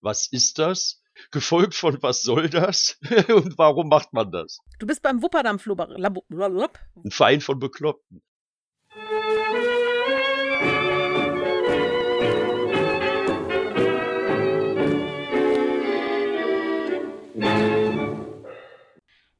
was 0.00 0.26
ist 0.30 0.58
das? 0.58 1.02
Gefolgt 1.30 1.74
von 1.74 2.02
was 2.02 2.22
soll 2.22 2.48
das? 2.48 2.98
und 3.28 3.58
warum 3.58 3.88
macht 3.88 4.12
man 4.12 4.30
das? 4.30 4.58
Du 4.78 4.86
bist 4.86 5.02
beim 5.02 5.22
Wupperdampf 5.22 5.66
Ein 7.04 7.10
Verein 7.10 7.40
von 7.40 7.58
Bekloppten. 7.58 8.22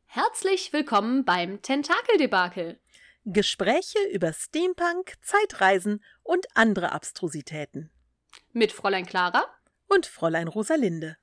Herzlich 0.07 0.73
willkommen 0.73 1.25
beim 1.25 1.63
Tentakeldebakel. 1.63 2.79
Gespräche 3.25 3.99
über 4.13 4.33
Steampunk, 4.33 5.15
Zeitreisen 5.23 6.05
und 6.23 6.47
andere 6.55 6.93
Abstrusitäten. 6.93 7.91
Mit 8.53 8.73
Fräulein 8.73 9.07
Clara 9.07 9.45
und 9.91 10.07
Fräulein 10.07 10.49
Rosalinde. 10.49 11.17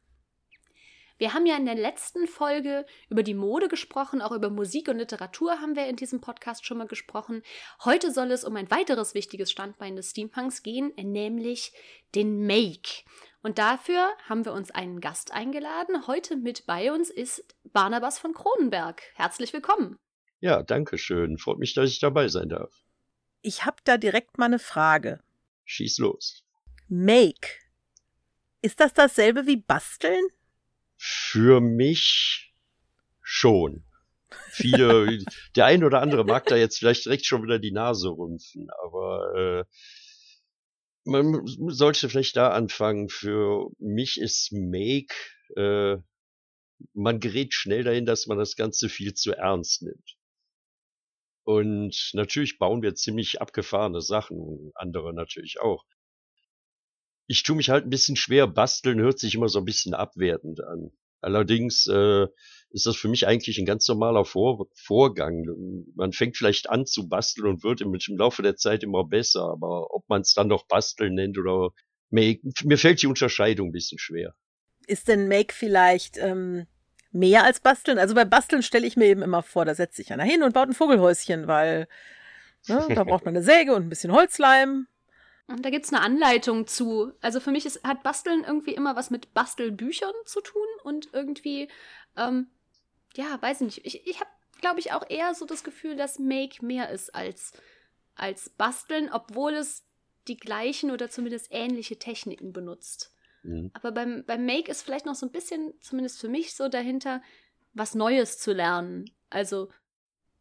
Wir 1.18 1.34
haben 1.34 1.48
ja 1.48 1.58
in 1.58 1.66
der 1.66 1.76
letzten 1.76 2.28
Folge 2.28 2.86
über 3.10 3.24
die 3.24 3.34
Mode 3.34 3.70
gesprochen, 3.70 4.22
auch 4.22 4.32
über 4.32 4.52
Musik 4.52 4.88
und 4.88 5.00
Literatur 5.00 5.60
haben 5.60 5.76
wir 5.76 5.88
in 5.88 5.96
diesem 5.96 6.22
Podcast 6.22 6.66
schon 6.66 6.78
mal 6.78 6.88
gesprochen. 6.88 7.42
Heute 7.84 8.12
soll 8.12 8.30
es 8.32 8.44
um 8.44 8.56
ein 8.56 8.70
weiteres 8.70 9.16
wichtiges 9.16 9.50
Standbein 9.50 9.96
des 9.96 10.12
Steampunks 10.12 10.62
gehen, 10.62 10.94
nämlich 10.96 11.72
den 12.14 12.46
Make. 12.46 13.04
Und 13.42 13.58
dafür 13.58 14.12
haben 14.30 14.46
wir 14.46 14.54
uns 14.54 14.70
einen 14.70 15.02
Gast 15.02 15.34
eingeladen. 15.34 16.06
Heute 16.06 16.36
mit 16.36 16.68
bei 16.68 16.92
uns 16.92 17.10
ist 17.10 17.56
Barnabas 17.64 18.20
von 18.20 18.34
Kronenberg. 18.34 19.02
Herzlich 19.16 19.54
willkommen. 19.54 19.98
Ja, 20.40 20.62
danke 20.62 21.00
schön. 21.00 21.40
Freut 21.40 21.58
mich, 21.58 21.74
dass 21.74 21.90
ich 21.90 22.00
dabei 22.00 22.28
sein 22.28 22.50
darf. 22.50 22.72
Ich 23.42 23.66
habe 23.66 23.78
da 23.86 23.98
direkt 23.98 24.38
mal 24.38 24.46
eine 24.46 24.60
Frage. 24.60 25.20
Schieß 25.66 25.98
los. 25.98 26.44
Make. 26.90 27.67
Ist 28.68 28.82
das 28.82 28.94
dasselbe 28.94 29.48
wie 29.48 29.56
basteln? 29.56 30.28
Für 30.98 31.62
mich 31.62 32.54
schon. 33.22 33.86
Viele, 34.50 35.20
der 35.56 35.68
ein 35.68 35.86
oder 35.86 36.02
andere 36.02 36.26
mag 36.26 36.48
da 36.48 36.58
jetzt 36.58 36.78
vielleicht 36.78 37.06
direkt 37.06 37.26
schon 37.26 37.44
wieder 37.44 37.60
die 37.60 37.72
Nase 37.72 38.10
rümpfen, 38.10 38.68
aber 38.84 39.36
äh, 39.38 39.64
man 41.06 41.44
sollte 41.46 42.10
vielleicht 42.10 42.36
da 42.36 42.50
anfangen. 42.50 43.08
Für 43.08 43.70
mich 43.80 44.20
ist 44.20 44.52
Make, 44.52 45.16
äh, 45.56 45.96
man 46.94 47.22
gerät 47.22 47.54
schnell 47.54 47.86
dahin, 47.86 48.06
dass 48.06 48.28
man 48.28 48.38
das 48.38 48.58
Ganze 48.58 48.90
viel 48.90 49.14
zu 49.14 49.32
ernst 49.32 49.82
nimmt. 49.84 50.18
Und 51.46 52.10
natürlich 52.12 52.58
bauen 52.58 52.82
wir 52.82 52.96
ziemlich 52.96 53.40
abgefahrene 53.40 54.02
Sachen, 54.02 54.74
andere 54.76 55.14
natürlich 55.14 55.62
auch. 55.62 55.86
Ich 57.28 57.44
tue 57.44 57.56
mich 57.56 57.70
halt 57.70 57.86
ein 57.86 57.90
bisschen 57.90 58.16
schwer, 58.16 58.48
basteln 58.48 59.00
hört 59.00 59.20
sich 59.20 59.36
immer 59.36 59.50
so 59.50 59.60
ein 59.60 59.66
bisschen 59.66 59.94
abwertend 59.94 60.64
an. 60.64 60.92
Allerdings 61.22 61.88
äh, 61.88 62.28
ist 62.70 62.86
das 62.86 62.96
für 62.96 63.08
mich 63.08 63.28
eigentlich 63.28 63.58
ein 63.58 63.66
ganz 63.66 63.88
normaler 63.88 64.24
Vor 64.26 64.68
Vorgang. 64.76 65.46
Man 65.96 66.14
fängt 66.14 66.38
vielleicht 66.38 66.70
an 66.70 66.86
zu 66.86 67.08
basteln 67.08 67.48
und 67.48 67.64
wird 67.64 67.82
im, 67.82 67.98
Laufe 68.18 68.44
der 68.44 68.56
Zeit 68.56 68.84
immer 68.84 69.04
besser, 69.04 69.42
aber 69.42 69.94
ob 69.94 70.08
man 70.08 70.22
es 70.22 70.34
dann 70.34 70.48
noch 70.48 70.68
basteln 70.68 71.16
nennt 71.16 71.38
oder 71.38 71.72
Make, 72.10 72.42
mir 72.64 72.78
fällt 72.78 73.02
die 73.02 73.08
Unterscheidung 73.08 73.70
ein 73.70 73.74
bisschen 73.74 74.00
schwer. 74.00 74.34
Ist 74.86 75.08
denn 75.08 75.28
Make 75.28 75.54
vielleicht 75.54 76.18
ähm, 76.18 76.68
mehr 77.12 77.44
als 77.44 77.60
basteln. 77.60 78.00
Also 78.00 78.16
bei 78.16 78.26
Basteln 78.26 78.64
stelle 78.64 78.88
ich 78.88 78.96
mir 78.96 79.06
eben 79.06 79.22
immer 79.22 79.44
vor, 79.44 79.66
da 79.66 79.76
setzt 79.76 79.98
sich 79.98 80.14
einer 80.14 80.24
hin 80.24 80.44
und 80.44 80.54
baut 80.54 80.70
ein 80.70 80.74
Vogelhäuschen, 80.74 81.48
weil 81.48 81.88
ne, 82.68 82.86
da 82.94 83.04
braucht 83.04 83.26
man 83.26 83.36
eine 83.36 83.44
Säge 83.44 83.74
und 83.74 83.84
ein 83.84 83.90
bisschen 83.90 84.12
Holzleim. 84.12 84.88
Und 85.48 85.64
da 85.64 85.70
gibt 85.70 85.86
es 85.86 85.94
eine 85.94 86.02
Anleitung 86.02 86.68
zu. 86.68 87.14
Also 87.22 87.40
für 87.40 87.52
mich 87.52 87.66
ist, 87.66 87.84
hat 87.84 88.04
Basteln 88.04 88.44
irgendwie 88.44 88.74
immer 88.74 88.96
was 88.96 89.10
mit 89.10 89.34
Bastelbüchern 89.34 90.14
zu 90.26 90.42
tun 90.42 90.68
und 90.84 91.10
irgendwie, 91.14 91.70
ähm, 92.18 92.48
ja, 93.16 93.42
weiß 93.42 93.62
nicht. 93.62 93.86
Ich, 93.86 94.06
ich 94.06 94.20
habe, 94.20 94.30
glaube 94.60 94.80
ich, 94.80 94.92
auch 94.92 95.10
eher 95.10 95.34
so 95.34 95.46
das 95.46 95.64
Gefühl, 95.64 95.96
dass 95.96 96.20
Make 96.20 96.66
mehr 96.66 96.90
ist 96.90 97.16
als, 97.16 97.54
als 98.16 98.50
Basteln, 98.50 99.10
obwohl 99.12 99.54
es 99.54 99.86
die 100.28 100.38
gleichen 100.38 100.92
oder 100.92 101.10
zumindest 101.10 101.48
ähnliche 101.52 101.98
Techniken 101.98 102.52
benutzt. 102.52 103.14
Mhm. 103.44 103.72
Aber 103.74 103.94
beim, 103.94 104.26
beim 104.26 104.46
Make 104.46 104.70
ist 104.70 104.82
vielleicht 104.82 105.06
noch 105.06 105.16
so 105.16 105.26
ein 105.26 105.32
bisschen, 105.32 105.74
zumindest 105.80 106.20
für 106.20 106.28
mich, 106.28 106.56
so 106.56 106.68
dahinter, 106.68 107.22
was 107.74 107.96
Neues 107.96 108.38
zu 108.38 108.52
lernen. 108.52 109.10
Also 109.30 109.70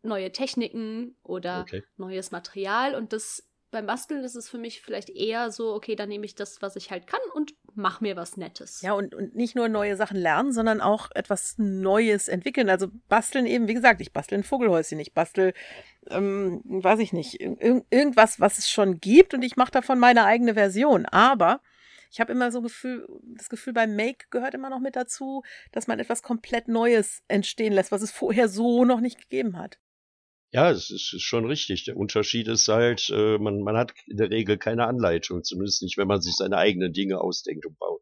neue 0.03 0.33
Techniken 0.33 1.17
oder 1.23 1.63
okay. 1.63 1.85
neues 1.97 2.33
Material. 2.33 2.97
Und 2.97 3.13
das 3.13 3.49
beim 3.77 3.85
Basteln 3.85 4.25
ist 4.25 4.37
es 4.37 4.49
für 4.49 4.57
mich 4.57 4.81
vielleicht 4.81 5.11
eher 5.11 5.51
so, 5.51 5.75
okay, 5.75 5.97
dann 5.97 6.09
nehme 6.09 6.25
ich 6.25 6.35
das, 6.35 6.63
was 6.63 6.77
ich 6.77 6.91
halt 6.91 7.07
kann 7.07 7.21
und 7.35 7.53
mach 7.75 8.01
mir 8.01 8.17
was 8.17 8.39
Nettes. 8.39 8.81
Ja, 8.81 8.95
und, 8.95 9.15
und 9.15 9.37
nicht 9.37 9.55
nur 9.55 9.69
neue 9.69 9.97
Sachen 9.97 10.17
lernen, 10.17 10.51
sondern 10.51 10.81
auch 10.81 11.11
etwas 11.15 11.57
Neues 11.59 12.29
entwickeln. 12.29 12.71
Also 12.71 12.89
basteln 13.11 13.45
eben, 13.45 13.69
wie 13.69 13.75
gesagt, 13.75 14.01
ich 14.01 14.15
bastel 14.15 14.39
ein 14.39 14.45
Vogelhäuschen, 14.45 14.99
ich 14.99 15.13
bastel, 15.13 15.53
ähm, 16.09 16.63
weiß 16.65 17.01
ich 17.01 17.13
nicht, 17.13 17.39
ir 17.39 17.85
irgendwas, 17.91 18.41
was 18.41 18.57
es 18.57 18.71
schon 18.71 18.99
gibt 18.99 19.35
und 19.35 19.43
ich 19.43 19.57
mache 19.57 19.73
davon 19.73 19.99
meine 19.99 20.25
eigene 20.25 20.55
Version. 20.55 21.05
Aber 21.05 21.61
ich 22.11 22.19
habe 22.19 22.33
immer 22.33 22.51
so 22.51 22.63
Gefühl, 22.63 23.07
das 23.37 23.51
Gefühl, 23.51 23.75
beim 23.75 23.95
Make 23.95 24.29
gehört 24.31 24.55
immer 24.55 24.71
noch 24.71 24.81
mit 24.81 24.97
dazu, 24.97 25.43
dass 25.71 25.87
man 25.87 25.99
etwas 25.99 26.23
komplett 26.23 26.67
Neues 26.67 27.23
entstehen 27.29 27.75
lässt, 27.75 27.93
was 27.93 28.01
es 28.01 28.11
vorher 28.11 28.49
so 28.49 28.87
noch 28.87 29.01
nicht 29.01 29.19
gegeben 29.21 29.59
hat. 29.59 29.79
Ja, 30.57 30.71
es 30.71 30.91
ist, 30.91 31.13
ist 31.13 31.23
schon 31.23 31.45
richtig. 31.45 31.85
Der 31.85 31.99
Unterschied 31.99 32.49
ist 32.49 32.67
halt, 32.69 33.11
äh, 33.11 33.37
man, 33.37 33.61
man 33.61 33.77
hat 33.77 33.93
in 34.07 34.17
der 34.17 34.31
Regel 34.31 34.57
keine 34.57 34.87
Anleitung, 34.87 35.45
zumindest 35.45 35.83
nicht, 35.83 35.99
wenn 35.99 36.09
man 36.09 36.23
sich 36.23 36.35
seine 36.35 36.57
eigenen 36.57 36.95
Dinge 36.95 37.21
ausdenkt 37.21 37.67
und 37.67 37.79
baut. 37.79 38.01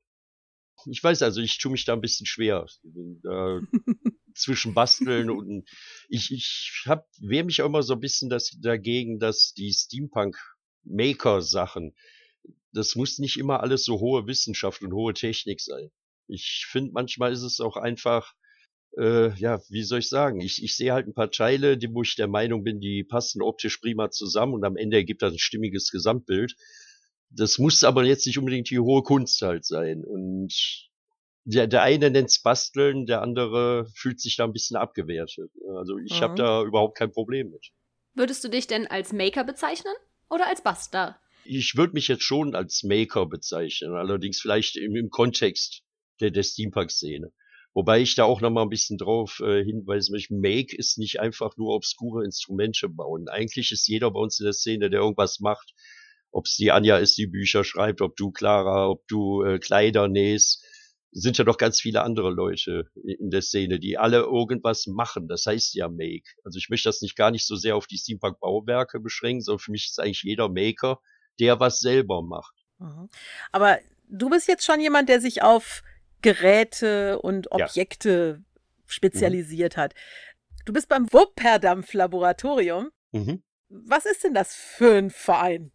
Ich 0.88 1.02
weiß 1.02 1.22
also, 1.22 1.40
ich 1.40 1.58
tue 1.58 1.72
mich 1.72 1.84
da 1.84 1.94
ein 1.94 2.00
bisschen 2.00 2.26
schwer. 2.26 2.64
Äh, 2.84 3.60
zwischen 4.36 4.72
Basteln 4.72 5.30
und 5.30 5.68
ich, 6.08 6.30
ich 6.30 6.84
hab, 6.86 7.08
wehre 7.18 7.42
mich 7.42 7.60
auch 7.60 7.66
immer 7.66 7.82
so 7.82 7.94
ein 7.94 8.00
bisschen 8.00 8.30
das, 8.30 8.56
dagegen, 8.60 9.18
dass 9.18 9.52
die 9.54 9.72
Steampunk-Maker-Sachen, 9.72 11.96
das 12.70 12.94
muss 12.94 13.18
nicht 13.18 13.36
immer 13.36 13.64
alles 13.64 13.84
so 13.84 13.98
hohe 13.98 14.28
Wissenschaft 14.28 14.80
und 14.82 14.92
hohe 14.92 15.14
Technik 15.14 15.60
sein. 15.60 15.90
Ich 16.28 16.68
finde, 16.70 16.92
manchmal 16.92 17.32
ist 17.32 17.42
es 17.42 17.58
auch 17.58 17.76
einfach, 17.76 18.32
äh, 18.98 19.34
ja, 19.36 19.60
wie 19.68 19.82
soll 19.82 20.00
ich 20.00 20.08
sagen, 20.08 20.40
ich, 20.40 20.62
ich 20.62 20.76
sehe 20.76 20.92
halt 20.92 21.06
ein 21.06 21.14
paar 21.14 21.30
Teile, 21.30 21.76
die, 21.76 21.92
wo 21.92 22.02
ich 22.02 22.16
der 22.16 22.28
Meinung 22.28 22.62
bin, 22.62 22.80
die 22.80 23.04
passen 23.04 23.42
optisch 23.42 23.78
prima 23.78 24.10
zusammen 24.10 24.54
und 24.54 24.64
am 24.64 24.76
Ende 24.76 24.96
ergibt 24.96 25.22
das 25.22 25.32
ein 25.32 25.38
stimmiges 25.38 25.90
Gesamtbild. 25.90 26.54
Das 27.30 27.58
muss 27.58 27.82
aber 27.82 28.04
jetzt 28.04 28.26
nicht 28.26 28.38
unbedingt 28.38 28.70
die 28.70 28.78
hohe 28.78 29.02
Kunst 29.02 29.42
halt 29.42 29.64
sein. 29.64 30.04
Und 30.04 30.54
der, 31.44 31.66
der 31.66 31.82
eine 31.82 32.10
nennt's 32.10 32.40
Basteln, 32.40 33.06
der 33.06 33.22
andere 33.22 33.86
fühlt 33.94 34.20
sich 34.20 34.36
da 34.36 34.44
ein 34.44 34.52
bisschen 34.52 34.76
abgewertet. 34.76 35.50
Also 35.76 35.98
ich 35.98 36.20
mhm. 36.20 36.22
habe 36.22 36.34
da 36.36 36.62
überhaupt 36.62 36.96
kein 36.96 37.10
Problem 37.10 37.50
mit. 37.50 37.72
Würdest 38.14 38.44
du 38.44 38.48
dich 38.48 38.66
denn 38.66 38.86
als 38.86 39.12
Maker 39.12 39.44
bezeichnen 39.44 39.94
oder 40.30 40.46
als 40.46 40.62
Bastler? 40.62 41.18
Ich 41.44 41.76
würde 41.76 41.92
mich 41.94 42.08
jetzt 42.08 42.22
schon 42.22 42.54
als 42.54 42.84
Maker 42.84 43.26
bezeichnen, 43.26 43.92
allerdings 43.94 44.40
vielleicht 44.40 44.76
im, 44.76 44.94
im 44.94 45.10
Kontext 45.10 45.82
der, 46.20 46.30
der 46.30 46.42
Steampunk-Szene. 46.42 47.32
Wobei 47.74 48.00
ich 48.00 48.14
da 48.14 48.24
auch 48.24 48.40
noch 48.40 48.50
mal 48.50 48.62
ein 48.62 48.68
bisschen 48.68 48.98
drauf 48.98 49.40
äh, 49.40 49.64
hinweisen 49.64 50.12
möchte, 50.12 50.34
Make 50.34 50.76
ist 50.76 50.96
nicht 50.96 51.18
einfach 51.18 51.56
nur 51.56 51.74
obskure 51.74 52.24
Instrumente 52.24 52.88
bauen. 52.88 53.28
Eigentlich 53.28 53.72
ist 53.72 53.88
jeder 53.88 54.12
bei 54.12 54.20
uns 54.20 54.38
in 54.38 54.44
der 54.44 54.52
Szene, 54.52 54.90
der 54.90 55.00
irgendwas 55.00 55.40
macht, 55.40 55.74
ob 56.30 56.46
es 56.46 56.56
die 56.56 56.70
Anja 56.70 56.98
ist, 56.98 57.18
die 57.18 57.26
Bücher 57.26 57.64
schreibt, 57.64 58.00
ob 58.00 58.16
du 58.16 58.30
Clara, 58.30 58.88
ob 58.88 59.06
du 59.08 59.42
äh, 59.42 59.58
Kleider 59.58 60.08
nähst, 60.08 60.64
sind 61.10 61.38
ja 61.38 61.44
doch 61.44 61.58
ganz 61.58 61.80
viele 61.80 62.02
andere 62.02 62.30
Leute 62.30 62.90
in 63.04 63.30
der 63.30 63.42
Szene, 63.42 63.78
die 63.78 63.98
alle 63.98 64.18
irgendwas 64.18 64.86
machen. 64.86 65.28
Das 65.28 65.46
heißt 65.46 65.74
ja 65.74 65.88
Make. 65.88 66.30
Also 66.44 66.58
ich 66.58 66.68
möchte 66.70 66.88
das 66.88 67.02
nicht 67.02 67.16
gar 67.16 67.30
nicht 67.30 67.46
so 67.46 67.54
sehr 67.54 67.76
auf 67.76 67.86
die 67.86 67.98
Steampunk-Bauwerke 67.98 68.98
beschränken, 69.00 69.42
sondern 69.42 69.60
für 69.60 69.70
mich 69.70 69.86
ist 69.86 70.00
eigentlich 70.00 70.22
jeder 70.22 70.48
Maker, 70.48 71.00
der 71.38 71.60
was 71.60 71.78
selber 71.78 72.22
macht. 72.22 72.54
Mhm. 72.78 73.08
Aber 73.52 73.78
du 74.08 74.28
bist 74.28 74.48
jetzt 74.48 74.64
schon 74.64 74.80
jemand, 74.80 75.08
der 75.08 75.20
sich 75.20 75.42
auf 75.42 75.82
Geräte 76.24 77.18
und 77.20 77.52
Objekte 77.52 78.38
ja. 78.38 78.44
spezialisiert 78.86 79.76
mhm. 79.76 79.80
hat. 79.80 79.94
Du 80.64 80.72
bist 80.72 80.88
beim 80.88 81.12
Wupperdampf-Laboratorium. 81.12 82.88
Mhm. 83.12 83.42
Was 83.68 84.06
ist 84.06 84.24
denn 84.24 84.32
das 84.32 84.54
für 84.54 84.96
ein 84.96 85.10
Verein? 85.10 85.70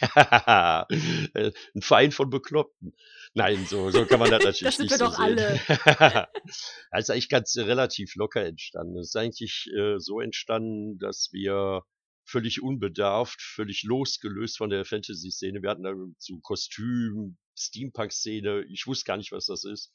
Ja, 0.00 0.86
ein 1.34 1.82
Verein 1.82 2.12
von 2.12 2.30
Bekloppten. 2.30 2.94
Nein, 3.34 3.66
so, 3.68 3.90
so 3.90 4.06
kann 4.06 4.20
man 4.20 4.30
das 4.30 4.42
natürlich 4.44 4.62
das 4.62 4.76
sind 4.76 4.90
nicht 4.90 4.98
wir 4.98 4.98
so 4.98 5.04
doch 5.06 5.16
sehen. 5.18 5.38
alle. 5.38 5.60
das 6.90 7.00
ist 7.00 7.10
eigentlich 7.10 7.28
ganz 7.28 7.54
relativ 7.58 8.14
locker 8.16 8.42
entstanden. 8.46 8.98
Es 8.98 9.08
ist 9.08 9.16
eigentlich 9.16 9.68
äh, 9.76 9.98
so 9.98 10.20
entstanden, 10.20 10.98
dass 10.98 11.28
wir 11.32 11.82
völlig 12.24 12.62
unbedarft, 12.62 13.40
völlig 13.40 13.82
losgelöst 13.82 14.58
von 14.58 14.70
der 14.70 14.84
Fantasy-Szene. 14.84 15.62
Wir 15.62 15.70
hatten 15.70 15.82
dazu 15.82 16.40
Kostüm, 16.40 17.36
Steampunk-Szene. 17.58 18.64
Ich 18.68 18.86
wusste 18.86 19.04
gar 19.04 19.16
nicht, 19.16 19.32
was 19.32 19.46
das 19.46 19.64
ist. 19.64 19.92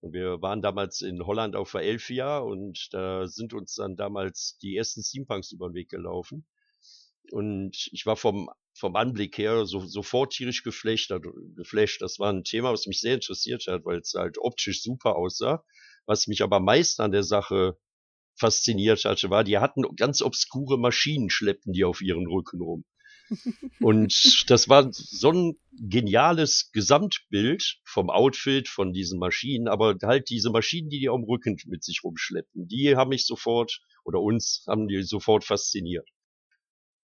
Und 0.00 0.12
wir 0.12 0.42
waren 0.42 0.62
damals 0.62 1.00
in 1.00 1.24
Holland 1.24 1.56
auf 1.56 1.72
der 1.72 1.82
Elfia 1.82 2.38
und 2.38 2.88
da 2.92 3.26
sind 3.26 3.54
uns 3.54 3.74
dann 3.74 3.96
damals 3.96 4.58
die 4.62 4.76
ersten 4.76 5.02
Steampunks 5.02 5.52
über 5.52 5.68
den 5.68 5.74
Weg 5.74 5.88
gelaufen. 5.88 6.46
Und 7.32 7.88
ich 7.92 8.06
war 8.06 8.16
vom, 8.16 8.50
vom 8.74 8.94
Anblick 8.94 9.36
her 9.38 9.66
so, 9.66 9.80
sofort 9.80 10.32
tierisch 10.32 10.62
geflasht, 10.62 11.12
geflasht. 11.56 12.02
Das 12.02 12.18
war 12.18 12.32
ein 12.32 12.44
Thema, 12.44 12.72
was 12.72 12.86
mich 12.86 13.00
sehr 13.00 13.14
interessiert 13.14 13.66
hat, 13.66 13.84
weil 13.84 13.98
es 13.98 14.14
halt 14.14 14.38
optisch 14.38 14.82
super 14.82 15.16
aussah. 15.16 15.64
Was 16.04 16.28
mich 16.28 16.42
aber 16.42 16.60
meist 16.60 17.00
an 17.00 17.10
der 17.10 17.24
Sache 17.24 17.78
fasziniert 18.36 19.04
hatte, 19.04 19.30
war, 19.30 19.44
die 19.44 19.58
hatten 19.58 19.82
ganz 19.96 20.22
obskure 20.22 20.78
Maschinen, 20.78 21.30
schleppten 21.30 21.72
die 21.72 21.84
auf 21.84 22.00
ihren 22.00 22.26
Rücken 22.26 22.60
rum. 22.60 22.84
Und 23.80 24.44
das 24.48 24.68
war 24.68 24.88
so 24.92 25.32
ein 25.32 25.58
geniales 25.72 26.70
Gesamtbild 26.72 27.80
vom 27.84 28.10
Outfit, 28.10 28.68
von 28.68 28.92
diesen 28.92 29.18
Maschinen, 29.18 29.68
aber 29.68 29.96
halt 30.02 30.30
diese 30.30 30.50
Maschinen, 30.50 30.90
die 30.90 31.00
die 31.00 31.08
am 31.08 31.24
Rücken 31.24 31.56
mit 31.66 31.82
sich 31.82 32.02
rumschleppen, 32.04 32.68
die 32.68 32.96
haben 32.96 33.08
mich 33.10 33.26
sofort, 33.26 33.80
oder 34.04 34.20
uns 34.20 34.64
haben 34.68 34.86
die 34.86 35.02
sofort 35.02 35.44
fasziniert. 35.44 36.08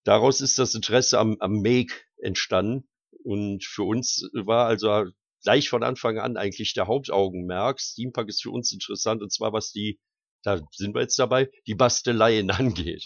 Daraus 0.03 0.41
ist 0.41 0.59
das 0.59 0.75
Interesse 0.75 1.19
am, 1.19 1.37
am 1.39 1.61
Make 1.61 1.93
entstanden 2.17 2.87
und 3.23 3.63
für 3.63 3.83
uns 3.83 4.29
war 4.33 4.67
also 4.67 5.05
gleich 5.43 5.69
von 5.69 5.83
Anfang 5.83 6.19
an 6.19 6.37
eigentlich 6.37 6.73
der 6.73 6.87
Hauptaugenmerk. 6.87 7.79
Steampunk 7.79 8.29
ist 8.29 8.41
für 8.41 8.51
uns 8.51 8.71
interessant 8.71 9.21
und 9.21 9.31
zwar 9.31 9.53
was 9.53 9.71
die 9.71 9.99
da 10.43 10.61
sind 10.71 10.93
wir 10.93 11.01
jetzt 11.01 11.17
dabei, 11.17 11.49
die 11.67 11.75
Basteleien 11.75 12.51
angeht. 12.51 13.05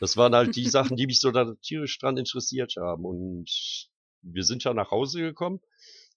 Das 0.00 0.16
waren 0.16 0.34
halt 0.34 0.56
die 0.56 0.66
Sachen, 0.66 0.96
die 0.96 1.06
mich 1.06 1.20
so 1.20 1.30
da 1.30 1.54
tierisch 1.62 1.98
dran 1.98 2.16
interessiert 2.16 2.74
haben. 2.78 3.04
Und 3.04 3.88
wir 4.22 4.44
sind 4.44 4.64
ja 4.64 4.72
nach 4.72 4.90
Hause 4.90 5.20
gekommen 5.20 5.60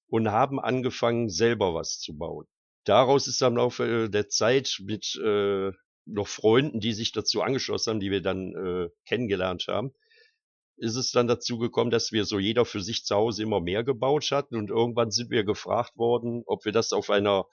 und 0.08 0.30
haben 0.30 0.60
angefangen, 0.60 1.30
selber 1.30 1.74
was 1.74 2.00
zu 2.00 2.18
bauen. 2.18 2.46
Daraus 2.86 3.28
ist 3.28 3.42
im 3.42 3.58
Laufe 3.58 4.10
der 4.10 4.30
Zeit 4.30 4.78
mit 4.80 5.16
äh, 5.24 5.72
noch 6.06 6.28
Freunden, 6.28 6.80
die 6.80 6.94
sich 6.94 7.12
dazu 7.12 7.42
angeschlossen 7.42 7.92
haben, 7.92 8.00
die 8.00 8.12
wir 8.12 8.22
dann 8.22 8.56
äh, 8.56 8.90
kennengelernt 9.06 9.66
haben, 9.68 9.94
ist 10.78 10.96
es 10.96 11.12
dann 11.12 11.28
dazu 11.28 11.58
gekommen, 11.58 11.92
dass 11.92 12.12
wir 12.12 12.26
so 12.26 12.40
jeder 12.40 12.66
für 12.66 12.82
sich 12.82 13.04
zu 13.04 13.16
Hause 13.16 13.44
immer 13.44 13.60
mehr 13.60 13.84
gebaut 13.84 14.32
hatten 14.32 14.56
und 14.56 14.70
irgendwann 14.70 15.12
sind 15.12 15.30
wir 15.30 15.44
gefragt 15.44 15.98
worden, 15.98 16.44
ob 16.46 16.66
wir 16.66 16.72
das 16.72 16.94
auf 16.94 17.10
einer 17.10 17.46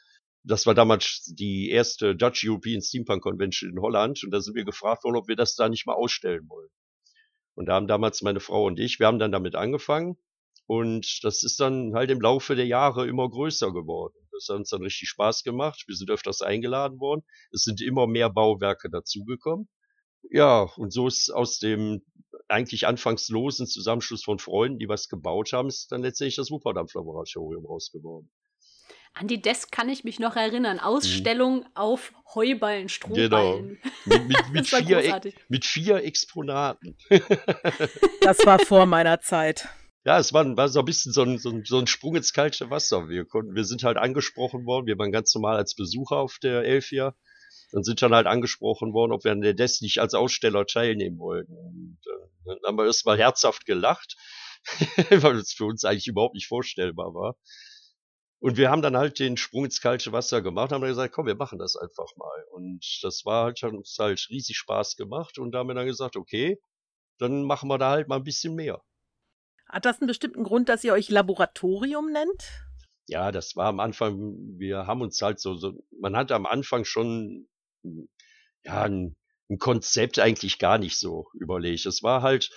das 0.46 0.64
war 0.64 0.74
damals 0.74 1.24
die 1.36 1.70
erste 1.70 2.14
Dutch 2.14 2.44
European 2.46 2.80
Steampunk 2.80 3.22
Convention 3.22 3.70
in 3.70 3.80
Holland 3.80 4.22
und 4.22 4.30
da 4.30 4.40
sind 4.40 4.54
wir 4.54 4.64
gefragt 4.64 5.02
worden, 5.02 5.16
ob 5.16 5.28
wir 5.28 5.36
das 5.36 5.56
da 5.56 5.68
nicht 5.68 5.86
mal 5.86 5.94
ausstellen 5.94 6.48
wollen. 6.48 6.68
Und 7.54 7.66
da 7.66 7.74
haben 7.74 7.88
damals 7.88 8.22
meine 8.22 8.40
Frau 8.40 8.66
und 8.66 8.78
ich, 8.78 9.00
wir 9.00 9.08
haben 9.08 9.18
dann 9.18 9.32
damit 9.32 9.56
angefangen 9.56 10.16
und 10.66 11.24
das 11.24 11.42
ist 11.42 11.58
dann 11.58 11.94
halt 11.94 12.10
im 12.10 12.20
Laufe 12.20 12.54
der 12.54 12.66
Jahre 12.66 13.08
immer 13.08 13.28
größer 13.28 13.72
geworden. 13.72 14.14
Das 14.32 14.46
hat 14.48 14.56
uns 14.56 14.70
dann 14.70 14.82
richtig 14.82 15.08
Spaß 15.08 15.42
gemacht. 15.42 15.84
Wir 15.86 15.96
sind 15.96 16.10
öfters 16.10 16.42
eingeladen 16.42 17.00
worden. 17.00 17.22
Es 17.52 17.62
sind 17.62 17.80
immer 17.80 18.06
mehr 18.06 18.30
Bauwerke 18.30 18.88
dazugekommen. 18.90 19.68
Ja, 20.30 20.68
und 20.76 20.92
so 20.92 21.08
ist 21.08 21.30
aus 21.30 21.58
dem 21.58 22.02
eigentlich 22.48 22.86
anfangslosen 22.86 23.66
Zusammenschluss 23.66 24.22
von 24.22 24.38
Freunden, 24.38 24.78
die 24.78 24.88
was 24.88 25.08
gebaut 25.08 25.52
haben, 25.52 25.68
ist 25.68 25.90
dann 25.90 26.02
letztendlich 26.02 26.36
das 26.36 26.50
Wupperdampf-Laboratorium 26.50 27.66
rausgeworden. 27.66 28.30
An 29.18 29.28
die 29.28 29.40
Desk 29.40 29.72
kann 29.72 29.88
ich 29.88 30.04
mich 30.04 30.18
noch 30.18 30.36
erinnern. 30.36 30.78
Ausstellung 30.78 31.60
mhm. 31.60 31.66
auf 31.74 32.12
Heuballen, 32.34 32.90
Strohballen. 32.90 33.78
Genau. 33.82 33.88
Mit, 34.04 34.28
mit, 34.28 34.48
mit 34.52 34.66
vier, 34.66 35.02
e 35.02 35.32
mit 35.48 35.64
vier 35.64 36.04
Exponaten. 36.04 36.98
das 38.20 38.44
war 38.44 38.58
vor 38.58 38.84
meiner 38.84 39.20
Zeit. 39.20 39.68
Ja, 40.04 40.18
es 40.18 40.34
war, 40.34 40.54
war 40.58 40.68
so 40.68 40.80
ein 40.80 40.84
bisschen 40.84 41.12
so 41.12 41.22
ein, 41.22 41.38
so, 41.38 41.48
ein, 41.48 41.64
so 41.64 41.78
ein 41.78 41.86
Sprung 41.86 42.14
ins 42.14 42.34
kalte 42.34 42.68
Wasser. 42.68 43.08
Wir 43.08 43.24
konnten, 43.24 43.54
wir 43.54 43.64
sind 43.64 43.84
halt 43.84 43.96
angesprochen 43.96 44.66
worden. 44.66 44.86
Wir 44.86 44.98
waren 44.98 45.12
ganz 45.12 45.34
normal 45.34 45.56
als 45.56 45.74
Besucher 45.74 46.16
auf 46.16 46.36
der 46.42 46.64
Elfia 46.64 47.14
und 47.72 47.84
sind 47.84 48.02
dann 48.02 48.12
halt 48.12 48.26
angesprochen 48.26 48.92
worden, 48.92 49.12
ob 49.12 49.24
wir 49.24 49.32
an 49.32 49.40
der 49.40 49.54
Desk 49.54 49.80
nicht 49.80 49.98
als 49.98 50.12
Aussteller 50.12 50.66
teilnehmen 50.66 51.18
wollten. 51.18 51.56
Und 51.56 51.98
äh, 52.04 52.28
dann 52.44 52.58
haben 52.66 52.76
wir 52.76 52.84
erstmal 52.84 53.16
herzhaft 53.16 53.64
gelacht, 53.64 54.14
weil 55.08 55.36
es 55.36 55.54
für 55.54 55.64
uns 55.64 55.84
eigentlich 55.86 56.06
überhaupt 56.06 56.34
nicht 56.34 56.48
vorstellbar 56.48 57.14
war. 57.14 57.36
Und 58.38 58.58
wir 58.58 58.70
haben 58.70 58.82
dann 58.82 58.96
halt 58.96 59.18
den 59.18 59.36
Sprung 59.36 59.64
ins 59.64 59.80
kalte 59.80 60.12
Wasser 60.12 60.42
gemacht, 60.42 60.70
haben 60.70 60.82
dann 60.82 60.90
gesagt, 60.90 61.14
komm, 61.14 61.26
wir 61.26 61.36
machen 61.36 61.58
das 61.58 61.76
einfach 61.76 62.14
mal. 62.16 62.44
Und 62.50 63.00
das 63.02 63.24
war 63.24 63.44
halt, 63.44 63.62
hat 63.62 63.72
uns 63.72 63.96
halt 63.98 64.26
riesig 64.30 64.56
Spaß 64.58 64.96
gemacht 64.96 65.38
und 65.38 65.52
da 65.52 65.60
haben 65.60 65.68
wir 65.68 65.74
dann 65.74 65.86
gesagt, 65.86 66.16
okay, 66.16 66.60
dann 67.18 67.44
machen 67.44 67.68
wir 67.68 67.78
da 67.78 67.90
halt 67.90 68.08
mal 68.08 68.16
ein 68.16 68.24
bisschen 68.24 68.54
mehr. 68.54 68.82
Hat 69.68 69.84
das 69.84 70.00
einen 70.00 70.08
bestimmten 70.08 70.44
Grund, 70.44 70.68
dass 70.68 70.84
ihr 70.84 70.92
euch 70.92 71.08
Laboratorium 71.08 72.12
nennt? 72.12 72.66
Ja, 73.08 73.32
das 73.32 73.56
war 73.56 73.66
am 73.66 73.80
Anfang, 73.80 74.36
wir 74.58 74.86
haben 74.86 75.00
uns 75.00 75.20
halt 75.22 75.40
so, 75.40 75.56
so 75.56 75.72
man 75.98 76.16
hat 76.16 76.30
am 76.30 76.46
Anfang 76.46 76.84
schon, 76.84 77.48
ja, 78.64 78.82
ein, 78.82 79.16
ein 79.48 79.58
Konzept 79.58 80.18
eigentlich 80.18 80.58
gar 80.58 80.78
nicht 80.78 80.98
so 80.98 81.28
überlegt. 81.34 81.86
Es 81.86 82.02
war 82.02 82.22
halt, 82.22 82.50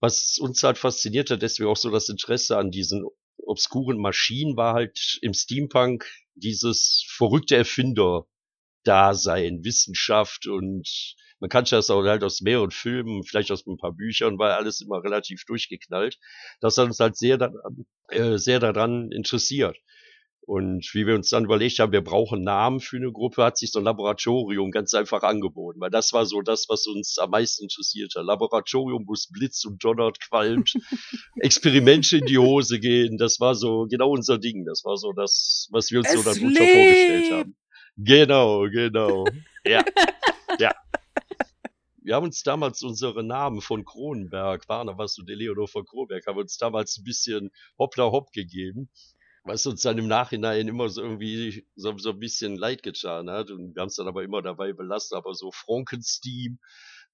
was 0.00 0.38
uns 0.38 0.62
halt 0.62 0.78
fasziniert 0.78 1.30
hat, 1.30 1.42
deswegen 1.42 1.68
auch 1.68 1.76
so 1.76 1.90
das 1.90 2.08
Interesse 2.08 2.56
an 2.56 2.70
diesen 2.70 3.04
obskuren 3.48 3.98
Maschinen 3.98 4.56
war 4.56 4.74
halt 4.74 5.18
im 5.22 5.34
Steampunk 5.34 6.06
dieses 6.34 7.04
verrückte 7.08 7.56
Erfinder-Dasein, 7.56 9.64
Wissenschaft 9.64 10.46
und 10.46 11.16
man 11.40 11.50
kannte 11.50 11.76
das 11.76 11.90
auch 11.90 12.04
halt 12.04 12.24
aus 12.24 12.40
mehreren 12.40 12.70
Filmen, 12.70 13.22
vielleicht 13.22 13.52
aus 13.52 13.66
ein 13.66 13.76
paar 13.76 13.92
Büchern, 13.92 14.38
war 14.38 14.56
alles 14.56 14.80
immer 14.80 15.02
relativ 15.02 15.44
durchgeknallt. 15.44 16.18
Das 16.60 16.76
hat 16.76 16.86
uns 16.86 16.98
halt 16.98 17.16
sehr 17.16 17.52
äh, 18.08 18.38
sehr 18.38 18.58
daran 18.58 19.12
interessiert. 19.12 19.76
Und 20.48 20.94
wie 20.94 21.06
wir 21.06 21.14
uns 21.14 21.28
dann 21.28 21.44
überlegt 21.44 21.78
haben, 21.78 21.92
wir 21.92 22.00
brauchen 22.00 22.42
Namen 22.42 22.80
für 22.80 22.96
eine 22.96 23.12
Gruppe, 23.12 23.44
hat 23.44 23.58
sich 23.58 23.70
so 23.70 23.80
ein 23.80 23.84
Laboratorium 23.84 24.70
ganz 24.70 24.94
einfach 24.94 25.22
angeboten, 25.22 25.78
weil 25.78 25.90
das 25.90 26.14
war 26.14 26.24
so 26.24 26.40
das, 26.40 26.70
was 26.70 26.86
uns 26.86 27.18
am 27.18 27.32
meisten 27.32 27.64
interessierte. 27.64 28.22
Laboratorium, 28.22 29.04
wo 29.06 29.12
es 29.12 29.30
blitzt 29.30 29.66
und 29.66 29.84
donnert, 29.84 30.20
qualmt, 30.20 30.72
Experimente 31.36 32.16
in 32.16 32.24
die 32.24 32.38
Hose 32.38 32.80
gehen, 32.80 33.18
das 33.18 33.40
war 33.40 33.54
so 33.54 33.88
genau 33.90 34.08
unser 34.08 34.38
Ding. 34.38 34.64
Das 34.64 34.86
war 34.86 34.96
so 34.96 35.12
das, 35.12 35.68
was 35.70 35.90
wir 35.90 35.98
uns 35.98 36.08
es 36.08 36.14
so 36.14 36.22
darunter 36.22 36.64
vorgestellt 36.64 37.30
haben. 37.30 37.56
Genau, 37.98 38.62
genau. 38.70 39.26
Ja, 39.66 39.84
ja. 40.58 40.72
Wir 42.00 42.14
haben 42.14 42.24
uns 42.24 42.42
damals 42.42 42.82
unsere 42.82 43.22
Namen 43.22 43.60
von 43.60 43.84
Kronenberg, 43.84 44.66
Barnabas 44.66 45.18
und 45.18 45.28
Eleonor 45.28 45.68
von 45.68 45.84
Kronberg, 45.84 46.26
haben 46.26 46.38
uns 46.38 46.56
damals 46.56 46.96
ein 46.96 47.04
bisschen 47.04 47.50
hoppla 47.78 48.04
hopp 48.04 48.32
gegeben 48.32 48.88
was 49.48 49.66
uns 49.66 49.82
dann 49.82 49.98
im 49.98 50.06
Nachhinein 50.06 50.68
immer 50.68 50.88
so 50.88 51.02
irgendwie 51.02 51.66
so, 51.74 51.96
so 51.98 52.10
ein 52.10 52.18
bisschen 52.18 52.56
leid 52.56 52.82
getan 52.82 53.30
hat. 53.30 53.50
Und 53.50 53.74
wir 53.74 53.80
haben 53.80 53.88
es 53.88 53.96
dann 53.96 54.06
aber 54.06 54.22
immer 54.22 54.42
dabei 54.42 54.72
belassen. 54.72 55.16
Aber 55.16 55.34
so 55.34 55.50
Frankensteam 55.50 56.58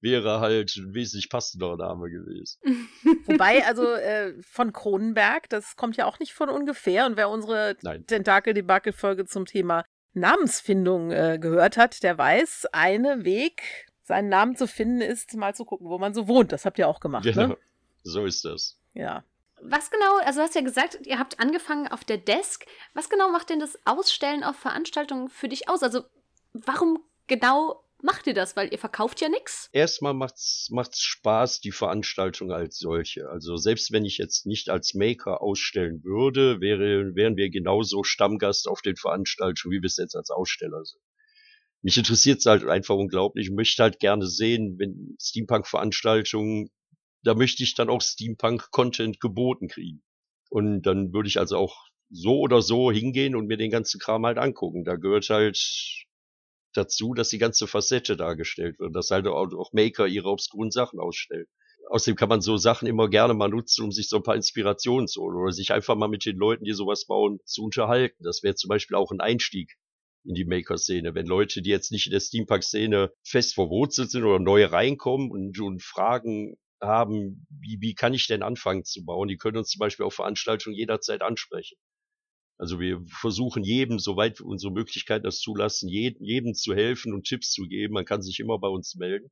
wäre 0.00 0.40
halt 0.40 0.76
ein 0.76 0.92
wesentlich 0.92 1.30
passender 1.30 1.76
Name 1.76 2.10
gewesen. 2.10 2.60
Wobei, 3.26 3.64
also 3.66 3.90
äh, 3.92 4.34
von 4.42 4.72
Kronenberg, 4.72 5.48
das 5.48 5.76
kommt 5.76 5.96
ja 5.96 6.06
auch 6.06 6.18
nicht 6.18 6.34
von 6.34 6.50
ungefähr. 6.50 7.06
Und 7.06 7.16
wer 7.16 7.30
unsere 7.30 7.76
Tentakel-Debakel-Folge 7.76 9.24
zum 9.24 9.46
Thema 9.46 9.84
Namensfindung 10.12 11.10
äh, 11.10 11.38
gehört 11.40 11.76
hat, 11.76 12.02
der 12.02 12.18
weiß, 12.18 12.66
eine 12.72 13.24
Weg, 13.24 13.86
seinen 14.02 14.28
Namen 14.28 14.56
zu 14.56 14.66
finden, 14.66 15.00
ist 15.00 15.34
mal 15.34 15.54
zu 15.54 15.64
gucken, 15.64 15.88
wo 15.88 15.98
man 15.98 16.14
so 16.14 16.28
wohnt. 16.28 16.52
Das 16.52 16.64
habt 16.64 16.78
ihr 16.78 16.88
auch 16.88 17.00
gemacht, 17.00 17.24
genau. 17.24 17.48
ne? 17.48 17.58
So 18.02 18.26
ist 18.26 18.44
das. 18.44 18.78
Ja 18.92 19.24
was 19.64 19.90
genau, 19.90 20.18
also 20.18 20.40
du 20.40 20.44
hast 20.44 20.54
ja 20.54 20.60
gesagt, 20.60 20.98
ihr 21.06 21.18
habt 21.18 21.40
angefangen 21.40 21.88
auf 21.88 22.04
der 22.04 22.18
Desk. 22.18 22.64
Was 22.92 23.08
genau 23.08 23.30
macht 23.30 23.50
denn 23.50 23.60
das 23.60 23.78
Ausstellen 23.84 24.44
auf 24.44 24.56
Veranstaltungen 24.56 25.28
für 25.28 25.48
dich 25.48 25.68
aus? 25.68 25.82
Also 25.82 26.02
warum 26.52 27.02
genau 27.26 27.82
macht 28.02 28.26
ihr 28.26 28.34
das? 28.34 28.56
Weil 28.56 28.70
ihr 28.72 28.78
verkauft 28.78 29.20
ja 29.20 29.28
nichts. 29.28 29.70
Erstmal 29.72 30.14
macht's, 30.14 30.68
macht's 30.70 31.00
Spaß, 31.00 31.60
die 31.60 31.72
Veranstaltung 31.72 32.52
als 32.52 32.78
solche. 32.78 33.28
Also 33.30 33.56
selbst 33.56 33.90
wenn 33.90 34.04
ich 34.04 34.18
jetzt 34.18 34.46
nicht 34.46 34.68
als 34.68 34.94
Maker 34.94 35.40
ausstellen 35.40 36.04
würde, 36.04 36.60
wäre, 36.60 37.14
wären 37.14 37.36
wir 37.36 37.50
genauso 37.50 38.04
Stammgast 38.04 38.68
auf 38.68 38.82
den 38.82 38.96
Veranstaltungen, 38.96 39.72
wie 39.72 39.82
wir 39.82 39.86
es 39.86 39.96
jetzt 39.96 40.14
als 40.14 40.30
Aussteller 40.30 40.84
sind. 40.84 41.00
Mich 41.80 41.98
interessiert 41.98 42.38
es 42.38 42.46
halt 42.46 42.66
einfach 42.66 42.94
unglaublich. 42.94 43.48
Ich 43.48 43.54
möchte 43.54 43.82
halt 43.82 44.00
gerne 44.00 44.26
sehen, 44.26 44.78
wenn 44.78 45.16
Steampunk-Veranstaltungen 45.20 46.70
da 47.24 47.34
möchte 47.34 47.62
ich 47.62 47.74
dann 47.74 47.88
auch 47.88 48.00
Steampunk-Content 48.00 49.20
geboten 49.20 49.68
kriegen. 49.68 50.02
Und 50.50 50.82
dann 50.82 51.12
würde 51.12 51.28
ich 51.28 51.38
also 51.38 51.56
auch 51.56 51.88
so 52.10 52.38
oder 52.38 52.62
so 52.62 52.92
hingehen 52.92 53.34
und 53.34 53.46
mir 53.46 53.56
den 53.56 53.70
ganzen 53.70 53.98
Kram 53.98 54.24
halt 54.26 54.38
angucken. 54.38 54.84
Da 54.84 54.96
gehört 54.96 55.28
halt 55.30 55.58
dazu, 56.74 57.14
dass 57.14 57.30
die 57.30 57.38
ganze 57.38 57.66
Facette 57.66 58.16
dargestellt 58.16 58.78
wird, 58.78 58.94
dass 58.94 59.10
halt 59.10 59.26
auch 59.26 59.72
Maker 59.72 60.06
ihre 60.06 60.28
obskuren 60.28 60.70
Sachen 60.70 61.00
ausstellen. 61.00 61.46
Außerdem 61.90 62.16
kann 62.16 62.28
man 62.28 62.40
so 62.40 62.56
Sachen 62.56 62.88
immer 62.88 63.08
gerne 63.08 63.34
mal 63.34 63.48
nutzen, 63.48 63.84
um 63.84 63.92
sich 63.92 64.08
so 64.08 64.16
ein 64.16 64.22
paar 64.22 64.36
Inspirationen 64.36 65.06
zu 65.06 65.22
holen 65.22 65.36
oder 65.36 65.52
sich 65.52 65.72
einfach 65.72 65.96
mal 65.96 66.08
mit 66.08 66.24
den 66.24 66.36
Leuten, 66.36 66.64
die 66.64 66.72
sowas 66.72 67.06
bauen, 67.06 67.40
zu 67.44 67.62
unterhalten. 67.62 68.22
Das 68.22 68.42
wäre 68.42 68.54
zum 68.54 68.68
Beispiel 68.68 68.96
auch 68.96 69.10
ein 69.10 69.20
Einstieg 69.20 69.76
in 70.24 70.34
die 70.34 70.46
Maker-Szene. 70.46 71.14
Wenn 71.14 71.26
Leute, 71.26 71.62
die 71.62 71.70
jetzt 71.70 71.92
nicht 71.92 72.06
in 72.06 72.12
der 72.12 72.20
Steampunk-Szene 72.20 73.12
fest 73.22 73.54
verwurzelt 73.54 74.10
sind 74.10 74.24
oder 74.24 74.38
neu 74.38 74.64
reinkommen 74.64 75.30
und, 75.30 75.58
und 75.60 75.82
fragen, 75.82 76.56
haben, 76.86 77.46
wie, 77.50 77.78
wie 77.80 77.94
kann 77.94 78.14
ich 78.14 78.26
denn 78.26 78.42
anfangen 78.42 78.84
zu 78.84 79.04
bauen? 79.04 79.28
Die 79.28 79.36
können 79.36 79.58
uns 79.58 79.70
zum 79.70 79.78
Beispiel 79.78 80.06
auf 80.06 80.14
Veranstaltungen 80.14 80.76
jederzeit 80.76 81.22
ansprechen. 81.22 81.76
Also 82.56 82.78
wir 82.78 83.02
versuchen 83.08 83.64
jedem, 83.64 83.98
soweit 83.98 84.40
unsere 84.40 84.72
Möglichkeiten 84.72 85.24
das 85.24 85.40
zulassen, 85.40 85.88
jedem, 85.88 86.54
zu 86.54 86.74
helfen 86.74 87.12
und 87.12 87.26
Tipps 87.26 87.50
zu 87.50 87.62
geben. 87.62 87.94
Man 87.94 88.04
kann 88.04 88.22
sich 88.22 88.38
immer 88.38 88.58
bei 88.58 88.68
uns 88.68 88.94
melden. 88.94 89.30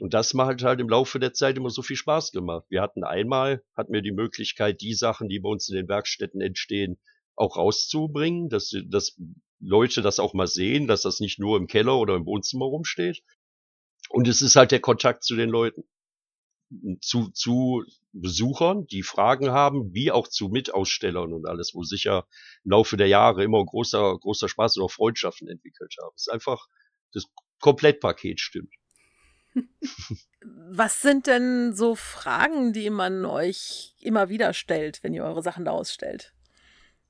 Und 0.00 0.14
das 0.14 0.32
macht 0.32 0.62
halt 0.62 0.80
im 0.80 0.88
Laufe 0.88 1.18
der 1.18 1.34
Zeit 1.34 1.56
immer 1.56 1.70
so 1.70 1.82
viel 1.82 1.96
Spaß 1.96 2.30
gemacht. 2.30 2.64
Wir 2.68 2.80
hatten 2.80 3.04
einmal, 3.04 3.62
hatten 3.76 3.92
wir 3.92 4.02
die 4.02 4.12
Möglichkeit, 4.12 4.80
die 4.80 4.94
Sachen, 4.94 5.28
die 5.28 5.40
bei 5.40 5.48
uns 5.48 5.68
in 5.68 5.76
den 5.76 5.88
Werkstätten 5.88 6.40
entstehen, 6.40 6.98
auch 7.34 7.56
rauszubringen, 7.56 8.48
dass, 8.48 8.74
dass 8.86 9.16
Leute 9.60 10.02
das 10.02 10.20
auch 10.20 10.34
mal 10.34 10.46
sehen, 10.46 10.86
dass 10.86 11.02
das 11.02 11.20
nicht 11.20 11.38
nur 11.38 11.56
im 11.56 11.66
Keller 11.66 11.98
oder 11.98 12.14
im 12.14 12.26
Wohnzimmer 12.26 12.66
rumsteht. 12.66 13.22
Und 14.08 14.28
es 14.28 14.40
ist 14.40 14.56
halt 14.56 14.70
der 14.70 14.80
Kontakt 14.80 15.24
zu 15.24 15.36
den 15.36 15.50
Leuten. 15.50 15.82
Zu, 17.00 17.30
zu 17.30 17.84
Besuchern, 18.12 18.86
die 18.86 19.02
Fragen 19.02 19.50
haben, 19.50 19.94
wie 19.94 20.10
auch 20.10 20.28
zu 20.28 20.48
Mitausstellern 20.48 21.32
und 21.32 21.46
alles, 21.46 21.72
wo 21.74 21.82
sich 21.82 22.04
ja 22.04 22.24
im 22.64 22.72
Laufe 22.72 22.96
der 22.96 23.08
Jahre 23.08 23.42
immer 23.42 23.64
großer, 23.64 24.18
großer 24.18 24.48
Spaß 24.48 24.76
und 24.76 24.84
auch 24.84 24.90
Freundschaften 24.90 25.48
entwickelt 25.48 25.94
haben. 26.02 26.12
Es 26.14 26.26
ist 26.26 26.32
einfach, 26.32 26.66
das 27.12 27.24
Komplettpaket 27.60 28.40
stimmt. 28.40 28.72
Was 30.42 31.00
sind 31.00 31.26
denn 31.26 31.74
so 31.74 31.94
Fragen, 31.94 32.72
die 32.72 32.90
man 32.90 33.24
euch 33.24 33.94
immer 34.00 34.28
wieder 34.28 34.52
stellt, 34.52 35.02
wenn 35.02 35.14
ihr 35.14 35.24
eure 35.24 35.42
Sachen 35.42 35.64
da 35.64 35.72
ausstellt? 35.72 36.34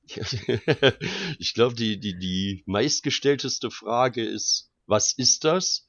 ich 1.39 1.53
glaube, 1.53 1.75
die, 1.75 1.99
die, 1.99 2.17
die 2.17 2.63
meistgestellteste 2.65 3.69
Frage 3.69 4.25
ist, 4.25 4.68
was 4.89 5.13
ist 5.13 5.43
das? 5.43 5.87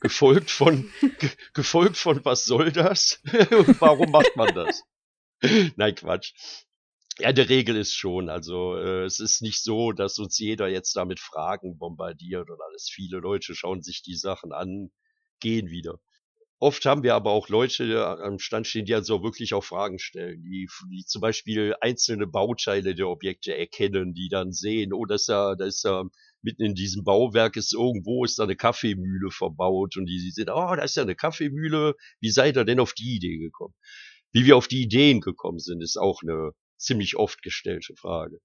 Gefolgt 0.00 0.50
von, 0.50 0.90
ge, 1.18 1.30
gefolgt 1.52 1.98
von, 1.98 2.24
was 2.24 2.46
soll 2.46 2.72
das? 2.72 3.20
Und 3.50 3.80
warum 3.80 4.10
macht 4.10 4.34
man 4.36 4.54
das? 4.54 4.82
Nein, 5.76 5.94
Quatsch. 5.94 6.32
Ja, 7.18 7.32
der 7.32 7.48
Regel 7.48 7.76
ist 7.76 7.94
schon. 7.94 8.30
Also 8.30 8.76
äh, 8.76 9.04
es 9.04 9.20
ist 9.20 9.42
nicht 9.42 9.62
so, 9.62 9.92
dass 9.92 10.18
uns 10.18 10.38
jeder 10.38 10.68
jetzt 10.68 10.94
damit 10.96 11.20
Fragen 11.20 11.76
bombardiert 11.76 12.48
und 12.48 12.60
alles. 12.60 12.88
Viele 12.90 13.18
Leute 13.18 13.54
schauen 13.54 13.82
sich 13.82 14.02
die 14.02 14.16
Sachen 14.16 14.52
an, 14.52 14.90
gehen 15.40 15.68
wieder. 15.68 16.00
Oft 16.60 16.86
haben 16.86 17.02
wir 17.02 17.14
aber 17.14 17.30
auch 17.32 17.48
Leute 17.48 18.04
am 18.06 18.38
Stand 18.38 18.66
stehen, 18.66 18.86
die 18.86 18.94
also 18.94 19.22
wirklich 19.22 19.54
auch 19.54 19.62
Fragen 19.62 19.98
stellen, 19.98 20.42
die, 20.42 20.68
die 20.90 21.04
zum 21.04 21.20
Beispiel 21.20 21.74
einzelne 21.80 22.26
Bauteile 22.26 22.94
der 22.94 23.08
Objekte 23.08 23.56
erkennen, 23.56 24.14
die 24.14 24.28
dann 24.28 24.52
sehen, 24.52 24.92
oh, 24.92 25.04
das 25.04 25.22
ist 25.22 25.28
ja, 25.28 25.54
das 25.54 25.76
ist 25.76 25.84
ja 25.84 26.04
mitten 26.42 26.62
in 26.62 26.74
diesem 26.74 27.04
Bauwerk 27.04 27.56
ist 27.56 27.72
irgendwo 27.72 28.24
ist 28.24 28.38
da 28.38 28.44
eine 28.44 28.56
Kaffeemühle 28.56 29.30
verbaut 29.30 29.96
und 29.96 30.06
die, 30.06 30.18
die 30.18 30.30
sehen, 30.30 30.50
oh, 30.50 30.74
da 30.74 30.82
ist 30.82 30.96
ja 30.96 31.02
eine 31.02 31.16
Kaffeemühle, 31.16 31.94
wie 32.20 32.30
seid 32.30 32.56
ihr 32.56 32.64
denn 32.64 32.80
auf 32.80 32.92
die 32.92 33.16
Idee 33.16 33.38
gekommen? 33.38 33.74
Wie 34.32 34.46
wir 34.46 34.56
auf 34.56 34.68
die 34.68 34.82
Ideen 34.82 35.20
gekommen 35.20 35.58
sind, 35.58 35.82
ist 35.82 35.96
auch 35.96 36.22
eine 36.22 36.52
ziemlich 36.76 37.16
oft 37.16 37.42
gestellte 37.42 37.94
Frage. 37.96 38.38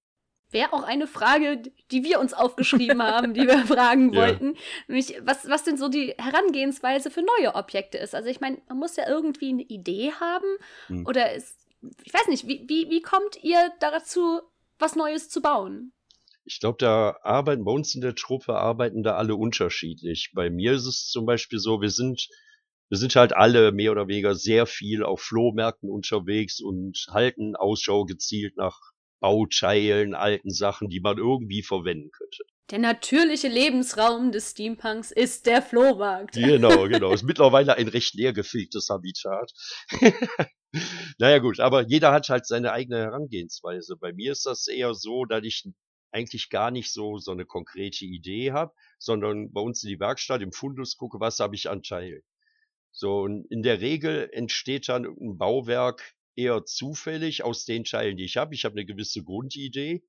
Wäre 0.49 0.73
auch 0.73 0.83
eine 0.83 1.07
Frage, 1.07 1.63
die 1.91 2.03
wir 2.03 2.19
uns 2.19 2.33
aufgeschrieben 2.33 3.01
haben, 3.03 3.33
die 3.33 3.47
wir 3.47 3.65
fragen 3.65 4.15
wollten. 4.15 4.53
Ja. 4.53 4.61
Nämlich, 4.87 5.15
was, 5.21 5.49
was 5.49 5.63
denn 5.63 5.77
so 5.77 5.89
die 5.89 6.13
Herangehensweise 6.17 7.09
für 7.09 7.23
neue 7.23 7.55
Objekte 7.55 7.97
ist. 7.97 8.13
Also 8.13 8.29
ich 8.29 8.39
meine, 8.39 8.61
man 8.67 8.77
muss 8.77 8.95
ja 8.95 9.07
irgendwie 9.07 9.49
eine 9.49 9.63
Idee 9.63 10.11
haben. 10.19 10.57
Hm. 10.87 11.05
Oder 11.07 11.33
ist, 11.33 11.67
ich 12.03 12.13
weiß 12.13 12.27
nicht, 12.27 12.47
wie, 12.47 12.65
wie, 12.67 12.89
wie 12.89 13.01
kommt 13.01 13.43
ihr 13.43 13.71
dazu, 13.79 14.41
was 14.77 14.95
Neues 14.95 15.29
zu 15.29 15.41
bauen? 15.41 15.91
Ich 16.45 16.59
glaube, 16.59 16.77
da 16.79 17.17
arbeiten 17.23 17.63
bei 17.63 17.71
uns 17.71 17.95
in 17.95 18.01
der 18.01 18.15
Truppe 18.15 18.55
arbeiten 18.55 19.03
da 19.03 19.15
alle 19.15 19.35
unterschiedlich. 19.35 20.31
Bei 20.33 20.49
mir 20.49 20.73
ist 20.73 20.85
es 20.85 21.07
zum 21.09 21.25
Beispiel 21.25 21.59
so, 21.59 21.81
wir 21.81 21.89
sind 21.89 22.27
wir 22.89 22.99
sind 22.99 23.15
halt 23.15 23.35
alle 23.35 23.71
mehr 23.71 23.91
oder 23.91 24.07
weniger 24.07 24.35
sehr 24.35 24.67
viel 24.67 25.03
auf 25.03 25.21
Flohmärkten 25.21 25.89
unterwegs 25.89 26.61
und 26.61 27.07
halten 27.09 27.55
Ausschau 27.55 28.05
gezielt 28.05 28.55
nach 28.55 28.79
Bauteilen, 29.19 30.13
alten 30.13 30.51
Sachen, 30.51 30.89
die 30.89 30.99
man 30.99 31.17
irgendwie 31.17 31.63
verwenden 31.63 32.11
könnte. 32.11 32.43
Der 32.69 32.79
natürliche 32.79 33.47
Lebensraum 33.47 34.31
des 34.31 34.51
Steampunks 34.51 35.11
ist 35.11 35.47
der 35.47 35.61
Flohmarkt. 35.61 36.35
Genau, 36.35 36.87
genau. 36.87 37.13
Ist 37.13 37.23
mittlerweile 37.23 37.75
ein 37.77 37.87
recht 37.87 38.13
leergefegtes 38.13 38.89
Habitat. 38.89 39.51
naja 41.17 41.39
gut, 41.39 41.59
aber 41.59 41.87
jeder 41.87 42.11
hat 42.11 42.29
halt 42.29 42.45
seine 42.45 42.73
eigene 42.73 42.99
Herangehensweise. 42.99 43.95
Bei 43.97 44.13
mir 44.13 44.33
ist 44.33 44.45
das 44.45 44.67
eher 44.67 44.93
so, 44.93 45.25
dass 45.25 45.43
ich 45.43 45.63
eigentlich 46.13 46.49
gar 46.49 46.71
nicht 46.71 46.91
so 46.91 47.17
so 47.17 47.31
eine 47.31 47.45
konkrete 47.45 48.05
Idee 48.05 48.51
habe, 48.51 48.73
sondern 48.99 49.51
bei 49.51 49.61
uns 49.61 49.83
in 49.83 49.89
die 49.89 49.99
Werkstatt 49.99 50.41
im 50.41 50.51
Fundus 50.51 50.95
gucke, 50.97 51.19
was 51.19 51.39
habe 51.39 51.55
ich 51.55 51.69
an 51.69 51.83
Teilen. 51.83 52.21
So, 52.91 53.21
und 53.21 53.45
in 53.51 53.63
der 53.63 53.81
Regel 53.81 54.29
entsteht 54.31 54.87
dann 54.87 55.05
ein 55.05 55.37
Bauwerk 55.37 56.13
eher 56.35 56.63
zufällig 56.65 57.43
aus 57.43 57.65
den 57.65 57.83
Teilen, 57.83 58.17
die 58.17 58.25
ich 58.25 58.37
habe. 58.37 58.53
Ich 58.53 58.65
habe 58.65 58.73
eine 58.73 58.85
gewisse 58.85 59.23
Grundidee, 59.23 60.03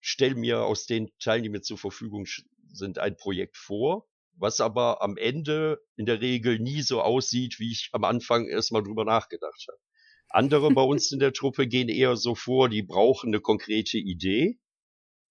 stelle 0.00 0.36
mir 0.36 0.62
aus 0.62 0.86
den 0.86 1.10
Teilen, 1.18 1.42
die 1.42 1.48
mir 1.48 1.62
zur 1.62 1.78
Verfügung 1.78 2.26
sind, 2.72 2.98
ein 2.98 3.16
Projekt 3.16 3.56
vor, 3.56 4.08
was 4.36 4.60
aber 4.60 5.02
am 5.02 5.16
Ende 5.16 5.80
in 5.96 6.06
der 6.06 6.20
Regel 6.20 6.60
nie 6.60 6.82
so 6.82 7.02
aussieht, 7.02 7.58
wie 7.58 7.72
ich 7.72 7.90
am 7.92 8.04
Anfang 8.04 8.46
erstmal 8.46 8.84
drüber 8.84 9.04
nachgedacht 9.04 9.66
habe. 9.68 9.78
Andere 10.28 10.72
bei 10.72 10.82
uns 10.82 11.10
in 11.10 11.18
der 11.18 11.32
Truppe 11.32 11.66
gehen 11.66 11.88
eher 11.88 12.16
so 12.16 12.36
vor, 12.36 12.68
die 12.68 12.82
brauchen 12.82 13.30
eine 13.30 13.40
konkrete 13.40 13.98
Idee 13.98 14.60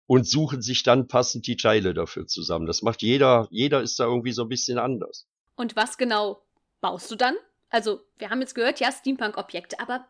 und 0.09 0.27
suchen 0.27 0.63
sich 0.63 0.81
dann 0.81 1.07
passend 1.07 1.45
die 1.45 1.55
Teile 1.55 1.93
dafür 1.93 2.25
zusammen. 2.25 2.65
Das 2.65 2.81
macht 2.81 3.03
jeder, 3.03 3.47
jeder 3.51 3.83
ist 3.83 3.99
da 3.99 4.05
irgendwie 4.05 4.31
so 4.31 4.41
ein 4.41 4.49
bisschen 4.49 4.79
anders. 4.79 5.27
Und 5.55 5.75
was 5.75 5.99
genau 5.99 6.41
baust 6.81 7.11
du 7.11 7.15
dann? 7.15 7.35
Also, 7.69 8.01
wir 8.17 8.31
haben 8.31 8.41
jetzt 8.41 8.55
gehört, 8.55 8.79
ja, 8.79 8.91
Steampunk-Objekte, 8.91 9.79
aber 9.79 10.07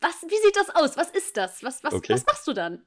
was, 0.00 0.22
wie 0.22 0.40
sieht 0.40 0.54
das 0.54 0.70
aus? 0.70 0.96
Was 0.96 1.10
ist 1.10 1.36
das? 1.36 1.64
Was, 1.64 1.82
was, 1.82 1.94
okay. 1.94 2.12
was 2.12 2.24
machst 2.26 2.46
du 2.46 2.52
dann? 2.52 2.86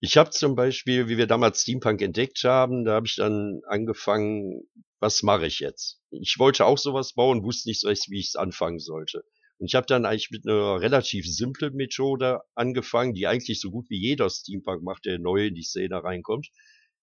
Ich 0.00 0.16
habe 0.16 0.30
zum 0.30 0.56
Beispiel, 0.56 1.06
wie 1.06 1.18
wir 1.18 1.28
damals 1.28 1.62
Steampunk 1.62 2.02
entdeckt 2.02 2.42
haben, 2.42 2.84
da 2.84 2.94
habe 2.94 3.06
ich 3.06 3.14
dann 3.14 3.60
angefangen, 3.68 4.64
was 4.98 5.22
mache 5.22 5.46
ich 5.46 5.60
jetzt? 5.60 6.00
Ich 6.10 6.40
wollte 6.40 6.64
auch 6.64 6.78
sowas 6.78 7.12
bauen, 7.12 7.44
wusste 7.44 7.68
nicht 7.68 7.80
so 7.80 7.86
recht, 7.86 8.10
wie 8.10 8.18
ich 8.18 8.30
es 8.30 8.34
anfangen 8.34 8.80
sollte. 8.80 9.22
Und 9.60 9.66
ich 9.66 9.74
habe 9.74 9.86
dann 9.86 10.06
eigentlich 10.06 10.30
mit 10.30 10.46
einer 10.46 10.80
relativ 10.80 11.26
simplen 11.26 11.74
Methode 11.74 12.40
angefangen, 12.54 13.12
die 13.12 13.26
eigentlich 13.26 13.60
so 13.60 13.70
gut 13.70 13.90
wie 13.90 14.00
jeder 14.00 14.30
Steampunk 14.30 14.82
macht, 14.82 15.04
der 15.04 15.18
neu 15.18 15.46
in 15.46 15.54
die 15.54 15.62
Szene 15.62 16.02
reinkommt. 16.02 16.48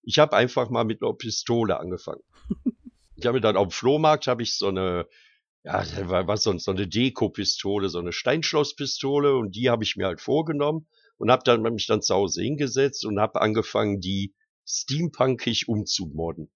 Ich 0.03 0.19
habe 0.19 0.35
einfach 0.35 0.69
mal 0.69 0.83
mit 0.83 1.01
einer 1.01 1.13
Pistole 1.13 1.79
angefangen. 1.79 2.21
ich 3.15 3.25
habe 3.25 3.39
dann 3.39 3.55
auf 3.55 3.69
dem 3.69 3.71
Flohmarkt 3.71 4.27
habe 4.27 4.43
ich 4.43 4.57
so 4.57 4.67
eine 4.67 5.07
ja, 5.63 5.83
was 6.27 6.43
sonst, 6.43 6.65
so 6.65 6.71
eine 6.71 6.87
Deko-Pistole, 6.87 7.89
so 7.89 7.99
eine 7.99 8.11
Steinschlosspistole 8.11 9.35
und 9.35 9.55
die 9.55 9.69
habe 9.69 9.83
ich 9.83 9.95
mir 9.95 10.07
halt 10.07 10.19
vorgenommen 10.19 10.87
und 11.17 11.29
habe 11.31 11.43
dann 11.45 11.61
mich 11.61 11.85
dann 11.85 12.01
zu 12.01 12.15
Hause 12.15 12.41
hingesetzt 12.41 13.05
und 13.05 13.19
habe 13.19 13.41
angefangen, 13.41 14.01
die 14.01 14.33
steampunkig 14.67 15.67
umzumodden. 15.67 16.51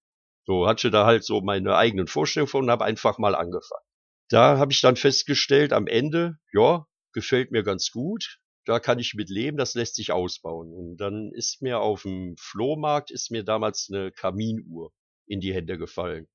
So 0.46 0.68
hatte 0.68 0.92
da 0.92 1.06
halt 1.06 1.24
so 1.24 1.42
meine 1.42 1.76
eigenen 1.76 2.08
Vorstellungen 2.08 2.50
von 2.50 2.64
und 2.66 2.72
habe 2.72 2.86
einfach 2.86 3.18
mal 3.18 3.36
angefangen. 3.36 3.85
Da 4.30 4.58
habe 4.58 4.72
ich 4.72 4.82
dann 4.82 4.96
festgestellt, 4.96 5.74
am 5.74 5.88
Ende, 5.88 6.38
ja, 6.54 6.88
gefällt 7.14 7.52
mir 7.52 7.64
ganz 7.64 7.92
gut. 7.92 8.40
Da 8.66 8.80
kann 8.80 8.98
ich 9.00 9.14
mit 9.14 9.30
leben, 9.30 9.58
das 9.58 9.76
lässt 9.76 9.96
sich 9.96 10.12
ausbauen. 10.12 10.74
Und 10.74 10.98
dann 10.98 11.32
ist 11.32 11.62
mir 11.62 11.80
auf 11.80 12.02
dem 12.02 12.36
Flohmarkt 12.38 13.12
ist 13.12 13.30
mir 13.30 13.44
damals 13.44 13.90
eine 13.92 14.12
Kaminuhr 14.12 14.92
in 15.28 15.40
die 15.40 15.54
Hände 15.54 15.78
gefallen 15.78 16.28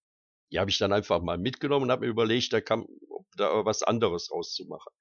die 0.51 0.59
habe 0.59 0.71
ich 0.71 0.79
dann 0.79 0.93
einfach 0.93 1.23
mal 1.23 1.39
mitgenommen 1.39 1.85
und 1.85 1.91
habe 1.91 2.07
mir 2.07 2.11
überlegt, 2.11 2.53
da 2.53 2.61
kann 2.61 2.85
da 3.37 3.65
was 3.65 3.83
anderes 3.83 4.31
rauszumachen. 4.31 4.93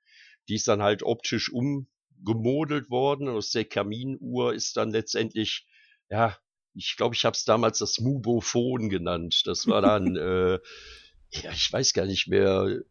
Die 0.48 0.56
ist 0.56 0.68
dann 0.68 0.82
halt 0.82 1.04
optisch 1.04 1.52
umgemodelt 1.52 2.90
worden. 2.90 3.28
Aus 3.28 3.52
der 3.52 3.66
Kaminuhr 3.66 4.54
ist 4.54 4.78
dann 4.78 4.92
letztendlich, 4.92 5.68
ja, 6.10 6.38
ich 6.76 6.96
glaube, 6.98 7.16
ich 7.16 7.26
habe 7.26 7.36
es 7.36 7.46
damals 7.46 7.80
das 7.80 8.00
Mubophon 8.00 8.90
genannt. 8.90 9.42
Das 9.46 9.68
war 9.68 9.82
dann, 9.82 10.16
äh, 10.16 10.60
ja, 11.32 11.52
ich 11.52 11.72
weiß 11.72 11.94
gar 11.94 12.06
nicht 12.06 12.28
mehr. 12.28 12.82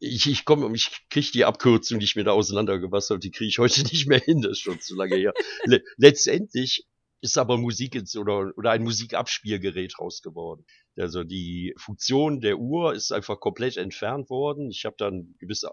Ich, 0.00 0.28
ich 0.28 0.44
komme, 0.44 0.72
ich 0.74 1.08
kriege 1.10 1.32
die 1.32 1.44
Abkürzung, 1.44 1.98
die 1.98 2.04
ich 2.04 2.14
mir 2.14 2.22
da 2.22 2.30
auseinandergebastelt 2.30 3.24
die 3.24 3.32
kriege 3.32 3.48
ich 3.48 3.58
heute 3.58 3.82
nicht 3.90 4.06
mehr 4.06 4.20
hin, 4.20 4.42
das 4.42 4.52
ist 4.52 4.60
schon 4.60 4.80
zu 4.80 4.94
lange 4.94 5.16
her. 5.16 5.34
Le 5.64 5.82
letztendlich 5.96 6.86
ist 7.20 7.36
aber 7.36 7.58
Musik 7.58 7.96
ins, 7.96 8.16
oder, 8.16 8.52
oder 8.56 8.70
ein 8.70 8.84
Musikabspielgerät 8.84 9.98
raus 9.98 10.22
geworden. 10.22 10.64
Also 10.96 11.24
die 11.24 11.74
Funktion 11.76 12.40
der 12.40 12.58
Uhr 12.58 12.94
ist 12.94 13.10
einfach 13.12 13.40
komplett 13.40 13.76
entfernt 13.76 14.30
worden. 14.30 14.70
Ich 14.70 14.84
habe 14.84 14.94
dann 14.98 15.34
gewisse 15.38 15.70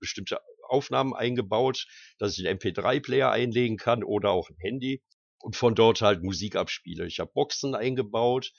bestimmte 0.00 0.40
Aufnahmen 0.68 1.14
eingebaut, 1.14 1.86
dass 2.18 2.38
ich 2.38 2.48
einen 2.48 2.58
MP3-Player 2.58 3.30
einlegen 3.30 3.76
kann 3.76 4.04
oder 4.04 4.30
auch 4.30 4.48
ein 4.48 4.56
Handy 4.58 5.02
und 5.38 5.56
von 5.56 5.74
dort 5.74 6.00
halt 6.00 6.22
Musik 6.22 6.56
abspiele. 6.56 7.06
Ich 7.06 7.20
habe 7.20 7.30
Boxen 7.32 7.74
eingebaut, 7.74 8.52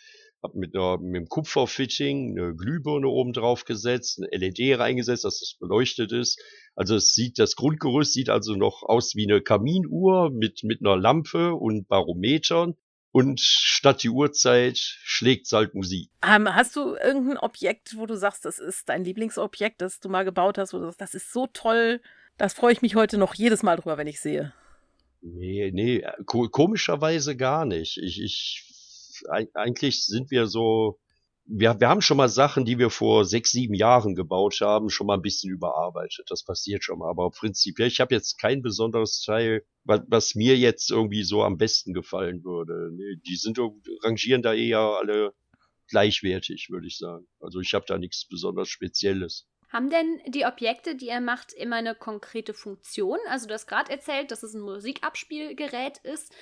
habe 0.48 0.58
mit, 0.58 0.76
einer, 0.76 0.98
mit 0.98 1.16
einem 1.16 1.30
Kupferfitting 1.30 2.38
eine 2.38 2.56
Glühbirne 2.56 3.08
oben 3.08 3.34
drauf 3.34 3.66
gesetzt, 3.66 4.20
eine 4.20 4.30
LED 4.46 4.80
reingesetzt, 4.80 5.24
dass 5.24 5.40
das 5.40 5.56
beleuchtet 5.60 6.12
ist. 6.12 6.42
Also 6.76 6.96
es 6.96 7.14
sieht, 7.14 7.40
das 7.40 7.56
Grundgerüst 7.56 8.14
sieht 8.14 8.30
also 8.30 8.56
noch 8.56 8.84
aus 8.84 9.16
wie 9.16 9.30
eine 9.30 9.42
Kaminuhr 9.42 10.30
mit, 10.32 10.64
mit 10.64 10.82
einer 10.82 10.98
Lampe 10.98 11.54
und 11.54 11.88
Barometern. 11.88 12.76
Und 13.12 13.40
statt 13.40 14.04
die 14.04 14.10
Uhrzeit 14.10 14.78
schlägt 14.78 15.52
halt 15.52 15.74
Musik. 15.74 16.10
Ähm, 16.24 16.54
hast 16.54 16.76
du 16.76 16.96
irgendein 16.96 17.38
Objekt, 17.38 17.98
wo 17.98 18.06
du 18.06 18.16
sagst, 18.16 18.46
das 18.46 18.60
ist 18.60 18.90
dein 18.90 19.04
Lieblingsobjekt, 19.04 19.82
das 19.82 20.00
du 20.00 20.10
mal 20.10 20.24
gebaut 20.24 20.58
hast, 20.58 20.74
wo 20.74 20.78
du 20.78 20.86
sagst, 20.86 21.02
das 21.02 21.14
ist 21.16 21.34
so 21.34 21.48
toll, 21.48 22.02
das 22.38 22.54
freue 22.54 22.74
ich 22.74 22.82
mich 22.82 22.96
heute 22.96 23.18
noch 23.18 23.34
jedes 23.34 23.64
Mal 23.64 23.78
drüber, 23.78 23.98
wenn 23.98 24.08
ich 24.08 24.20
sehe? 24.20 24.54
Nee, 25.22 25.72
nee, 25.74 26.06
komischerweise 26.26 27.36
gar 27.36 27.66
nicht. 27.66 27.98
Ich, 27.98 28.22
ich 28.22 28.77
eigentlich 29.54 30.06
sind 30.06 30.32
wir 30.32 30.48
so, 30.48 31.00
wir, 31.46 31.80
wir 31.80 31.90
haben 31.90 32.02
schon 32.02 32.18
mal 32.18 32.30
Sachen, 32.30 32.66
die 32.66 32.78
wir 32.78 32.90
vor 32.90 33.26
sechs, 33.26 33.52
sieben 33.52 33.74
Jahren 33.74 34.16
gebaut 34.16 34.60
haben, 34.62 34.90
schon 34.90 35.08
mal 35.08 35.16
ein 35.16 35.22
bisschen 35.22 35.52
überarbeitet. 35.52 36.26
Das 36.30 36.44
passiert 36.44 36.84
schon 36.84 37.00
mal. 37.00 37.10
Aber 37.10 37.32
prinzipiell, 37.32 37.88
ich 37.88 38.00
habe 38.00 38.14
jetzt 38.14 38.38
kein 38.40 38.62
besonderes 38.62 39.22
Teil, 39.22 39.64
was, 39.84 40.02
was 40.08 40.36
mir 40.36 40.58
jetzt 40.58 40.92
irgendwie 40.92 41.24
so 41.24 41.44
am 41.44 41.58
besten 41.58 41.94
gefallen 41.94 42.44
würde. 42.44 42.92
Nee, 42.94 43.22
die 43.26 43.36
sind 43.36 43.60
rangieren 44.04 44.42
da 44.42 44.54
eher 44.54 44.80
alle 44.80 45.34
gleichwertig, 45.88 46.70
würde 46.70 46.88
ich 46.88 46.98
sagen. 46.98 47.28
Also 47.40 47.60
ich 47.62 47.74
habe 47.74 47.86
da 47.88 47.98
nichts 47.98 48.28
besonders 48.28 48.70
Spezielles. 48.70 49.48
Haben 49.70 49.90
denn 49.90 50.22
die 50.28 50.46
Objekte, 50.46 50.96
die 50.96 51.08
ihr 51.08 51.20
macht, 51.20 51.52
immer 51.54 51.76
eine 51.78 51.94
konkrete 51.94 52.54
Funktion? 52.54 53.20
Also 53.28 53.48
du 53.48 53.54
hast 53.54 53.68
gerade 53.68 53.92
erzählt, 53.92 54.32
dass 54.32 54.44
es 54.44 54.54
ein 54.54 54.62
Musikabspielgerät 54.62 55.98
ist. 56.00 56.34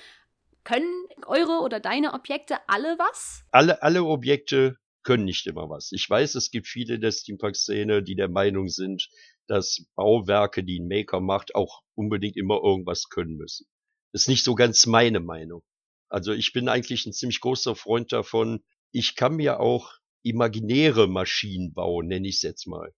Können 0.66 1.06
eure 1.26 1.62
oder 1.62 1.78
deine 1.78 2.12
Objekte 2.12 2.56
alle 2.66 2.98
was? 2.98 3.44
Alle, 3.52 3.84
alle 3.84 4.02
Objekte 4.02 4.76
können 5.04 5.24
nicht 5.24 5.46
immer 5.46 5.70
was. 5.70 5.92
Ich 5.92 6.10
weiß, 6.10 6.34
es 6.34 6.50
gibt 6.50 6.66
viele 6.66 6.96
in 6.96 7.00
der 7.00 7.12
Steampunk-Szene, 7.12 8.02
die 8.02 8.16
der 8.16 8.28
Meinung 8.28 8.68
sind, 8.68 9.08
dass 9.46 9.86
Bauwerke, 9.94 10.64
die 10.64 10.80
ein 10.80 10.88
Maker 10.88 11.20
macht, 11.20 11.54
auch 11.54 11.82
unbedingt 11.94 12.36
immer 12.36 12.60
irgendwas 12.64 13.08
können 13.08 13.36
müssen. 13.36 13.68
Das 14.10 14.22
ist 14.22 14.28
nicht 14.28 14.42
so 14.42 14.56
ganz 14.56 14.86
meine 14.86 15.20
Meinung. 15.20 15.62
Also 16.08 16.32
ich 16.32 16.52
bin 16.52 16.68
eigentlich 16.68 17.06
ein 17.06 17.12
ziemlich 17.12 17.40
großer 17.40 17.76
Freund 17.76 18.10
davon. 18.10 18.64
Ich 18.90 19.14
kann 19.14 19.36
mir 19.36 19.60
auch 19.60 19.92
imaginäre 20.24 21.06
Maschinen 21.06 21.74
bauen, 21.74 22.08
nenne 22.08 22.26
ich 22.26 22.36
es 22.36 22.42
jetzt 22.42 22.66
mal. 22.66 22.92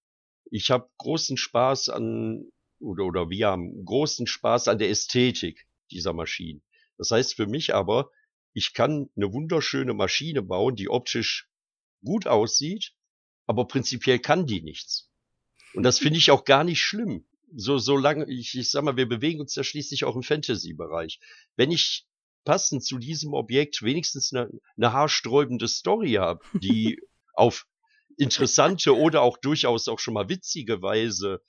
Ich 0.51 0.71
habe 0.71 0.89
großen 0.97 1.37
Spaß 1.37 1.91
an, 1.91 2.51
oder, 2.81 3.05
oder 3.05 3.29
wir 3.29 3.49
haben 3.49 3.85
großen 3.85 4.27
Spaß 4.27 4.69
an 4.69 4.79
der 4.79 4.89
Ästhetik 4.89 5.67
dieser 5.91 6.15
Maschinen. 6.15 6.63
Das 6.99 7.11
heißt 7.11 7.35
für 7.35 7.47
mich 7.47 7.75
aber, 7.75 8.11
ich 8.53 8.75
kann 8.75 9.09
eine 9.17 9.33
wunderschöne 9.33 9.95
Maschine 9.95 10.43
bauen, 10.43 10.77
die 10.77 10.89
optisch 10.89 11.49
gut 12.05 12.27
aussieht, 12.27 12.93
aber 13.47 13.67
prinzipiell 13.67 14.19
kann 14.19 14.47
die 14.47 14.63
nichts. 14.63 15.11
Und 15.75 15.83
das 15.83 15.99
finde 15.99 16.19
ich 16.19 16.31
auch 16.31 16.45
gar 16.45 16.65
nicht 16.65 16.81
schlimm. 16.83 17.25
So, 17.55 17.79
so 17.79 17.97
lange, 17.97 18.29
ich, 18.29 18.55
ich 18.57 18.71
sag 18.71 18.85
mal, 18.85 18.97
wir 18.97 19.09
bewegen 19.09 19.41
uns 19.41 19.55
ja 19.55 19.65
schließlich 19.65 20.05
auch 20.05 20.17
im 20.17 20.23
Fantasy-Bereich. 20.23 21.21
Wenn 21.57 21.71
ich 21.71 22.07
passend 22.45 22.85
zu 22.85 22.99
diesem 22.99 23.33
Objekt 23.33 23.83
wenigstens 23.83 24.33
eine, 24.33 24.51
eine 24.77 24.93
haarsträubende 24.93 25.69
Story 25.69 26.15
habe, 26.15 26.41
die 26.55 27.01
auf 27.35 27.67
interessante 28.17 28.97
oder 28.97 29.23
auch 29.23 29.39
durchaus 29.39 29.89
auch 29.89 29.99
schon 29.99 30.15
mal 30.15 30.29
witzige 30.29 30.83
Weise 30.83 31.41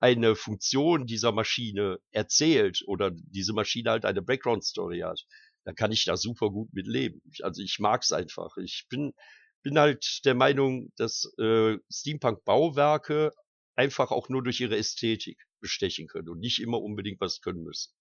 eine 0.00 0.36
Funktion 0.36 1.06
dieser 1.06 1.32
Maschine 1.32 1.98
erzählt 2.10 2.82
oder 2.86 3.10
diese 3.10 3.52
Maschine 3.52 3.90
halt 3.90 4.04
eine 4.04 4.22
Background-Story 4.22 5.00
hat, 5.00 5.26
dann 5.64 5.74
kann 5.74 5.92
ich 5.92 6.04
da 6.04 6.16
super 6.16 6.50
gut 6.50 6.72
mit 6.72 6.86
leben. 6.86 7.20
Also 7.42 7.62
ich 7.62 7.78
mag's 7.78 8.12
einfach. 8.12 8.56
Ich 8.56 8.86
bin, 8.88 9.12
bin 9.62 9.78
halt 9.78 10.20
der 10.24 10.34
Meinung, 10.34 10.92
dass 10.96 11.32
äh, 11.38 11.76
Steampunk-Bauwerke 11.90 13.32
einfach 13.74 14.10
auch 14.10 14.28
nur 14.28 14.42
durch 14.42 14.60
ihre 14.60 14.76
Ästhetik 14.76 15.46
bestechen 15.60 16.06
können 16.06 16.28
und 16.28 16.38
nicht 16.40 16.60
immer 16.60 16.80
unbedingt 16.80 17.20
was 17.20 17.40
können 17.40 17.62
müssen. 17.62 17.92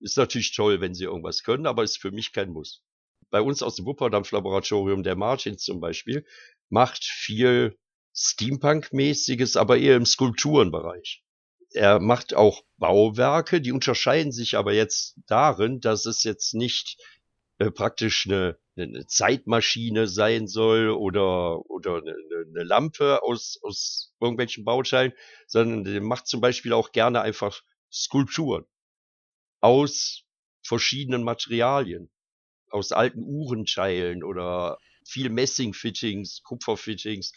Ist 0.00 0.16
natürlich 0.16 0.54
toll, 0.54 0.80
wenn 0.80 0.94
sie 0.94 1.04
irgendwas 1.04 1.42
können, 1.42 1.66
aber 1.66 1.82
ist 1.84 1.98
für 1.98 2.10
mich 2.10 2.32
kein 2.32 2.50
Muss. 2.50 2.82
Bei 3.28 3.40
uns 3.40 3.62
aus 3.62 3.76
dem 3.76 3.86
Wupperdampf-Laboratorium, 3.86 5.02
der 5.02 5.16
Martin 5.16 5.58
zum 5.58 5.80
Beispiel, 5.80 6.24
macht 6.68 7.04
viel 7.04 7.78
Steampunk-mäßiges, 8.16 9.56
aber 9.56 9.78
eher 9.78 9.96
im 9.96 10.06
Skulpturenbereich. 10.06 11.22
Er 11.72 12.00
macht 12.00 12.34
auch 12.34 12.64
Bauwerke, 12.78 13.60
die 13.60 13.72
unterscheiden 13.72 14.32
sich 14.32 14.56
aber 14.56 14.72
jetzt 14.72 15.16
darin, 15.26 15.80
dass 15.80 16.06
es 16.06 16.24
jetzt 16.24 16.54
nicht 16.54 16.98
äh, 17.58 17.70
praktisch 17.70 18.26
eine, 18.26 18.58
eine 18.76 19.06
Zeitmaschine 19.06 20.08
sein 20.08 20.48
soll 20.48 20.90
oder, 20.90 21.58
oder 21.70 21.96
eine, 21.98 22.14
eine 22.48 22.64
Lampe 22.64 23.22
aus, 23.22 23.60
aus 23.62 24.14
irgendwelchen 24.20 24.64
Bauteilen, 24.64 25.12
sondern 25.46 25.84
der 25.84 26.00
macht 26.00 26.26
zum 26.26 26.40
Beispiel 26.40 26.72
auch 26.72 26.92
gerne 26.92 27.20
einfach 27.20 27.62
Skulpturen 27.92 28.64
aus 29.60 30.24
verschiedenen 30.62 31.22
Materialien, 31.22 32.10
aus 32.70 32.92
alten 32.92 33.22
Uhrenteilen 33.22 34.24
oder 34.24 34.78
viel 35.04 35.28
Messing-Fittings, 35.28 36.42
Kupfer-Fittings. 36.42 37.32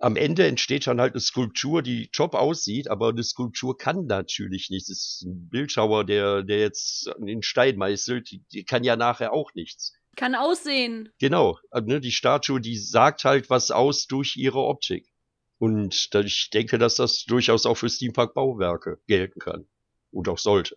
Am 0.00 0.16
Ende 0.16 0.46
entsteht 0.46 0.86
dann 0.86 1.00
halt 1.00 1.14
eine 1.14 1.20
Skulptur, 1.20 1.82
die 1.82 2.08
top 2.08 2.34
aussieht, 2.34 2.88
aber 2.88 3.08
eine 3.08 3.24
Skulptur 3.24 3.76
kann 3.76 4.06
natürlich 4.06 4.70
nichts. 4.70 4.88
Es 4.88 4.98
ist 4.98 5.22
ein 5.26 5.48
Bildschauer, 5.48 6.04
der, 6.04 6.44
der 6.44 6.60
jetzt 6.60 7.10
den 7.18 7.42
Stein 7.42 7.76
meißelt, 7.76 8.30
die, 8.30 8.44
die 8.52 8.64
kann 8.64 8.84
ja 8.84 8.96
nachher 8.96 9.32
auch 9.32 9.54
nichts. 9.54 9.94
Kann 10.16 10.34
aussehen. 10.34 11.10
Genau, 11.20 11.58
also, 11.70 11.86
ne, 11.86 12.00
die 12.00 12.12
Statue, 12.12 12.60
die 12.60 12.76
sagt 12.76 13.24
halt 13.24 13.50
was 13.50 13.70
aus 13.70 14.06
durch 14.06 14.36
ihre 14.36 14.60
Optik. 14.60 15.12
Und 15.58 16.10
ich 16.14 16.50
denke, 16.50 16.78
dass 16.78 16.94
das 16.94 17.24
durchaus 17.24 17.66
auch 17.66 17.74
für 17.76 17.88
Steampunk-Bauwerke 17.88 19.00
gelten 19.06 19.40
kann. 19.40 19.66
Und 20.10 20.28
auch 20.28 20.38
sollte. 20.38 20.76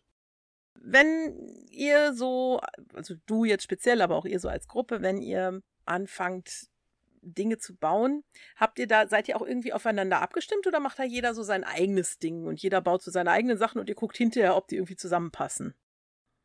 Wenn 0.76 1.38
ihr 1.70 2.14
so, 2.14 2.60
also 2.94 3.14
du 3.28 3.46
jetzt 3.46 3.64
speziell, 3.64 4.02
aber 4.02 4.16
auch 4.16 4.26
ihr 4.26 4.40
so 4.40 4.50
als 4.50 4.68
Gruppe, 4.68 5.02
wenn 5.02 5.22
ihr 5.22 5.62
anfangt, 5.86 6.68
Dinge 7.22 7.58
zu 7.58 7.76
bauen, 7.76 8.24
habt 8.56 8.80
ihr 8.80 8.88
da, 8.88 9.08
seid 9.08 9.28
ihr 9.28 9.38
auch 9.38 9.46
irgendwie 9.46 9.74
aufeinander 9.74 10.22
abgestimmt 10.22 10.68
oder 10.68 10.80
macht 10.80 11.00
da 11.00 11.04
jeder 11.04 11.34
so 11.34 11.44
sein 11.44 11.64
eigenes 11.64 12.18
Ding 12.18 12.46
und 12.46 12.62
jeder 12.62 12.82
baut 12.82 13.04
so 13.04 13.12
seine 13.12 13.32
eigenen 13.32 13.58
Sachen 13.58 13.80
und 13.80 13.90
ihr 13.90 13.96
guckt 13.96 14.18
hinterher, 14.18 14.56
ob 14.56 14.68
die 14.68 14.76
irgendwie 14.76 14.96
zusammenpassen? 14.96 15.76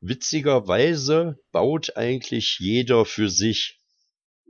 Witzigerweise 0.01 1.39
baut 1.53 1.97
eigentlich 1.97 2.59
jeder 2.61 3.05
für 3.05 3.29
sich. 3.29 3.81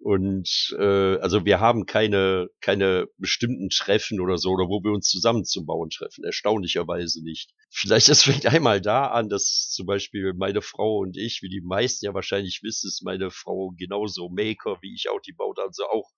Und 0.03 0.77
äh, 0.79 1.19
also 1.19 1.45
wir 1.45 1.59
haben 1.59 1.87
keine, 1.87 2.49
keine 2.61 3.07
bestimmten 3.19 3.71
Treffen 3.71 4.21
oder 4.21 4.39
so, 4.39 4.51
oder 4.51 4.69
wo 4.69 4.83
wir 4.85 4.93
uns 4.93 5.09
zusammen 5.09 5.45
zum 5.45 5.67
Bauen 5.67 5.91
treffen. 5.91 6.25
Erstaunlicherweise 6.25 7.25
nicht. 7.25 7.53
Vielleicht 7.71 8.09
es 8.09 8.23
fängt 8.23 8.47
einmal 8.47 8.81
da 8.81 9.07
an, 9.09 9.29
dass 9.29 9.71
zum 9.71 9.87
Beispiel 9.87 10.33
meine 10.35 10.63
Frau 10.63 10.99
und 10.99 11.17
ich, 11.17 11.41
wie 11.43 11.49
die 11.49 11.63
meisten 11.63 12.07
ja 12.07 12.15
wahrscheinlich 12.15 12.61
wissen, 12.63 12.89
ist 12.89 13.03
meine 13.05 13.31
Frau 13.31 13.73
genauso 13.77 14.29
Maker 14.29 14.79
wie 14.83 14.95
ich 14.95 15.09
auch, 15.09 15.21
die 15.21 15.33
baut 15.33 15.59
also 15.59 15.85
auch 15.87 16.11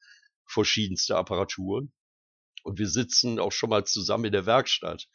verschiedenste 0.45 1.17
Apparaturen. 1.17 1.93
Und 2.64 2.79
wir 2.79 2.88
sitzen 2.88 3.38
auch 3.38 3.53
schon 3.53 3.71
mal 3.71 3.85
zusammen 3.85 4.27
in 4.27 4.33
der 4.33 4.47
Werkstatt. 4.47 5.09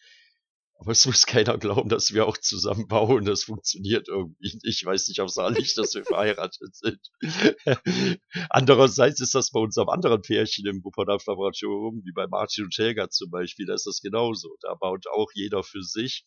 Aber 0.79 0.91
es 0.91 1.05
muss 1.05 1.25
keiner 1.25 1.57
glauben, 1.57 1.87
dass 1.87 2.13
wir 2.13 2.27
auch 2.27 2.37
zusammen 2.37 2.87
bauen. 2.87 3.25
Das 3.25 3.43
funktioniert 3.43 4.09
irgendwie 4.09 4.59
nicht. 4.63 4.65
Ich 4.65 4.85
weiß 4.85 5.07
nicht 5.07 5.21
auf 5.21 5.29
Saarlich, 5.29 5.75
dass 5.75 5.93
wir 5.93 6.03
verheiratet 6.03 6.75
sind. 6.75 6.99
Andererseits 8.49 9.21
ist 9.21 9.35
das 9.35 9.51
bei 9.51 9.59
unserem 9.59 9.89
anderen 9.89 10.21
Pärchen 10.21 10.65
im 10.67 10.83
Wupperdampf 10.83 11.25
Laboratorium, 11.25 12.01
wie 12.03 12.11
bei 12.11 12.27
Martin 12.27 12.65
und 12.65 12.77
Helga 12.77 13.09
zum 13.09 13.29
Beispiel, 13.29 13.65
da 13.65 13.75
ist 13.75 13.85
das 13.85 14.01
genauso. 14.01 14.55
Da 14.61 14.73
baut 14.73 15.05
auch 15.07 15.29
jeder 15.33 15.63
für 15.63 15.83
sich. 15.83 16.25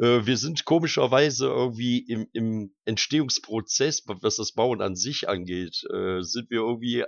Äh, 0.00 0.24
wir 0.24 0.36
sind 0.36 0.64
komischerweise 0.64 1.46
irgendwie 1.46 1.98
im, 1.98 2.28
im 2.32 2.74
Entstehungsprozess, 2.84 4.04
was 4.06 4.36
das 4.36 4.52
Bauen 4.52 4.80
an 4.80 4.96
sich 4.96 5.28
angeht, 5.28 5.82
äh, 5.92 6.22
sind 6.22 6.50
wir 6.50 6.60
irgendwie 6.60 7.04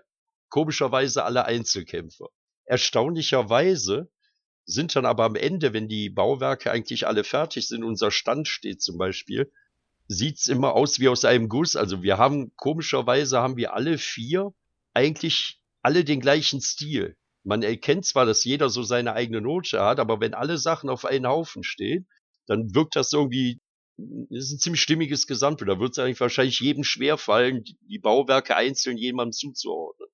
komischerweise 0.49 1.25
alle 1.25 1.45
Einzelkämpfer. 1.45 2.27
Erstaunlicherweise 2.65 4.11
sind 4.65 4.95
dann 4.95 5.07
aber 5.07 5.25
am 5.25 5.37
Ende, 5.37 5.73
wenn 5.73 5.89
die 5.89 6.11
Bauwerke 6.11 6.71
eigentlich 6.71 7.07
alle 7.07 7.25
fertig 7.25 7.69
sind, 7.69 7.85
unser 7.85 8.11
Stand 8.11 8.49
steht 8.49 8.83
zum 8.83 8.99
Beispiel, 8.99 9.51
sieht's 10.07 10.49
immer 10.49 10.75
aus 10.75 10.99
wie 10.99 11.09
aus 11.09 11.25
einem 11.25 11.49
Guss. 11.49 11.77
Also 11.77 12.03
wir 12.03 12.19
haben, 12.19 12.53
komischerweise 12.57 13.41
haben 13.41 13.57
wir 13.57 13.75
alle 13.75 13.99
vier 13.99 14.53
eigentlich 14.93 15.61
alle 15.83 16.05
den 16.05 16.21
gleichen 16.21 16.61
Stil. 16.61 17.17
Man 17.43 17.63
erkennt 17.63 18.05
zwar, 18.05 18.27
dass 18.27 18.45
jeder 18.45 18.69
so 18.69 18.83
seine 18.83 19.15
eigene 19.15 19.41
Note 19.41 19.81
hat, 19.81 19.99
aber 19.99 20.21
wenn 20.21 20.35
alle 20.35 20.59
Sachen 20.59 20.91
auf 20.91 21.05
einen 21.05 21.27
Haufen 21.27 21.63
stehen, 21.63 22.09
dann 22.47 22.75
wirkt 22.75 22.97
das 22.97 23.13
irgendwie, 23.13 23.61
das 23.97 24.47
ist 24.47 24.53
ein 24.53 24.59
ziemlich 24.59 24.83
stimmiges 24.83 25.27
Gesamtbild. 25.27 25.71
Da 25.71 25.81
wird 25.81 25.93
es 25.93 25.99
eigentlich 25.99 26.21
wahrscheinlich 26.21 26.61
jedem 26.61 26.85
schwerfallen, 26.85 27.65
die 27.65 27.99
Bauwerke 27.99 28.57
einzeln 28.57 28.99
jemandem 28.99 29.33
zuzuordnen. 29.33 30.09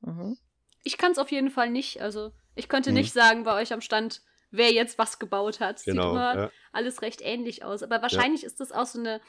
Mhm. 0.00 0.38
Ich 0.84 0.96
kann 0.96 1.12
es 1.12 1.18
auf 1.18 1.32
jeden 1.32 1.50
Fall 1.50 1.70
nicht. 1.70 2.00
Also 2.00 2.32
ich 2.54 2.68
könnte 2.68 2.90
hm. 2.90 2.94
nicht 2.94 3.12
sagen 3.12 3.44
bei 3.44 3.60
euch 3.60 3.72
am 3.72 3.80
Stand, 3.80 4.22
wer 4.50 4.72
jetzt 4.72 4.98
was 4.98 5.18
gebaut 5.18 5.60
hat. 5.60 5.80
Sieht 5.80 5.94
genau, 5.94 6.12
immer 6.12 6.36
ja. 6.36 6.50
alles 6.72 7.02
recht 7.02 7.20
ähnlich 7.22 7.64
aus. 7.64 7.82
Aber 7.82 8.02
wahrscheinlich 8.02 8.42
ja. 8.42 8.46
ist 8.46 8.60
das 8.60 8.72
auch 8.72 8.86
so 8.86 8.98
eine 8.98 9.20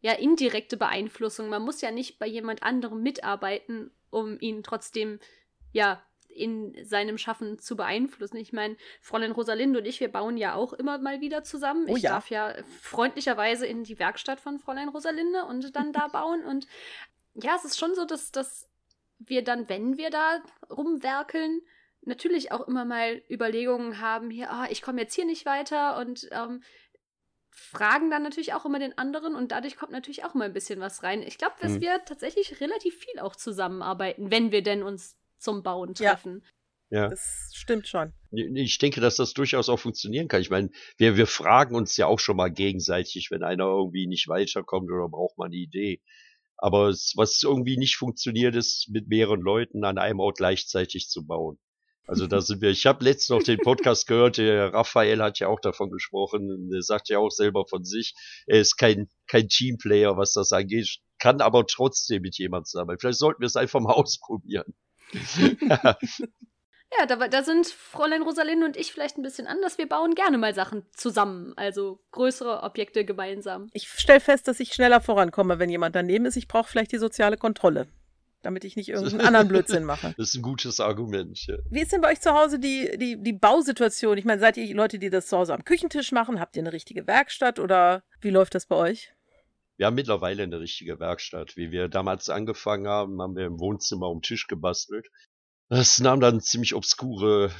ja, 0.00 0.12
indirekte 0.12 0.76
Beeinflussung. 0.76 1.48
Man 1.48 1.62
muss 1.62 1.80
ja 1.80 1.90
nicht 1.90 2.18
bei 2.18 2.26
jemand 2.26 2.62
anderem 2.62 3.02
mitarbeiten, 3.02 3.90
um 4.10 4.38
ihn 4.40 4.62
trotzdem 4.62 5.18
ja 5.72 6.02
in 6.28 6.76
seinem 6.84 7.18
Schaffen 7.18 7.58
zu 7.58 7.76
beeinflussen. 7.76 8.36
Ich 8.36 8.52
meine, 8.52 8.76
Fräulein 9.00 9.32
Rosalinde 9.32 9.80
und 9.80 9.86
ich, 9.86 9.98
wir 9.98 10.10
bauen 10.10 10.36
ja 10.36 10.54
auch 10.54 10.72
immer 10.72 10.98
mal 10.98 11.20
wieder 11.20 11.42
zusammen. 11.42 11.86
Oh, 11.88 11.96
ich 11.96 12.04
ja. 12.04 12.12
darf 12.12 12.30
ja 12.30 12.54
freundlicherweise 12.80 13.66
in 13.66 13.82
die 13.82 13.98
Werkstatt 13.98 14.38
von 14.38 14.58
Fräulein 14.60 14.88
Rosalinde 14.88 15.44
und 15.46 15.74
dann 15.74 15.92
da 15.92 16.06
bauen. 16.12 16.44
Und 16.44 16.66
ja, 17.34 17.56
es 17.56 17.64
ist 17.64 17.78
schon 17.78 17.94
so, 17.96 18.04
dass, 18.04 18.30
dass 18.30 18.68
wir 19.18 19.42
dann, 19.42 19.68
wenn 19.68 19.96
wir 19.96 20.10
da 20.10 20.40
rumwerkeln, 20.70 21.60
natürlich 22.08 22.50
auch 22.50 22.66
immer 22.66 22.84
mal 22.84 23.22
Überlegungen 23.30 24.00
haben, 24.00 24.30
hier, 24.30 24.48
oh, 24.52 24.66
ich 24.70 24.82
komme 24.82 25.00
jetzt 25.00 25.14
hier 25.14 25.26
nicht 25.26 25.46
weiter 25.46 25.98
und 25.98 26.28
ähm, 26.32 26.62
fragen 27.50 28.10
dann 28.10 28.22
natürlich 28.22 28.54
auch 28.54 28.64
immer 28.64 28.78
den 28.78 28.96
anderen 28.96 29.34
und 29.34 29.52
dadurch 29.52 29.76
kommt 29.76 29.92
natürlich 29.92 30.24
auch 30.24 30.34
immer 30.34 30.44
ein 30.44 30.52
bisschen 30.52 30.80
was 30.80 31.02
rein. 31.02 31.22
Ich 31.22 31.38
glaube, 31.38 31.56
dass 31.60 31.72
mhm. 31.72 31.80
wir 31.80 32.04
tatsächlich 32.04 32.60
relativ 32.60 32.96
viel 32.96 33.20
auch 33.20 33.36
zusammenarbeiten, 33.36 34.30
wenn 34.30 34.52
wir 34.52 34.62
denn 34.62 34.82
uns 34.82 35.16
zum 35.38 35.62
Bauen 35.62 35.94
treffen. 35.94 36.44
Ja. 36.90 37.02
ja. 37.02 37.08
Das 37.08 37.50
stimmt 37.54 37.88
schon. 37.88 38.12
Ich 38.32 38.78
denke, 38.78 39.00
dass 39.00 39.16
das 39.16 39.34
durchaus 39.34 39.68
auch 39.68 39.78
funktionieren 39.78 40.28
kann. 40.28 40.40
Ich 40.40 40.50
meine, 40.50 40.70
wir, 40.96 41.16
wir 41.16 41.26
fragen 41.26 41.74
uns 41.74 41.96
ja 41.96 42.06
auch 42.06 42.20
schon 42.20 42.36
mal 42.36 42.50
gegenseitig, 42.50 43.30
wenn 43.30 43.42
einer 43.42 43.64
irgendwie 43.64 44.06
nicht 44.06 44.28
weiterkommt 44.28 44.90
oder 44.90 45.08
braucht 45.08 45.38
mal 45.38 45.46
eine 45.46 45.56
Idee. 45.56 46.00
Aber 46.56 46.88
es, 46.88 47.12
was 47.16 47.40
irgendwie 47.42 47.76
nicht 47.76 47.96
funktioniert, 47.96 48.56
ist 48.56 48.88
mit 48.90 49.08
mehreren 49.08 49.40
Leuten 49.40 49.84
an 49.84 49.96
einem 49.96 50.18
Ort 50.18 50.38
gleichzeitig 50.38 51.08
zu 51.08 51.24
bauen. 51.24 51.58
Also 52.08 52.26
da 52.26 52.40
sind 52.40 52.62
wir. 52.62 52.70
Ich 52.70 52.86
habe 52.86 53.04
letztens 53.04 53.28
noch 53.28 53.42
den 53.42 53.58
Podcast 53.58 54.06
gehört, 54.06 54.38
der 54.38 54.72
Raphael 54.72 55.22
hat 55.22 55.38
ja 55.40 55.48
auch 55.48 55.60
davon 55.60 55.90
gesprochen. 55.90 56.70
Er 56.74 56.80
sagt 56.80 57.10
ja 57.10 57.18
auch 57.18 57.30
selber 57.30 57.66
von 57.66 57.84
sich, 57.84 58.14
er 58.46 58.60
ist 58.60 58.78
kein, 58.78 59.08
kein 59.26 59.48
Teamplayer, 59.48 60.16
was 60.16 60.32
das 60.32 60.52
angeht, 60.52 61.00
kann 61.18 61.42
aber 61.42 61.66
trotzdem 61.66 62.22
mit 62.22 62.38
jemandem 62.38 62.64
zusammen. 62.64 62.96
Vielleicht 62.98 63.18
sollten 63.18 63.42
wir 63.42 63.46
es 63.46 63.56
einfach 63.56 63.80
mal 63.80 63.92
ausprobieren. 63.92 64.74
Ja, 66.98 67.04
da, 67.04 67.28
da 67.28 67.42
sind 67.42 67.66
Fräulein 67.66 68.22
Rosalinde 68.22 68.64
und 68.64 68.74
ich 68.74 68.92
vielleicht 68.92 69.18
ein 69.18 69.22
bisschen 69.22 69.46
anders. 69.46 69.76
Wir 69.76 69.86
bauen 69.86 70.14
gerne 70.14 70.38
mal 70.38 70.54
Sachen 70.54 70.86
zusammen, 70.94 71.52
also 71.56 72.00
größere 72.12 72.62
Objekte 72.62 73.04
gemeinsam. 73.04 73.68
Ich 73.74 73.88
stelle 73.88 74.20
fest, 74.20 74.48
dass 74.48 74.58
ich 74.58 74.72
schneller 74.72 75.02
vorankomme, 75.02 75.58
wenn 75.58 75.68
jemand 75.68 75.94
daneben 75.94 76.24
ist. 76.24 76.36
Ich 76.36 76.48
brauche 76.48 76.70
vielleicht 76.70 76.92
die 76.92 76.98
soziale 76.98 77.36
Kontrolle, 77.36 77.88
damit 78.42 78.64
ich 78.64 78.76
nicht 78.76 78.88
irgendeinen 78.88 79.20
anderen 79.26 79.48
Blödsinn 79.48 79.84
mache. 79.84 80.14
Das 80.16 80.28
ist 80.28 80.34
ein 80.36 80.42
gutes 80.42 80.80
Argument. 80.80 81.46
Ja. 81.46 81.56
Wie 81.70 81.80
ist 81.80 81.92
denn 81.92 82.00
bei 82.00 82.12
euch 82.12 82.20
zu 82.20 82.32
Hause 82.32 82.58
die, 82.58 82.96
die, 82.98 83.22
die 83.22 83.32
Bausituation? 83.32 84.18
Ich 84.18 84.24
meine, 84.24 84.40
seid 84.40 84.56
ihr 84.56 84.74
Leute, 84.74 84.98
die 84.98 85.10
das 85.10 85.26
zu 85.26 85.36
Hause 85.36 85.54
am 85.54 85.64
Küchentisch 85.64 86.12
machen? 86.12 86.40
Habt 86.40 86.56
ihr 86.56 86.62
eine 86.62 86.72
richtige 86.72 87.06
Werkstatt 87.06 87.58
oder 87.58 88.02
wie 88.20 88.30
läuft 88.30 88.54
das 88.54 88.66
bei 88.66 88.76
euch? 88.76 89.12
Wir 89.76 89.86
haben 89.86 89.94
mittlerweile 89.94 90.42
eine 90.42 90.60
richtige 90.60 90.98
Werkstatt. 90.98 91.56
Wie 91.56 91.70
wir 91.70 91.88
damals 91.88 92.28
angefangen 92.28 92.88
haben, 92.88 93.22
haben 93.22 93.36
wir 93.36 93.46
im 93.46 93.60
Wohnzimmer 93.60 94.08
um 94.08 94.22
Tisch 94.22 94.46
gebastelt. 94.48 95.08
Das 95.68 96.00
nahm 96.00 96.20
dann 96.20 96.40
ziemlich 96.40 96.74
obskure 96.74 97.52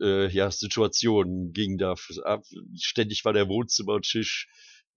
äh, 0.00 0.28
ja, 0.28 0.50
Situationen, 0.50 1.52
ging 1.52 1.78
da 1.78 1.94
ab. 2.24 2.44
Ständig 2.80 3.24
war 3.24 3.32
der 3.32 3.48
Wohnzimmertisch 3.48 4.48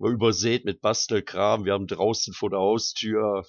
übersät 0.07 0.63
mit 0.63 0.81
Bastelkram. 0.81 1.65
Wir 1.65 1.73
haben 1.73 1.88
draußen 1.88 2.33
vor 2.33 2.49
der 2.49 2.59
Haustür 2.59 3.43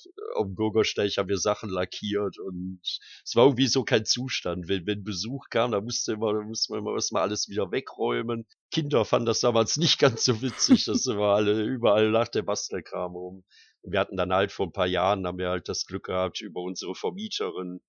dem 0.51 0.55
Bürgersteig 0.55 1.17
haben 1.17 1.29
wir 1.29 1.39
Sachen 1.39 1.71
lackiert 1.71 2.39
und 2.39 2.81
es 2.83 3.35
war 3.35 3.45
irgendwie 3.45 3.67
so 3.67 3.85
kein 3.85 4.05
Zustand. 4.05 4.69
Wenn, 4.69 4.87
wenn 4.87 5.05
Besuch 5.05 5.47
kam, 5.51 5.73
da 5.73 5.81
musste 5.81 6.13
immer, 6.13 6.33
da 6.33 6.41
musste 6.41 6.73
man 6.73 6.81
immer 6.81 6.95
erstmal 6.95 7.23
alles 7.23 7.49
wieder 7.49 7.71
wegräumen. 7.71 8.47
Kinder 8.71 9.05
fanden 9.05 9.27
das 9.27 9.41
damals 9.41 9.77
nicht 9.77 9.99
ganz 9.99 10.25
so 10.25 10.43
witzig, 10.43 10.85
dass 10.85 11.07
immer 11.07 11.35
alle 11.35 11.63
überall 11.63 12.11
nach 12.11 12.29
der 12.29 12.43
Bastelkram 12.43 13.13
rum. 13.13 13.45
Wir 13.83 14.01
hatten 14.01 14.17
dann 14.17 14.33
halt 14.33 14.53
vor 14.53 14.67
ein 14.67 14.73
paar 14.73 14.87
Jahren, 14.87 15.27
haben 15.27 15.39
wir 15.39 15.49
halt 15.49 15.69
das 15.69 15.87
Glück 15.87 16.05
gehabt, 16.05 16.41
über 16.41 16.61
unsere 16.61 16.95
Vermieterin 16.95 17.81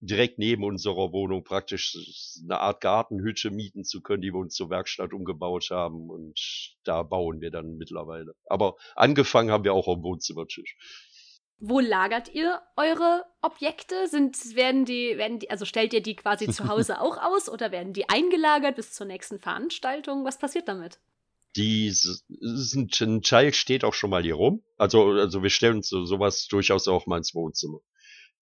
direkt 0.00 0.38
neben 0.38 0.64
unserer 0.64 1.12
Wohnung 1.12 1.44
praktisch 1.44 1.96
eine 2.42 2.60
Art 2.60 2.80
Gartenhütte 2.80 3.50
mieten 3.50 3.84
zu 3.84 4.02
können, 4.02 4.22
die 4.22 4.32
wir 4.32 4.38
uns 4.38 4.54
zur 4.54 4.70
Werkstatt 4.70 5.12
umgebaut 5.12 5.68
haben. 5.70 6.10
Und 6.10 6.74
da 6.84 7.02
bauen 7.02 7.40
wir 7.40 7.50
dann 7.50 7.76
mittlerweile. 7.76 8.34
Aber 8.46 8.76
angefangen 8.94 9.50
haben 9.50 9.64
wir 9.64 9.74
auch 9.74 9.88
am 9.88 10.02
Wohnzimmertisch. 10.02 10.76
Wo 11.58 11.80
lagert 11.80 12.28
ihr 12.34 12.60
eure 12.76 13.24
Objekte? 13.40 14.08
Sind, 14.08 14.54
werden 14.54 14.84
die, 14.84 15.16
werden 15.16 15.38
die, 15.38 15.50
also 15.50 15.64
stellt 15.64 15.94
ihr 15.94 16.02
die 16.02 16.16
quasi 16.16 16.48
zu 16.48 16.68
Hause 16.68 17.00
auch 17.00 17.16
aus 17.16 17.48
oder 17.48 17.72
werden 17.72 17.94
die 17.94 18.08
eingelagert 18.08 18.76
bis 18.76 18.92
zur 18.92 19.06
nächsten 19.06 19.38
Veranstaltung? 19.38 20.24
Was 20.24 20.38
passiert 20.38 20.68
damit? 20.68 21.00
Die 21.56 21.90
sind, 21.90 23.00
ein 23.00 23.22
Teil 23.22 23.54
steht 23.54 23.82
auch 23.82 23.94
schon 23.94 24.10
mal 24.10 24.22
hier 24.22 24.34
rum. 24.34 24.62
Also, 24.76 25.12
also 25.12 25.42
wir 25.42 25.48
stellen 25.48 25.82
so, 25.82 26.04
sowas 26.04 26.46
durchaus 26.48 26.86
auch 26.86 27.06
mal 27.06 27.16
ins 27.16 27.34
Wohnzimmer 27.34 27.80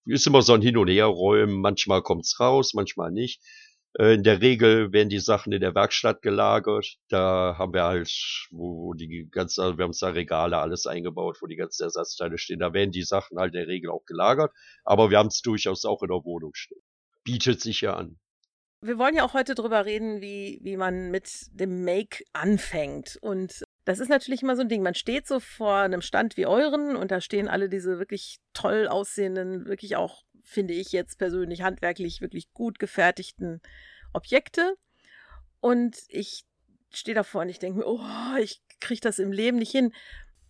ist 0.05 0.27
immer 0.27 0.41
so 0.41 0.53
ein 0.53 0.61
Hin- 0.61 0.77
und 0.77 0.89
Herräumen. 0.89 1.59
Manchmal 1.59 2.01
kommt's 2.01 2.39
raus, 2.39 2.73
manchmal 2.73 3.11
nicht. 3.11 3.41
Äh, 3.97 4.15
in 4.15 4.23
der 4.23 4.41
Regel 4.41 4.91
werden 4.91 5.09
die 5.09 5.19
Sachen 5.19 5.53
in 5.53 5.61
der 5.61 5.75
Werkstatt 5.75 6.21
gelagert. 6.21 6.97
Da 7.09 7.55
haben 7.57 7.73
wir 7.73 7.83
halt, 7.83 8.11
wo, 8.51 8.93
die 8.93 9.27
ganze, 9.31 9.63
also 9.63 9.77
wir 9.77 9.85
haben 9.85 9.93
da 9.99 10.09
Regale 10.09 10.57
alles 10.57 10.85
eingebaut, 10.85 11.37
wo 11.41 11.47
die 11.47 11.55
ganzen 11.55 11.83
Ersatzteile 11.83 12.37
stehen. 12.37 12.59
Da 12.59 12.73
werden 12.73 12.91
die 12.91 13.03
Sachen 13.03 13.37
halt 13.37 13.53
in 13.53 13.61
der 13.61 13.67
Regel 13.67 13.89
auch 13.89 14.05
gelagert. 14.05 14.51
Aber 14.83 15.09
wir 15.09 15.17
haben 15.17 15.27
es 15.27 15.41
durchaus 15.41 15.85
auch 15.85 16.01
in 16.01 16.09
der 16.09 16.23
Wohnung 16.23 16.51
stehen. 16.53 16.81
Bietet 17.23 17.61
sich 17.61 17.81
ja 17.81 17.95
an. 17.95 18.19
Wir 18.81 18.99
wollen 18.99 19.15
ja 19.15 19.25
auch 19.25 19.33
heute 19.33 19.55
drüber 19.55 19.85
reden, 19.85 20.21
wie, 20.21 20.59
wie 20.61 20.77
man 20.77 21.09
mit 21.09 21.47
dem 21.51 21.83
Make 21.83 22.23
anfängt. 22.33 23.17
Und 23.21 23.63
das 23.85 23.99
ist 23.99 24.09
natürlich 24.09 24.41
immer 24.41 24.55
so 24.55 24.63
ein 24.63 24.69
Ding. 24.69 24.81
Man 24.81 24.95
steht 24.95 25.27
so 25.27 25.39
vor 25.39 25.77
einem 25.77 26.01
Stand 26.01 26.37
wie 26.37 26.47
euren 26.47 26.95
und 26.95 27.11
da 27.11 27.21
stehen 27.21 27.47
alle 27.47 27.69
diese 27.69 27.99
wirklich 27.99 28.39
toll 28.53 28.87
aussehenden, 28.87 29.67
wirklich 29.67 29.95
auch, 29.95 30.23
finde 30.43 30.73
ich 30.73 30.91
jetzt 30.91 31.17
persönlich, 31.17 31.61
handwerklich 31.61 32.19
wirklich 32.19 32.51
gut 32.51 32.79
gefertigten 32.79 33.61
Objekte. 34.11 34.75
Und 35.59 35.97
ich 36.09 36.45
stehe 36.91 37.15
davor 37.15 37.41
und 37.41 37.49
ich 37.49 37.59
denke 37.59 37.79
mir, 37.79 37.87
oh, 37.87 38.37
ich 38.39 38.61
kriege 38.79 39.01
das 39.01 39.19
im 39.19 39.31
Leben 39.31 39.57
nicht 39.57 39.71
hin. 39.71 39.93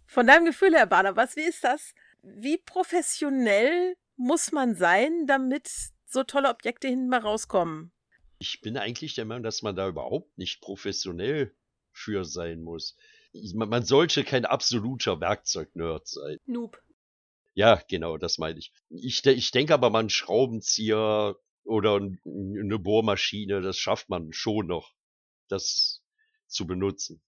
Von 0.06 0.28
deinem 0.28 0.46
Gefühl 0.46 0.74
her, 0.74 0.90
was, 0.90 1.36
wie 1.36 1.42
ist 1.42 1.64
das? 1.64 1.94
Wie 2.22 2.58
professionell 2.58 3.96
muss 4.16 4.54
man 4.54 4.76
sein, 4.76 5.28
damit 5.28 5.70
so 6.06 6.24
tolle 6.24 6.50
Objekte 6.50 6.88
hinten 6.88 7.10
mal 7.10 7.20
rauskommen? 7.20 7.92
Ich 8.40 8.62
bin 8.62 8.78
eigentlich 8.78 9.16
der 9.16 9.26
Meinung, 9.26 9.44
dass 9.44 9.62
man 9.62 9.76
da 9.76 9.90
überhaupt 9.90 10.38
nicht 10.38 10.62
professionell 10.62 11.54
für 11.92 12.24
sein 12.24 12.62
muss 12.62 12.98
man 13.54 13.84
sollte 13.84 14.24
kein 14.24 14.46
absoluter 14.46 15.20
Werkzeugnerd 15.20 16.08
sein. 16.08 16.38
Noob. 16.46 16.82
Ja, 17.54 17.82
genau, 17.88 18.18
das 18.18 18.38
meine 18.38 18.60
ich. 18.60 18.74
Ich, 18.90 19.26
ich 19.26 19.52
denke 19.52 19.74
aber 19.74 19.90
mal, 19.90 20.04
ein 20.04 20.10
Schraubenzieher 20.10 21.38
oder 21.64 21.96
eine 21.96 22.80
Bohrmaschine, 22.80 23.62
das 23.62 23.78
schafft 23.78 24.10
man 24.10 24.34
schon 24.34 24.68
noch, 24.68 24.94
das 25.48 26.04
zu 26.48 26.68
benutzen. 26.68 27.22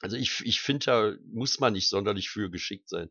Also 0.00 0.16
ich, 0.16 0.40
ich 0.44 0.60
finde, 0.60 0.86
da 0.86 1.12
muss 1.32 1.60
man 1.60 1.74
nicht 1.74 1.88
sonderlich 1.88 2.30
für 2.30 2.50
geschickt 2.50 2.88
sein. 2.88 3.10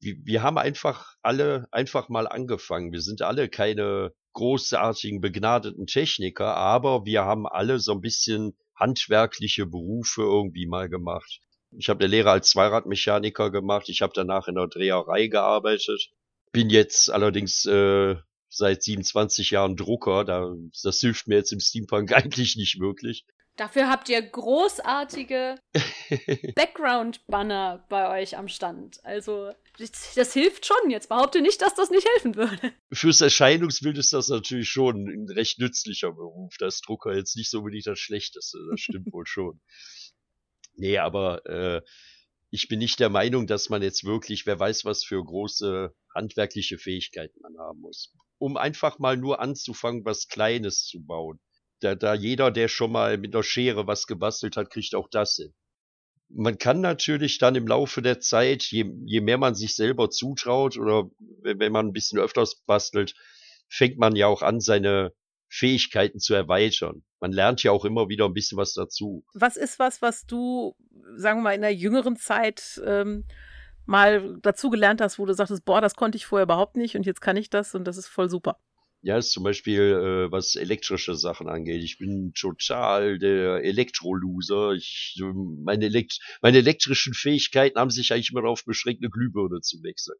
Wir, 0.00 0.16
wir 0.24 0.42
haben 0.42 0.58
einfach 0.58 1.14
alle 1.22 1.68
einfach 1.70 2.08
mal 2.08 2.26
angefangen. 2.26 2.92
Wir 2.92 3.00
sind 3.00 3.22
alle 3.22 3.48
keine 3.48 4.12
großartigen, 4.32 5.20
begnadeten 5.20 5.86
Techniker, 5.86 6.56
aber 6.56 7.06
wir 7.06 7.24
haben 7.24 7.46
alle 7.46 7.78
so 7.78 7.92
ein 7.92 8.00
bisschen 8.00 8.56
handwerkliche 8.74 9.66
Berufe 9.66 10.22
irgendwie 10.22 10.66
mal 10.66 10.88
gemacht. 10.88 11.40
Ich 11.70 11.88
habe 11.88 12.04
eine 12.04 12.10
Lehre 12.10 12.30
als 12.30 12.50
Zweiradmechaniker 12.50 13.50
gemacht. 13.50 13.88
Ich 13.88 14.02
habe 14.02 14.12
danach 14.14 14.48
in 14.48 14.54
der 14.54 14.68
Dreherei 14.68 15.26
gearbeitet. 15.26 16.10
Bin 16.52 16.70
jetzt 16.70 17.10
allerdings 17.10 17.64
äh, 17.66 18.16
seit 18.48 18.82
27 18.82 19.50
Jahren 19.50 19.76
Drucker. 19.76 20.24
Da, 20.24 20.54
das 20.82 21.00
hilft 21.00 21.28
mir 21.28 21.36
jetzt 21.36 21.52
im 21.52 21.60
Steampunk 21.60 22.12
eigentlich 22.16 22.56
nicht 22.56 22.80
wirklich. 22.80 23.26
Dafür 23.56 23.88
habt 23.88 24.10
ihr 24.10 24.20
großartige 24.20 25.54
Background-Banner 26.54 27.86
bei 27.88 28.20
euch 28.20 28.36
am 28.36 28.48
Stand. 28.48 29.02
Also, 29.02 29.50
das, 29.78 30.14
das, 30.14 30.34
hilft 30.34 30.66
schon. 30.66 30.90
Jetzt 30.90 31.08
behaupte 31.08 31.40
nicht, 31.40 31.62
dass 31.62 31.74
das 31.74 31.88
nicht 31.88 32.06
helfen 32.06 32.36
würde. 32.36 32.72
Fürs 32.92 33.22
Erscheinungsbild 33.22 33.96
ist 33.96 34.12
das 34.12 34.28
natürlich 34.28 34.68
schon 34.68 35.06
ein 35.06 35.30
recht 35.30 35.58
nützlicher 35.58 36.12
Beruf. 36.12 36.54
Da 36.58 36.66
ist 36.66 36.86
Drucker 36.86 37.14
jetzt 37.14 37.34
nicht 37.36 37.50
so 37.50 37.58
unbedingt 37.58 37.86
das 37.86 37.98
Schlechteste. 37.98 38.58
Das 38.70 38.80
stimmt 38.80 39.10
wohl 39.12 39.26
schon. 39.26 39.60
Nee, 40.76 40.98
aber 40.98 41.44
äh, 41.46 41.82
ich 42.50 42.68
bin 42.68 42.78
nicht 42.78 43.00
der 43.00 43.10
Meinung, 43.10 43.46
dass 43.46 43.68
man 43.68 43.82
jetzt 43.82 44.04
wirklich, 44.04 44.46
wer 44.46 44.58
weiß, 44.58 44.84
was 44.84 45.04
für 45.04 45.22
große 45.22 45.94
handwerkliche 46.14 46.78
Fähigkeiten 46.78 47.40
man 47.40 47.58
haben 47.58 47.80
muss. 47.80 48.14
Um 48.38 48.56
einfach 48.56 48.98
mal 48.98 49.16
nur 49.16 49.40
anzufangen, 49.40 50.04
was 50.04 50.28
Kleines 50.28 50.84
zu 50.84 51.04
bauen. 51.04 51.40
Da, 51.80 51.94
da 51.94 52.14
jeder, 52.14 52.50
der 52.50 52.68
schon 52.68 52.92
mal 52.92 53.18
mit 53.18 53.34
einer 53.34 53.42
Schere 53.42 53.86
was 53.86 54.06
gebastelt 54.06 54.56
hat, 54.56 54.70
kriegt 54.70 54.94
auch 54.94 55.08
das 55.10 55.36
hin. 55.36 55.54
Man 56.28 56.58
kann 56.58 56.80
natürlich 56.80 57.38
dann 57.38 57.54
im 57.54 57.66
Laufe 57.66 58.02
der 58.02 58.20
Zeit, 58.20 58.64
je, 58.64 58.90
je 59.04 59.20
mehr 59.20 59.38
man 59.38 59.54
sich 59.54 59.74
selber 59.76 60.10
zutraut 60.10 60.76
oder 60.78 61.10
wenn 61.42 61.72
man 61.72 61.88
ein 61.88 61.92
bisschen 61.92 62.18
öfters 62.18 62.62
bastelt, 62.66 63.14
fängt 63.68 63.98
man 63.98 64.16
ja 64.16 64.26
auch 64.26 64.42
an, 64.42 64.60
seine 64.60 65.12
Fähigkeiten 65.48 66.18
zu 66.18 66.34
erweitern. 66.34 67.02
Man 67.20 67.32
lernt 67.32 67.62
ja 67.62 67.72
auch 67.72 67.84
immer 67.84 68.08
wieder 68.08 68.26
ein 68.26 68.34
bisschen 68.34 68.58
was 68.58 68.72
dazu. 68.74 69.24
Was 69.34 69.56
ist 69.56 69.78
was, 69.78 70.02
was 70.02 70.26
du, 70.26 70.76
sagen 71.16 71.40
wir 71.40 71.44
mal, 71.44 71.54
in 71.54 71.62
der 71.62 71.74
jüngeren 71.74 72.16
Zeit 72.16 72.80
ähm, 72.84 73.24
mal 73.86 74.38
dazu 74.42 74.70
gelernt 74.70 75.00
hast, 75.00 75.18
wo 75.18 75.26
du 75.26 75.32
sagtest, 75.32 75.64
boah, 75.64 75.80
das 75.80 75.94
konnte 75.94 76.16
ich 76.16 76.26
vorher 76.26 76.44
überhaupt 76.44 76.76
nicht 76.76 76.96
und 76.96 77.06
jetzt 77.06 77.20
kann 77.20 77.36
ich 77.36 77.50
das 77.50 77.74
und 77.74 77.84
das 77.84 77.96
ist 77.96 78.08
voll 78.08 78.28
super? 78.28 78.58
Ja, 79.02 79.18
ist 79.18 79.30
zum 79.30 79.44
Beispiel, 79.44 79.80
äh, 79.80 80.32
was 80.32 80.56
elektrische 80.56 81.14
Sachen 81.14 81.48
angeht. 81.48 81.82
Ich 81.84 81.98
bin 81.98 82.32
total 82.34 83.20
der 83.20 83.62
Elektroloser. 83.62 84.72
Ich, 84.72 85.22
meine, 85.22 85.84
Elekt 85.84 86.18
meine 86.42 86.58
elektrischen 86.58 87.14
Fähigkeiten 87.14 87.78
haben 87.78 87.90
sich 87.90 88.12
eigentlich 88.12 88.32
immer 88.32 88.42
darauf 88.42 88.64
beschränkt, 88.64 89.02
eine 89.02 89.10
Glühbirne 89.10 89.60
zu 89.60 89.80
wechseln. 89.84 90.16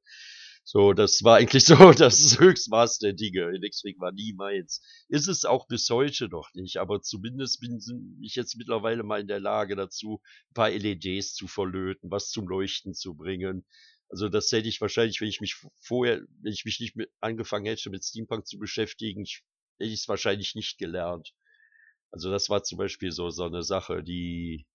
So, 0.68 0.92
das 0.92 1.22
war 1.22 1.37
eigentlich 1.37 1.64
so 1.64 1.76
das 1.92 2.40
Höchstmaß 2.40 2.98
der 2.98 3.12
Dinge. 3.12 3.42
Elektrik 3.42 4.00
war 4.00 4.11
nie 4.11 4.33
meins. 4.33 4.83
Ist 5.09 5.29
es 5.29 5.44
auch 5.44 5.68
bis 5.68 5.88
heute 5.90 6.29
noch 6.29 6.52
nicht, 6.55 6.79
aber 6.79 7.00
zumindest 7.02 7.61
bin 7.61 7.79
ich 8.20 8.35
jetzt 8.35 8.57
mittlerweile 8.57 9.05
mal 9.05 9.20
in 9.20 9.29
der 9.29 9.38
Lage 9.38 9.76
dazu, 9.76 10.20
ein 10.50 10.55
paar 10.55 10.70
LEDs 10.70 11.35
zu 11.35 11.46
verlöten, 11.46 12.11
was 12.11 12.31
zum 12.31 12.48
Leuchten 12.48 12.94
zu 12.94 13.14
bringen. 13.14 13.64
Also 14.09 14.29
das 14.29 14.50
hätte 14.50 14.68
ich 14.68 14.81
wahrscheinlich, 14.81 15.20
wenn 15.20 15.29
ich 15.29 15.40
mich 15.40 15.55
vorher, 15.81 16.20
wenn 16.42 16.52
ich 16.52 16.64
mich 16.64 16.81
nicht 16.81 16.96
mit 16.96 17.11
angefangen 17.20 17.66
hätte, 17.66 17.88
mit 17.90 18.05
Steampunk 18.05 18.48
zu 18.48 18.59
beschäftigen, 18.59 19.22
ich, 19.22 19.44
hätte 19.79 19.92
ich 19.92 20.00
es 20.00 20.09
wahrscheinlich 20.09 20.57
nicht 20.57 20.79
gelernt. 20.79 21.33
Also 22.11 22.29
das 22.29 22.48
war 22.48 22.64
zum 22.64 22.79
Beispiel 22.79 23.12
so, 23.12 23.31
so 23.31 23.44
eine 23.44 23.62
Sache, 23.62 24.02
die, 24.02 24.66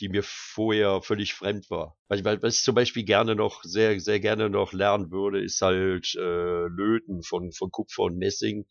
die 0.00 0.08
mir 0.08 0.22
vorher 0.22 1.02
völlig 1.02 1.34
fremd 1.34 1.70
war. 1.70 1.96
Weil 2.08 2.24
was 2.42 2.58
ich 2.58 2.62
zum 2.62 2.74
Beispiel 2.74 3.04
gerne 3.04 3.34
noch, 3.34 3.64
sehr, 3.64 3.98
sehr 4.00 4.20
gerne 4.20 4.50
noch 4.50 4.72
lernen 4.72 5.10
würde, 5.10 5.42
ist 5.42 5.60
halt 5.62 6.14
äh, 6.14 6.66
Löten 6.68 7.22
von, 7.22 7.52
von 7.52 7.70
Kupfer 7.70 8.04
und 8.04 8.18
Messing. 8.18 8.66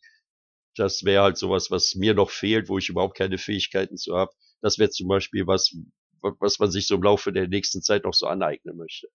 Das 0.76 1.04
wäre 1.04 1.22
halt 1.24 1.38
sowas, 1.38 1.70
was 1.70 1.94
mir 1.94 2.14
noch 2.14 2.30
fehlt, 2.30 2.68
wo 2.68 2.78
ich 2.78 2.88
überhaupt 2.88 3.16
keine 3.16 3.38
Fähigkeiten 3.38 3.96
zu 3.96 4.16
habe. 4.16 4.32
Das 4.60 4.78
wäre 4.78 4.90
zum 4.90 5.08
Beispiel 5.08 5.46
was, 5.46 5.74
was 6.20 6.58
man 6.58 6.70
sich 6.70 6.86
so 6.86 6.96
im 6.96 7.02
Laufe 7.02 7.32
der 7.32 7.48
nächsten 7.48 7.82
Zeit 7.82 8.04
noch 8.04 8.14
so 8.14 8.26
aneignen 8.26 8.76
möchte. 8.76 9.08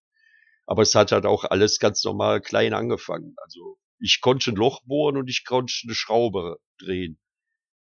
Aber 0.65 0.82
es 0.84 0.95
hat 0.95 1.12
halt 1.12 1.26
auch 1.26 1.43
alles 1.45 1.80
ganz 1.80 2.04
normal 2.04 2.41
klein 2.41 2.74
angefangen. 2.74 3.36
Also 3.38 3.78
ich 4.00 4.21
konnte 4.21 4.52
ein 4.52 4.56
Loch 4.56 4.82
bohren 4.86 5.17
und 5.17 5.30
ich 5.30 5.45
konnte 5.45 5.74
eine 5.84 5.95
Schraube 5.95 6.58
drehen. 6.80 7.19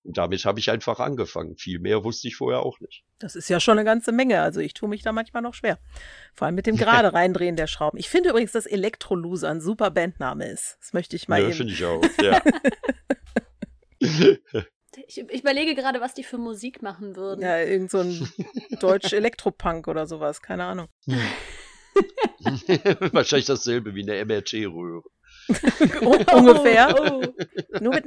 Und 0.04 0.18
damit 0.18 0.46
habe 0.46 0.60
ich 0.60 0.72
einfach 0.72 1.00
angefangen. 1.00 1.58
Viel 1.58 1.80
mehr 1.80 2.04
wusste 2.04 2.28
ich 2.30 2.36
vorher 2.38 2.62
auch 2.62 2.80
nicht. 2.80 3.04
Das 3.20 3.36
ist 3.36 3.50
ja 3.50 3.60
schon 3.60 3.78
eine 3.78 3.86
ganze 3.86 4.12
Menge. 4.12 4.42
Also 4.42 4.62
ich 4.62 4.74
tue 4.74 4.88
mich 4.90 5.04
da 5.04 5.12
manchmal 5.12 5.42
noch 5.44 5.54
schwer. 5.54 5.78
Vor 6.34 6.46
allem 6.46 6.56
mit 6.56 6.66
dem 6.68 6.76
gerade 6.78 7.14
reindrehen 7.14 7.56
der 7.58 7.68
Schrauben. 7.68 7.98
Ich 7.98 8.10
finde 8.10 8.30
übrigens, 8.30 8.54
dass 8.54 8.66
Elektroloser 8.66 9.50
ein 9.50 9.62
super 9.62 9.92
Bandname 9.92 10.48
ist. 10.48 10.78
Das 10.80 10.94
möchte 10.94 11.16
ich 11.16 11.28
mal 11.28 11.42
Ja, 11.42 11.48
eben. 11.48 11.56
finde 11.56 11.74
ich 11.74 11.86
auch. 11.86 12.02
Ja. 12.22 12.42
Ich, 15.08 15.18
ich 15.18 15.42
überlege 15.42 15.76
gerade, 15.76 16.02
was 16.02 16.14
die 16.14 16.24
für 16.24 16.38
Musik 16.38 16.82
machen 16.82 17.16
würden. 17.16 17.42
Ja, 17.42 17.60
irgend 17.60 17.92
so 17.92 18.00
ein 18.00 18.30
Deutsch 18.80 19.14
Elektropunk 19.14 19.88
oder 19.88 20.08
sowas. 20.08 20.42
Keine 20.42 20.64
Ahnung. 20.66 20.88
Wahrscheinlich 23.12 23.46
dasselbe 23.46 23.94
wie 23.96 24.10
eine 24.10 24.24
MRT-Röhre. 24.26 25.04
Ungefähr. 26.02 26.96
Oh, 27.00 27.22
oh. 27.24 27.80
Nur 27.80 27.94
mit 27.94 28.06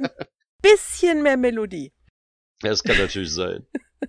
bisschen 0.63 1.21
mehr 1.21 1.37
Melodie. 1.37 1.91
Ja, 2.63 2.69
das 2.69 2.83
kann 2.83 2.97
natürlich 2.97 3.33
sein. 3.33 3.67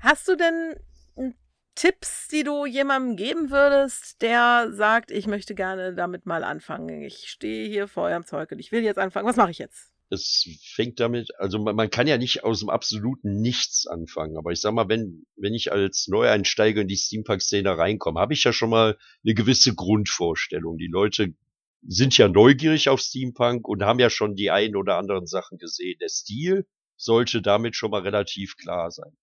Hast 0.00 0.28
du 0.28 0.36
denn 0.36 0.76
hm, 1.16 1.34
Tipps, 1.74 2.28
die 2.28 2.44
du 2.44 2.64
jemandem 2.64 3.16
geben 3.16 3.50
würdest, 3.50 4.22
der 4.22 4.70
sagt, 4.72 5.10
ich 5.10 5.26
möchte 5.26 5.54
gerne 5.54 5.94
damit 5.94 6.24
mal 6.24 6.44
anfangen. 6.44 7.02
Ich 7.02 7.28
stehe 7.28 7.68
hier 7.68 7.88
vor 7.88 8.04
eurem 8.04 8.24
Zeug 8.24 8.50
und 8.52 8.60
ich 8.60 8.72
will 8.72 8.82
jetzt 8.82 8.98
anfangen. 8.98 9.26
Was 9.26 9.36
mache 9.36 9.50
ich 9.50 9.58
jetzt? 9.58 9.92
Es 10.08 10.48
fängt 10.62 11.00
damit, 11.00 11.30
also 11.38 11.58
man, 11.58 11.74
man 11.74 11.90
kann 11.90 12.06
ja 12.06 12.16
nicht 12.16 12.44
aus 12.44 12.60
dem 12.60 12.70
absoluten 12.70 13.40
Nichts 13.40 13.88
anfangen, 13.88 14.36
aber 14.36 14.52
ich 14.52 14.60
sag 14.60 14.72
mal, 14.72 14.88
wenn, 14.88 15.26
wenn 15.34 15.52
ich 15.52 15.72
als 15.72 16.06
Neueinsteiger 16.06 16.82
in 16.82 16.88
die 16.88 16.96
Steampunk-Szene 16.96 17.76
reinkomme, 17.76 18.20
habe 18.20 18.32
ich 18.32 18.44
ja 18.44 18.52
schon 18.52 18.70
mal 18.70 18.96
eine 19.24 19.34
gewisse 19.34 19.74
Grundvorstellung. 19.74 20.78
Die 20.78 20.86
Leute 20.86 21.34
sind 21.82 22.16
ja 22.16 22.28
neugierig 22.28 22.88
auf 22.88 23.00
Steampunk 23.00 23.68
und 23.68 23.84
haben 23.84 23.98
ja 23.98 24.10
schon 24.10 24.34
die 24.34 24.50
ein 24.50 24.76
oder 24.76 24.96
anderen 24.96 25.26
Sachen 25.26 25.58
gesehen. 25.58 25.98
Der 26.00 26.08
Stil 26.08 26.66
sollte 26.96 27.42
damit 27.42 27.76
schon 27.76 27.90
mal 27.90 28.02
relativ 28.02 28.56
klar 28.56 28.90
sein. 28.90 29.16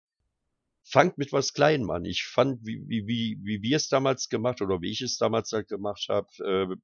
Fangt 0.86 1.18
mit 1.18 1.32
was 1.32 1.54
Kleinem 1.54 1.90
an. 1.90 2.06
Ich 2.06 2.26
fand, 2.26 2.66
wie, 2.66 2.84
wie, 2.88 3.38
wie, 3.42 3.62
wir 3.62 3.78
es 3.78 3.88
damals 3.88 4.30
gemacht 4.30 4.62
oder 4.62 4.82
wie 4.82 4.92
ich 4.92 5.02
es 5.02 5.18
damals 5.18 5.52
halt 5.52 5.68
gemacht 5.70 6.08
habe, 6.10 6.28
äh, 6.44 6.76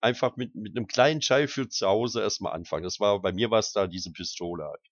einfach 0.00 0.36
mit, 0.36 0.54
mit 0.54 0.76
einem 0.76 0.86
kleinen 0.86 1.20
Teil 1.20 1.48
für 1.48 1.68
zu 1.68 1.86
Hause 1.86 2.20
erstmal 2.20 2.52
anfangen. 2.52 2.84
Das 2.84 3.00
war, 3.00 3.20
bei 3.20 3.32
mir 3.32 3.50
war 3.50 3.58
es 3.58 3.72
da 3.72 3.86
diese 3.86 4.12
Pistole 4.12 4.64
halt. 4.64 4.82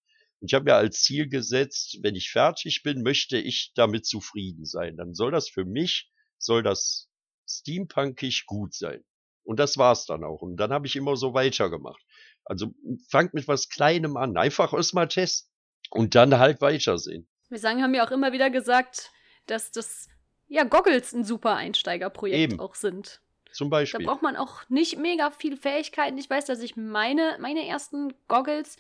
Und 0.41 0.51
ich 0.51 0.55
habe 0.55 0.65
mir 0.65 0.75
als 0.75 1.03
Ziel 1.03 1.29
gesetzt, 1.29 1.99
wenn 2.03 2.17
ich 2.17 2.31
fertig 2.31 2.83
bin, 2.83 3.03
möchte 3.03 3.39
ich 3.39 3.73
damit 3.75 4.07
zufrieden 4.07 4.65
sein. 4.65 4.97
Dann 4.97 5.15
soll 5.15 5.31
das 5.31 5.49
für 5.49 5.65
mich, 5.65 6.11
soll 6.39 6.63
das 6.63 7.09
steampunkig 7.49 8.47
gut 8.47 8.75
sein. 8.75 9.05
Und 9.45 9.59
das 9.61 9.79
war's 9.79 10.07
dann 10.07 10.25
auch. 10.25 10.43
Und 10.43 10.57
dann 10.57 10.73
habe 10.73 10.87
ich 10.87 10.97
immer 10.97 11.17
so 11.17 11.35
weitergemacht. 11.35 12.03
Also 12.45 12.75
fangt 13.11 13.35
mit 13.35 13.47
was 13.47 13.69
Kleinem 13.69 14.17
an. 14.17 14.37
Einfach 14.37 14.73
erstmal 14.73 15.09
testen. 15.09 15.51
Und 15.91 16.15
dann 16.15 16.39
halt 16.39 16.61
weitersehen. 16.61 17.29
Wir 17.51 17.59
sagen, 17.59 17.83
haben 17.83 17.95
ja 17.95 18.07
auch 18.07 18.11
immer 18.11 18.33
wieder 18.33 18.51
gesagt, 18.51 19.13
dass 19.47 19.71
das, 19.71 20.09
ja, 20.49 20.65
Goggles 20.65 21.13
ein 21.13 21.25
super 21.25 21.55
Einsteigerprojekt 21.57 22.53
Eben. 22.53 22.61
auch 22.61 22.75
sind. 22.75 23.21
Zum 23.53 23.71
Da 23.71 23.77
Beispiel. 23.77 24.05
braucht 24.05 24.23
man 24.23 24.37
auch 24.37 24.69
nicht 24.69 24.99
mega 24.99 25.31
viel 25.31 25.57
Fähigkeiten. 25.57 26.19
Ich 26.19 26.29
weiß, 26.29 26.47
dass 26.47 26.61
ich 26.61 26.75
meine, 26.77 27.37
meine 27.39 27.65
ersten 27.67 28.13
Goggles, 28.27 28.77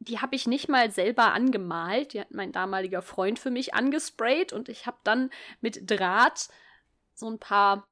die 0.00 0.18
habe 0.18 0.34
ich 0.34 0.46
nicht 0.48 0.68
mal 0.68 0.90
selber 0.90 1.32
angemalt. 1.32 2.12
Die 2.14 2.20
hat 2.20 2.32
mein 2.32 2.50
damaliger 2.50 3.02
Freund 3.02 3.38
für 3.38 3.50
mich 3.50 3.74
angesprayt 3.74 4.52
und 4.52 4.68
ich 4.68 4.86
habe 4.86 4.96
dann 5.04 5.30
mit 5.60 5.88
Draht 5.88 6.48
so 7.14 7.30
ein 7.30 7.38
paar, 7.38 7.86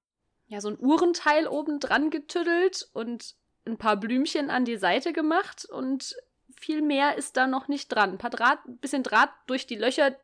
ja, 0.52 0.60
so 0.60 0.68
ein 0.68 0.78
Uhrenteil 0.78 1.48
oben 1.48 1.80
dran 1.80 2.10
getüddelt 2.10 2.86
und 2.92 3.36
ein 3.66 3.78
paar 3.78 3.96
Blümchen 3.96 4.50
an 4.50 4.66
die 4.66 4.76
Seite 4.76 5.14
gemacht 5.14 5.64
und 5.64 6.14
viel 6.54 6.82
mehr 6.82 7.16
ist 7.16 7.38
da 7.38 7.46
noch 7.46 7.68
nicht 7.68 7.88
dran. 7.88 8.10
Ein 8.10 8.18
paar 8.18 8.28
Draht, 8.28 8.58
ein 8.66 8.76
bisschen 8.76 9.02
Draht 9.02 9.30
durch 9.46 9.66
die 9.66 9.76
Löcher, 9.76 10.14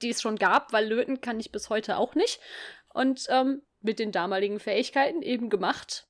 die 0.00 0.10
es 0.10 0.22
schon 0.22 0.36
gab, 0.36 0.72
weil 0.72 0.88
löten 0.88 1.20
kann 1.20 1.40
ich 1.40 1.50
bis 1.50 1.68
heute 1.68 1.96
auch 1.96 2.14
nicht. 2.14 2.38
Und 2.94 3.26
ähm, 3.28 3.62
mit 3.80 3.98
den 3.98 4.12
damaligen 4.12 4.60
Fähigkeiten 4.60 5.20
eben 5.20 5.50
gemacht, 5.50 6.06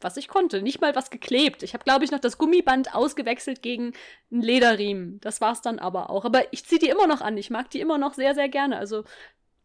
was 0.00 0.16
ich 0.16 0.28
konnte. 0.28 0.62
Nicht 0.62 0.80
mal 0.80 0.96
was 0.96 1.10
geklebt. 1.10 1.62
Ich 1.62 1.74
habe, 1.74 1.84
glaube 1.84 2.06
ich, 2.06 2.10
noch 2.10 2.20
das 2.20 2.38
Gummiband 2.38 2.94
ausgewechselt 2.94 3.60
gegen 3.60 3.92
einen 4.30 4.40
Lederriemen. 4.40 5.20
Das 5.20 5.42
war's 5.42 5.60
dann 5.60 5.78
aber 5.78 6.08
auch. 6.08 6.24
Aber 6.24 6.50
ich 6.54 6.64
ziehe 6.64 6.78
die 6.78 6.88
immer 6.88 7.06
noch 7.06 7.20
an. 7.20 7.36
Ich 7.36 7.50
mag 7.50 7.68
die 7.68 7.80
immer 7.80 7.98
noch 7.98 8.14
sehr, 8.14 8.34
sehr 8.34 8.48
gerne. 8.48 8.78
Also 8.78 9.04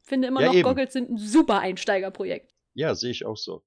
finde 0.02 0.28
immer 0.28 0.42
Ja, 0.42 0.48
noch, 0.48 0.56
eben. 0.56 0.64
Goggles 0.64 0.92
sind 0.92 1.10
ein 1.10 1.18
super 1.18 1.60
Einsteigerprojekt. 1.60 2.55
Ja, 2.76 2.94
sehe 2.96 3.12
ich 3.12 3.26
auch 3.26 3.38
so. 3.38 3.64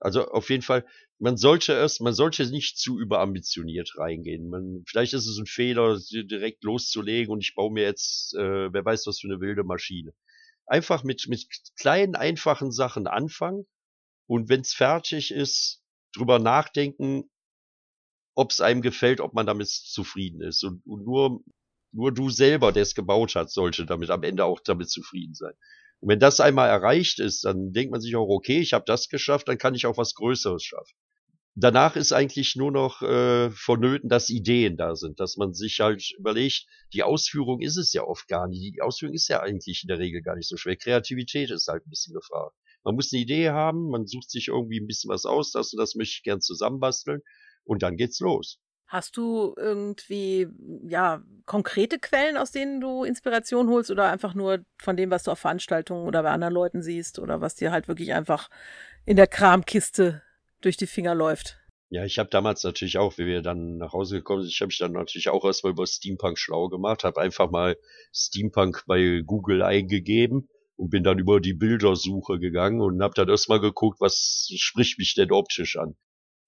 Also 0.00 0.26
auf 0.28 0.50
jeden 0.50 0.62
Fall, 0.62 0.84
man 1.18 1.36
sollte 1.36 1.72
erst, 1.74 2.00
man 2.00 2.14
sollte 2.14 2.44
nicht 2.50 2.78
zu 2.78 2.98
überambitioniert 2.98 3.92
reingehen. 3.98 4.48
Man, 4.48 4.84
vielleicht 4.86 5.12
ist 5.14 5.26
es 5.26 5.38
ein 5.38 5.46
Fehler, 5.46 5.98
direkt 6.10 6.64
loszulegen 6.64 7.32
und 7.32 7.40
ich 7.40 7.54
baue 7.54 7.72
mir 7.72 7.84
jetzt, 7.84 8.34
äh, 8.34 8.72
wer 8.72 8.84
weiß 8.84 9.06
was 9.06 9.20
für 9.20 9.28
eine 9.28 9.40
wilde 9.40 9.62
Maschine. 9.64 10.12
Einfach 10.66 11.04
mit, 11.04 11.26
mit 11.28 11.46
kleinen, 11.78 12.16
einfachen 12.16 12.72
Sachen 12.72 13.06
anfangen 13.06 13.66
und 14.26 14.48
wenn 14.48 14.62
es 14.62 14.74
fertig 14.74 15.32
ist, 15.32 15.82
drüber 16.14 16.38
nachdenken, 16.38 17.30
ob 18.34 18.50
es 18.50 18.60
einem 18.60 18.82
gefällt, 18.82 19.20
ob 19.20 19.34
man 19.34 19.46
damit 19.46 19.68
zufrieden 19.68 20.40
ist. 20.42 20.64
Und, 20.64 20.84
und 20.86 21.04
nur, 21.04 21.42
nur 21.92 22.12
du 22.12 22.30
selber, 22.30 22.72
der 22.72 22.82
es 22.82 22.94
gebaut 22.94 23.34
hat, 23.34 23.50
sollte 23.50 23.86
damit 23.86 24.10
am 24.10 24.22
Ende 24.22 24.44
auch 24.44 24.60
damit 24.60 24.90
zufrieden 24.90 25.34
sein. 25.34 25.54
Und 26.02 26.08
wenn 26.08 26.18
das 26.18 26.40
einmal 26.40 26.68
erreicht 26.68 27.20
ist, 27.20 27.44
dann 27.44 27.72
denkt 27.72 27.92
man 27.92 28.00
sich 28.00 28.16
auch, 28.16 28.28
okay, 28.28 28.58
ich 28.58 28.72
habe 28.72 28.84
das 28.84 29.08
geschafft, 29.08 29.46
dann 29.46 29.56
kann 29.56 29.76
ich 29.76 29.86
auch 29.86 29.96
was 29.96 30.14
Größeres 30.14 30.64
schaffen. 30.64 30.96
Danach 31.54 31.94
ist 31.94 32.12
eigentlich 32.12 32.56
nur 32.56 32.72
noch 32.72 33.02
äh, 33.02 33.50
vonnöten, 33.50 34.08
dass 34.08 34.28
Ideen 34.28 34.76
da 34.76 34.96
sind, 34.96 35.20
dass 35.20 35.36
man 35.36 35.54
sich 35.54 35.78
halt 35.78 36.02
überlegt, 36.18 36.66
die 36.92 37.04
Ausführung 37.04 37.60
ist 37.60 37.76
es 37.76 37.92
ja 37.92 38.02
oft 38.02 38.26
gar 38.26 38.48
nicht. 38.48 38.74
Die 38.74 38.82
Ausführung 38.82 39.14
ist 39.14 39.28
ja 39.28 39.40
eigentlich 39.42 39.84
in 39.84 39.88
der 39.88 39.98
Regel 40.00 40.22
gar 40.22 40.34
nicht 40.34 40.48
so 40.48 40.56
schwer. 40.56 40.76
Kreativität 40.76 41.50
ist 41.52 41.68
halt 41.68 41.86
ein 41.86 41.90
bisschen 41.90 42.14
gefragt. 42.14 42.56
Man 42.82 42.96
muss 42.96 43.12
eine 43.12 43.22
Idee 43.22 43.50
haben, 43.50 43.88
man 43.88 44.08
sucht 44.08 44.28
sich 44.28 44.48
irgendwie 44.48 44.80
ein 44.80 44.88
bisschen 44.88 45.10
was 45.10 45.24
aus, 45.24 45.52
das 45.52 45.72
und 45.72 45.78
das 45.78 45.94
möchte 45.94 46.14
ich 46.16 46.22
gern 46.24 46.40
zusammenbasteln 46.40 47.20
und 47.62 47.84
dann 47.84 47.96
geht's 47.96 48.18
los. 48.18 48.58
Hast 48.92 49.16
du 49.16 49.54
irgendwie, 49.56 50.48
ja, 50.86 51.22
konkrete 51.46 51.98
Quellen, 51.98 52.36
aus 52.36 52.50
denen 52.50 52.78
du 52.78 53.04
Inspiration 53.04 53.70
holst 53.70 53.90
oder 53.90 54.10
einfach 54.10 54.34
nur 54.34 54.66
von 54.82 54.98
dem, 54.98 55.10
was 55.10 55.22
du 55.22 55.30
auf 55.30 55.38
Veranstaltungen 55.38 56.06
oder 56.06 56.22
bei 56.22 56.30
anderen 56.30 56.52
Leuten 56.52 56.82
siehst 56.82 57.18
oder 57.18 57.40
was 57.40 57.54
dir 57.54 57.72
halt 57.72 57.88
wirklich 57.88 58.12
einfach 58.12 58.50
in 59.06 59.16
der 59.16 59.28
Kramkiste 59.28 60.20
durch 60.60 60.76
die 60.76 60.86
Finger 60.86 61.14
läuft? 61.14 61.58
Ja, 61.88 62.04
ich 62.04 62.18
habe 62.18 62.28
damals 62.28 62.64
natürlich 62.64 62.98
auch, 62.98 63.16
wie 63.16 63.24
wir 63.24 63.40
dann 63.40 63.78
nach 63.78 63.94
Hause 63.94 64.16
gekommen 64.16 64.42
sind, 64.42 64.50
ich 64.50 64.60
habe 64.60 64.66
mich 64.66 64.78
dann 64.78 64.92
natürlich 64.92 65.30
auch 65.30 65.46
erstmal 65.46 65.72
über 65.72 65.86
Steampunk 65.86 66.38
schlau 66.38 66.68
gemacht, 66.68 67.02
habe 67.02 67.18
einfach 67.18 67.50
mal 67.50 67.78
Steampunk 68.12 68.84
bei 68.86 69.22
Google 69.24 69.62
eingegeben 69.62 70.50
und 70.76 70.90
bin 70.90 71.02
dann 71.02 71.18
über 71.18 71.40
die 71.40 71.54
Bildersuche 71.54 72.38
gegangen 72.38 72.82
und 72.82 73.02
habe 73.02 73.14
dann 73.14 73.30
erstmal 73.30 73.60
geguckt, 73.60 74.02
was 74.02 74.50
spricht 74.54 74.98
mich 74.98 75.14
denn 75.14 75.32
optisch 75.32 75.78
an. 75.78 75.96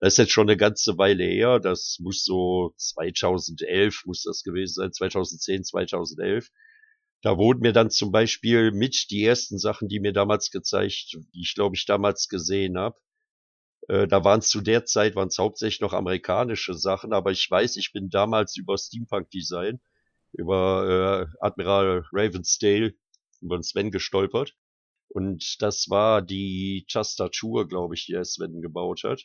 Das 0.04 0.12
ist 0.12 0.18
jetzt 0.18 0.32
schon 0.32 0.50
eine 0.50 0.58
ganze 0.58 0.98
Weile 0.98 1.24
her, 1.24 1.60
das 1.60 1.96
muss 1.98 2.26
so 2.26 2.74
2011 2.76 4.04
muss 4.04 4.22
das 4.22 4.42
gewesen 4.42 4.74
sein, 4.74 4.92
2010, 4.92 5.64
2011. 5.64 6.50
Da 7.22 7.38
wurden 7.38 7.60
mir 7.60 7.72
dann 7.72 7.88
zum 7.88 8.12
Beispiel 8.12 8.70
mit 8.70 9.06
die 9.10 9.24
ersten 9.24 9.58
Sachen, 9.58 9.88
die 9.88 10.00
mir 10.00 10.12
damals 10.12 10.50
gezeigt, 10.50 11.16
die 11.32 11.40
ich 11.40 11.54
glaube 11.54 11.76
ich 11.76 11.86
damals 11.86 12.28
gesehen 12.28 12.76
habe, 12.76 12.98
äh, 13.88 14.06
da 14.06 14.22
waren 14.24 14.40
es 14.40 14.50
zu 14.50 14.60
der 14.60 14.84
Zeit 14.84 15.16
waren 15.16 15.28
es 15.28 15.38
hauptsächlich 15.38 15.80
noch 15.80 15.94
amerikanische 15.94 16.74
Sachen, 16.74 17.14
aber 17.14 17.30
ich 17.30 17.50
weiß, 17.50 17.78
ich 17.78 17.94
bin 17.94 18.10
damals 18.10 18.58
über 18.58 18.76
Steampunk 18.76 19.30
Design, 19.30 19.80
über 20.32 21.30
äh, 21.32 21.36
Admiral 21.40 22.04
Ravensdale, 22.12 22.92
über 23.40 23.62
Sven 23.62 23.90
gestolpert. 23.90 24.54
Und 25.08 25.62
das 25.62 25.88
war 25.88 26.20
die 26.20 26.84
Tastatur, 26.92 27.66
glaube 27.66 27.94
ich, 27.94 28.04
die 28.04 28.12
der 28.12 28.26
Sven 28.26 28.60
gebaut 28.60 29.04
hat. 29.04 29.24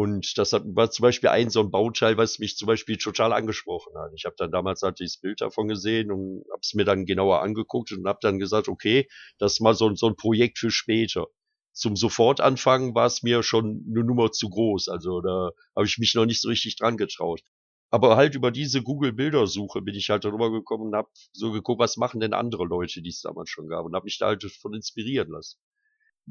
Und 0.00 0.38
das 0.38 0.52
hat, 0.54 0.64
war 0.66 0.90
zum 0.90 1.02
Beispiel 1.02 1.28
ein 1.28 1.50
so 1.50 1.60
ein 1.60 1.70
Bauteil, 1.70 2.16
was 2.16 2.38
mich 2.38 2.56
zum 2.56 2.66
Beispiel 2.66 2.96
total 2.96 3.32
angesprochen 3.34 3.92
hat. 3.98 4.10
Ich 4.16 4.24
habe 4.24 4.34
dann 4.38 4.50
damals 4.50 4.80
halt 4.82 4.98
dieses 4.98 5.18
Bild 5.18 5.40
davon 5.42 5.68
gesehen 5.68 6.10
und 6.10 6.44
habe 6.50 6.60
es 6.62 6.72
mir 6.74 6.84
dann 6.84 7.04
genauer 7.06 7.42
angeguckt 7.42 7.92
und 7.92 8.06
habe 8.06 8.18
dann 8.22 8.38
gesagt, 8.38 8.68
okay, 8.68 9.08
das 9.38 9.54
ist 9.54 9.60
mal 9.60 9.74
so, 9.74 9.94
so 9.94 10.06
ein 10.08 10.16
Projekt 10.16 10.58
für 10.58 10.70
später. 10.70 11.26
zum 11.72 11.96
Sofortanfangen 11.96 12.94
war 12.94 13.06
es 13.06 13.22
mir 13.22 13.42
schon 13.42 13.84
eine 13.90 14.04
Nummer 14.04 14.32
zu 14.32 14.48
groß. 14.50 14.88
Also 14.88 15.20
da 15.20 15.50
habe 15.76 15.86
ich 15.86 15.98
mich 15.98 16.14
noch 16.14 16.26
nicht 16.26 16.40
so 16.40 16.48
richtig 16.48 16.76
dran 16.76 16.96
getraut. 16.96 17.42
Aber 17.90 18.16
halt 18.16 18.34
über 18.34 18.50
diese 18.52 18.82
Google-Bildersuche 18.82 19.82
bin 19.82 19.94
ich 19.96 20.10
halt 20.10 20.24
darüber 20.24 20.50
gekommen 20.52 20.88
und 20.88 20.96
habe 20.96 21.10
so 21.32 21.52
geguckt, 21.52 21.80
was 21.80 21.96
machen 21.98 22.20
denn 22.20 22.34
andere 22.34 22.64
Leute, 22.64 23.02
die 23.02 23.10
es 23.10 23.20
damals 23.22 23.50
schon 23.50 23.68
gab 23.68 23.84
und 23.84 23.94
habe 23.94 24.04
mich 24.04 24.18
da 24.18 24.28
halt 24.28 24.44
von 24.44 24.74
inspirieren 24.74 25.30
lassen. 25.30 25.58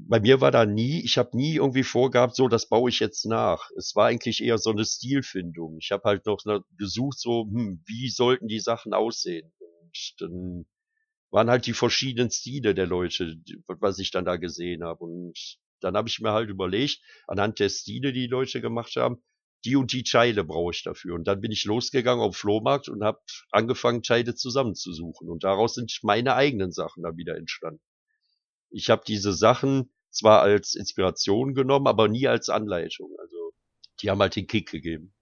Bei 0.08 0.20
mir 0.20 0.42
war 0.42 0.52
da 0.52 0.66
nie, 0.66 1.02
ich 1.04 1.18
habe 1.18 1.36
nie 1.36 1.56
irgendwie 1.56 1.84
vorgehabt, 1.84 2.36
so 2.36 2.48
das 2.48 2.70
baue 2.70 2.90
ich 2.90 3.00
jetzt 3.00 3.26
nach. 3.26 3.70
Es 3.78 3.96
war 3.96 4.08
eigentlich 4.08 4.42
eher 4.44 4.58
so 4.58 4.72
eine 4.72 4.86
Stilfindung. 4.86 5.78
Ich 5.80 5.92
habe 5.92 6.04
halt 6.06 6.26
noch 6.26 6.40
gesucht, 6.78 7.20
so 7.20 7.46
hm, 7.46 7.84
wie 7.86 8.10
sollten 8.10 8.48
die 8.48 8.60
Sachen 8.60 8.94
aussehen. 8.94 9.52
Und 9.60 10.16
dann 10.20 10.66
waren 11.32 11.50
halt 11.50 11.66
die 11.66 11.74
verschiedenen 11.74 12.32
Stile 12.32 12.76
der 12.76 12.88
Leute, 12.88 13.38
was 13.68 14.00
ich 14.00 14.12
dann 14.12 14.26
da 14.26 14.38
gesehen 14.38 14.84
habe. 14.84 15.04
Und 15.04 15.38
dann 15.82 15.96
habe 15.96 16.10
ich 16.10 16.20
mir 16.20 16.32
halt 16.34 16.50
überlegt, 16.50 17.02
anhand 17.28 17.60
der 17.60 17.70
Stile, 17.70 18.14
die 18.14 18.22
die 18.22 18.28
Leute 18.28 18.62
gemacht 18.62 18.96
haben, 18.96 19.24
die 19.66 19.76
und 19.76 19.92
die 19.94 20.04
Teile 20.04 20.44
brauche 20.44 20.74
ich 20.74 20.84
dafür. 20.84 21.16
Und 21.16 21.28
dann 21.28 21.42
bin 21.42 21.52
ich 21.52 21.66
losgegangen 21.66 22.24
auf 22.24 22.38
Flohmarkt 22.38 22.90
und 22.90 23.04
habe 23.04 23.20
angefangen, 23.52 24.04
Teile 24.04 24.36
zusammenzusuchen. 24.36 25.30
Und 25.30 25.44
daraus 25.44 25.76
sind 25.76 26.00
meine 26.04 26.36
eigenen 26.36 26.72
Sachen 26.72 27.04
dann 27.04 27.18
wieder 27.18 27.36
entstanden. 27.38 27.82
Ich 28.70 28.90
habe 28.90 29.04
diese 29.06 29.34
Sachen 29.34 29.92
zwar 30.12 30.42
als 30.42 30.76
Inspiration 30.76 31.54
genommen, 31.54 31.88
aber 31.88 32.08
nie 32.08 32.28
als 32.28 32.50
Anleitung. 32.50 33.16
Also 33.20 33.54
die 34.02 34.10
haben 34.10 34.20
halt 34.20 34.36
den 34.36 34.48
Kick 34.48 34.72
gegeben. 34.72 35.14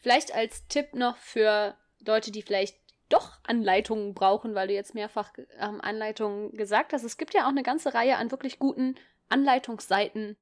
Vielleicht 0.00 0.34
als 0.34 0.66
Tipp 0.68 0.94
noch 0.94 1.16
für 1.16 1.76
Leute, 2.04 2.30
die 2.30 2.42
vielleicht 2.42 2.76
doch 3.08 3.32
Anleitungen 3.44 4.14
brauchen, 4.14 4.54
weil 4.54 4.68
du 4.68 4.74
jetzt 4.74 4.94
mehrfach 4.94 5.32
ähm, 5.58 5.80
Anleitungen 5.80 6.52
gesagt 6.56 6.92
hast. 6.92 7.04
Es 7.04 7.16
gibt 7.16 7.34
ja 7.34 7.44
auch 7.44 7.50
eine 7.50 7.62
ganze 7.62 7.94
Reihe 7.94 8.16
an 8.16 8.30
wirklich 8.30 8.58
guten 8.58 8.96
Anleitungsseiten 9.28 10.36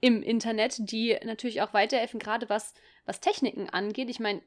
im 0.00 0.22
Internet, 0.22 0.76
die 0.78 1.18
natürlich 1.24 1.62
auch 1.62 1.74
weiterhelfen, 1.74 2.20
gerade 2.20 2.48
was, 2.48 2.74
was 3.04 3.20
Techniken 3.20 3.68
angeht. 3.68 4.10
Ich 4.10 4.20
meine, 4.20 4.42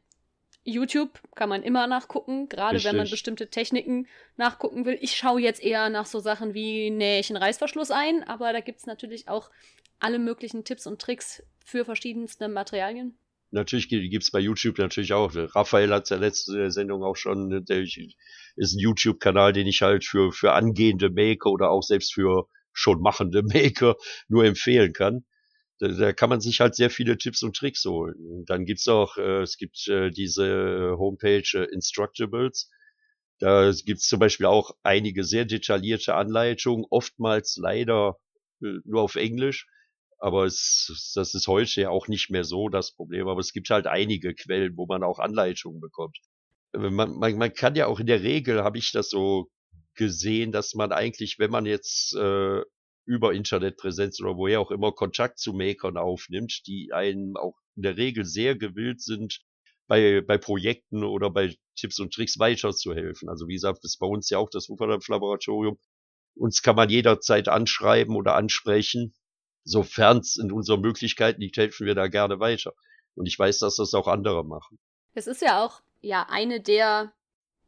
YouTube 0.63 1.19
kann 1.35 1.49
man 1.49 1.63
immer 1.63 1.87
nachgucken, 1.87 2.47
gerade 2.47 2.75
Richtig. 2.75 2.89
wenn 2.89 2.97
man 2.97 3.09
bestimmte 3.09 3.49
Techniken 3.49 4.07
nachgucken 4.37 4.85
will. 4.85 4.97
Ich 5.01 5.15
schaue 5.15 5.41
jetzt 5.41 5.61
eher 5.61 5.89
nach 5.89 6.05
so 6.05 6.19
Sachen 6.19 6.53
wie 6.53 6.89
nähe 6.89 7.19
ich 7.19 7.29
einen 7.29 7.41
Reißverschluss 7.41 7.91
ein, 7.91 8.23
aber 8.23 8.53
da 8.53 8.61
gibt 8.61 8.79
es 8.79 8.85
natürlich 8.85 9.27
auch 9.27 9.49
alle 9.99 10.19
möglichen 10.19 10.63
Tipps 10.63 10.87
und 10.87 11.01
Tricks 11.01 11.43
für 11.65 11.85
verschiedenste 11.85 12.47
Materialien 12.47 13.17
natürlich 13.53 13.87
gibt's 13.87 14.31
bei 14.31 14.39
YouTube 14.39 14.79
natürlich 14.79 15.13
auch. 15.13 15.31
Raphael 15.33 15.93
hat 15.93 16.09
ja 16.09 16.17
letzte 16.17 16.71
Sendung 16.71 17.03
auch 17.03 17.15
schon, 17.15 17.63
der 17.65 17.81
ist 17.81 17.97
ein 17.97 18.79
YouTube-Kanal, 18.79 19.53
den 19.53 19.67
ich 19.67 19.81
halt 19.81 20.03
für, 20.03 20.31
für 20.31 20.53
angehende 20.53 21.09
Maker 21.09 21.51
oder 21.51 21.69
auch 21.69 21.83
selbst 21.83 22.13
für 22.13 22.47
schon 22.73 23.01
machende 23.01 23.43
Maker 23.53 23.95
nur 24.27 24.43
empfehlen 24.43 24.93
kann. 24.93 25.23
Da, 25.83 25.89
da 25.89 26.13
kann 26.13 26.29
man 26.29 26.41
sich 26.41 26.59
halt 26.61 26.75
sehr 26.75 26.89
viele 26.89 27.17
Tipps 27.17 27.43
und 27.43 27.55
Tricks 27.55 27.83
holen. 27.85 28.45
Dann 28.45 28.65
gibt's 28.65 28.87
auch, 28.87 29.17
äh, 29.17 29.41
es 29.41 29.57
gibt 29.57 29.87
äh, 29.87 30.09
diese 30.11 30.95
Homepage 30.97 31.43
äh, 31.53 31.65
Instructables. 31.73 32.69
Da 33.39 33.71
gibt's 33.85 34.07
zum 34.07 34.19
Beispiel 34.19 34.45
auch 34.45 34.71
einige 34.83 35.23
sehr 35.23 35.45
detaillierte 35.45 36.15
Anleitungen, 36.15 36.85
oftmals 36.89 37.57
leider 37.57 38.17
äh, 38.61 38.79
nur 38.85 39.01
auf 39.01 39.15
Englisch 39.15 39.67
aber 40.23 40.45
es, 40.45 41.11
das 41.15 41.33
ist 41.33 41.47
heute 41.47 41.81
ja 41.81 41.89
auch 41.89 42.07
nicht 42.07 42.29
mehr 42.29 42.45
so 42.45 42.69
das 42.69 42.93
Problem. 42.93 43.27
Aber 43.27 43.41
es 43.41 43.51
gibt 43.51 43.69
halt 43.69 43.87
einige 43.87 44.33
Quellen, 44.33 44.77
wo 44.77 44.85
man 44.85 45.03
auch 45.03 45.19
Anleitungen 45.19 45.81
bekommt. 45.81 46.17
Man, 46.71 47.17
man, 47.17 47.37
man 47.37 47.53
kann 47.53 47.75
ja 47.75 47.87
auch 47.87 47.99
in 47.99 48.07
der 48.07 48.23
Regel, 48.23 48.63
habe 48.63 48.77
ich 48.77 48.93
das 48.93 49.09
so 49.09 49.49
gesehen, 49.95 50.53
dass 50.53 50.75
man 50.75 50.93
eigentlich, 50.93 51.39
wenn 51.39 51.51
man 51.51 51.65
jetzt 51.65 52.15
äh, 52.15 52.61
über 53.05 53.33
Internetpräsenz 53.33 54.21
oder 54.21 54.37
woher 54.37 54.61
auch 54.61 54.71
immer 54.71 54.91
Kontakt 54.91 55.39
zu 55.39 55.53
Makern 55.53 55.97
aufnimmt, 55.97 56.65
die 56.67 56.91
einen 56.93 57.35
auch 57.37 57.57
in 57.75 57.83
der 57.83 57.97
Regel 57.97 58.25
sehr 58.25 58.55
gewillt 58.55 59.01
sind, 59.01 59.41
bei, 59.87 60.21
bei 60.21 60.37
Projekten 60.37 61.03
oder 61.03 61.29
bei 61.29 61.55
Tipps 61.75 61.99
und 61.99 62.13
Tricks 62.13 62.39
weiterzuhelfen. 62.39 63.29
Also 63.29 63.47
wie 63.47 63.55
gesagt, 63.55 63.79
das 63.83 63.93
ist 63.93 63.99
bei 63.99 64.07
uns 64.07 64.29
ja 64.29 64.37
auch 64.37 64.49
das 64.49 64.69
Wupperdampf-Laboratorium. 64.69 65.77
Uns 66.35 66.61
kann 66.61 66.75
man 66.75 66.89
jederzeit 66.89 67.47
anschreiben 67.47 68.15
oder 68.15 68.35
ansprechen 68.35 69.13
sofern 69.63 70.19
es 70.19 70.37
in 70.37 70.51
unseren 70.51 70.81
Möglichkeiten 70.81 71.41
liegt, 71.41 71.57
helfen 71.57 71.87
wir 71.87 71.95
da 71.95 72.07
gerne 72.07 72.39
weiter. 72.39 72.73
Und 73.15 73.27
ich 73.27 73.37
weiß, 73.37 73.59
dass 73.59 73.75
das 73.75 73.93
auch 73.93 74.07
andere 74.07 74.43
machen. 74.43 74.79
Es 75.13 75.27
ist 75.27 75.41
ja 75.41 75.63
auch 75.63 75.81
ja 76.01 76.27
eine 76.29 76.61
der 76.61 77.13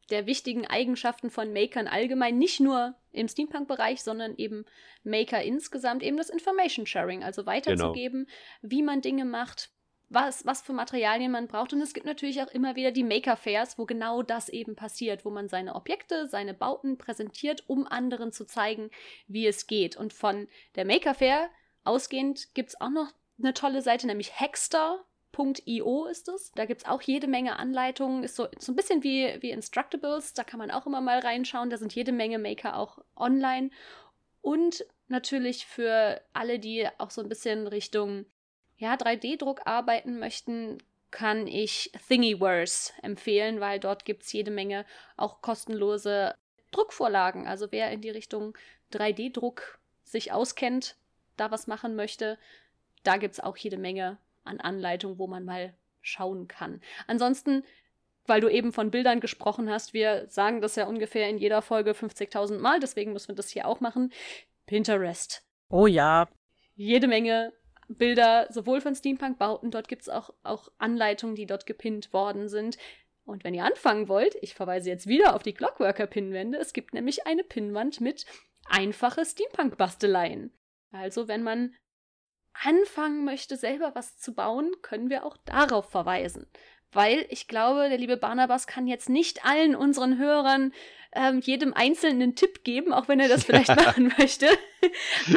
der 0.10 0.26
wichtigen 0.26 0.68
Eigenschaften 0.68 1.30
von 1.30 1.52
Makern 1.54 1.88
allgemein, 1.88 2.38
nicht 2.38 2.60
nur 2.60 2.96
im 3.12 3.28
Steampunk-Bereich, 3.28 4.04
sondern 4.04 4.36
eben 4.38 4.66
Maker 5.04 5.42
insgesamt, 5.42 6.04
eben 6.04 6.18
das 6.18 6.30
Information 6.30 6.86
Sharing, 6.86 7.24
also 7.24 7.46
weiterzugeben, 7.46 8.26
genau. 8.26 8.72
wie 8.74 8.84
man 8.84 9.02
Dinge 9.02 9.26
macht, 9.26 9.72
was, 10.10 10.46
was 10.46 10.62
für 10.62 10.74
Materialien 10.74 11.32
man 11.32 11.48
braucht. 11.48 11.74
Und 11.74 11.82
es 11.82 11.94
gibt 11.94 12.06
natürlich 12.06 12.42
auch 12.42 12.52
immer 12.52 12.76
wieder 12.76 12.92
die 12.92 13.04
Maker 13.04 13.38
Fairs, 13.38 13.78
wo 13.80 13.86
genau 13.86 14.22
das 14.22 14.50
eben 14.50 14.76
passiert, 14.76 15.26
wo 15.26 15.32
man 15.32 15.50
seine 15.50 15.76
Objekte, 15.76 16.28
seine 16.28 16.54
Bauten 16.54 16.98
präsentiert, 16.98 17.64
um 17.68 17.88
anderen 17.88 18.32
zu 18.32 18.46
zeigen, 18.46 18.92
wie 19.28 19.48
es 19.48 19.66
geht. 19.66 19.98
Und 19.98 20.14
von 20.14 20.48
der 20.76 20.86
Maker 20.86 21.16
Fair 21.16 21.50
Ausgehend 21.86 22.54
gibt 22.56 22.70
es 22.70 22.82
auch 22.82 22.90
noch 22.90 23.14
eine 23.40 23.54
tolle 23.54 23.82
Seite, 23.82 24.08
nämlich 24.08 24.40
Hackster.io 25.38 26.06
ist 26.06 26.28
es. 26.28 26.52
Da 26.56 26.66
gibt 26.66 26.82
es 26.82 26.88
auch 26.88 27.02
jede 27.02 27.28
Menge 27.28 27.58
Anleitungen. 27.60 28.24
Ist 28.24 28.36
so, 28.36 28.48
so 28.58 28.72
ein 28.72 28.76
bisschen 28.76 29.04
wie, 29.04 29.38
wie 29.42 29.52
Instructables. 29.52 30.34
Da 30.34 30.44
kann 30.44 30.60
man 30.60 30.72
auch 30.72 30.86
immer 30.86 31.02
mal 31.02 31.20
reinschauen. 31.20 31.70
Da 31.70 31.78
sind 31.78 31.94
jede 31.94 32.12
Menge 32.12 32.40
Maker 32.40 32.78
auch 32.78 33.00
online. 33.16 33.70
Und 34.42 34.86
natürlich 35.08 35.66
für 35.66 36.22
alle, 36.34 36.60
die 36.60 36.88
auch 36.98 37.12
so 37.12 37.22
ein 37.22 37.30
bisschen 37.30 37.68
Richtung 37.68 38.26
ja, 38.78 38.96
3D-Druck 38.96 39.62
arbeiten 39.66 40.20
möchten, 40.20 40.80
kann 41.12 41.48
ich 41.48 41.92
Thingiverse 42.08 42.92
empfehlen, 43.02 43.62
weil 43.62 43.80
dort 43.80 44.04
gibt 44.04 44.24
es 44.24 44.34
jede 44.34 44.52
Menge 44.52 44.86
auch 45.16 45.42
kostenlose 45.42 46.36
Druckvorlagen. 46.72 47.48
Also 47.48 47.72
wer 47.72 47.92
in 47.92 48.02
die 48.02 48.10
Richtung 48.10 48.58
3D-Druck 48.92 49.80
sich 50.04 50.34
auskennt, 50.34 50.98
da 51.38 51.52
was 51.52 51.68
machen 51.68 51.96
möchte, 51.96 52.38
da 53.04 53.18
gibt 53.18 53.36
es 53.36 53.40
auch 53.40 53.56
jede 53.56 53.78
Menge 53.78 54.18
an 54.46 54.60
Anleitungen, 54.60 55.20
wo 55.20 55.28
man 55.28 55.46
mal 55.46 55.74
schauen 56.02 56.48
kann. 56.48 56.82
Ansonsten, 57.08 57.64
weil 58.26 58.42
du 58.42 58.50
eben 58.50 58.72
von 58.72 58.92
Bildern 58.92 59.20
gesprochen 59.20 59.70
hast, 59.70 59.94
wir 59.94 60.28
sagen 60.30 60.62
das 60.62 60.76
ja 60.76 60.86
ungefähr 60.86 61.30
in 61.30 61.38
jeder 61.38 61.62
Folge 61.62 61.92
50.000 61.92 62.60
Mal, 62.60 62.80
deswegen 62.80 63.14
müssen 63.14 63.30
wir 63.30 63.36
das 63.36 63.50
hier 63.50 63.68
auch 63.68 63.80
machen. 63.80 64.14
Pinterest. 64.66 65.44
Oh 65.70 65.88
ja. 65.88 66.28
Jede 66.76 67.08
Menge 67.08 67.54
Bilder, 67.88 68.48
sowohl 68.50 68.82
von 68.82 68.96
Steampunk-Bauten, 68.96 69.72
dort 69.72 69.88
gibt 69.88 70.04
es 70.04 70.10
auch, 70.10 70.34
auch 70.44 70.70
Anleitungen, 70.78 71.36
die 71.36 71.46
dort 71.46 71.66
gepinnt 71.66 72.14
worden 72.14 72.50
sind. 72.50 72.78
Und 73.26 73.44
wenn 73.44 73.54
ihr 73.54 73.64
anfangen 73.64 74.08
wollt, 74.08 74.36
ich 74.42 74.54
verweise 74.54 74.90
jetzt 74.90 75.08
wieder 75.08 75.36
auf 75.36 75.44
die 75.44 75.54
Clockworker-Pinwände, 75.54 76.58
es 76.58 76.74
gibt 76.74 76.94
nämlich 76.94 77.26
eine 77.28 77.44
Pinnwand 77.44 78.02
mit 78.02 78.26
einfache 78.66 79.26
Steampunk-Basteleien. 79.26 80.52
Also 80.92 81.28
wenn 81.28 81.44
man 81.44 81.74
anfangen 82.64 83.26
möchte, 83.26 83.58
selber 83.58 83.92
was 83.96 84.18
zu 84.18 84.34
bauen, 84.34 84.72
können 84.82 85.10
wir 85.10 85.26
auch 85.26 85.38
darauf 85.46 85.90
verweisen. 85.90 86.48
Weil 86.92 87.26
ich 87.30 87.48
glaube, 87.48 87.90
der 87.90 87.98
liebe 87.98 88.16
Barnabas 88.18 88.68
kann 88.68 88.88
jetzt 88.88 89.10
nicht 89.10 89.46
allen 89.46 89.76
unseren 89.76 90.18
Hörern 90.18 90.72
ähm, 91.12 91.40
jedem 91.40 91.74
einzelnen 91.74 92.22
einen 92.22 92.36
Tipp 92.36 92.64
geben, 92.64 92.94
auch 92.94 93.08
wenn 93.08 93.20
er 93.20 93.28
das 93.28 93.44
vielleicht 93.44 93.76
machen 93.86 94.14
möchte. 94.18 94.48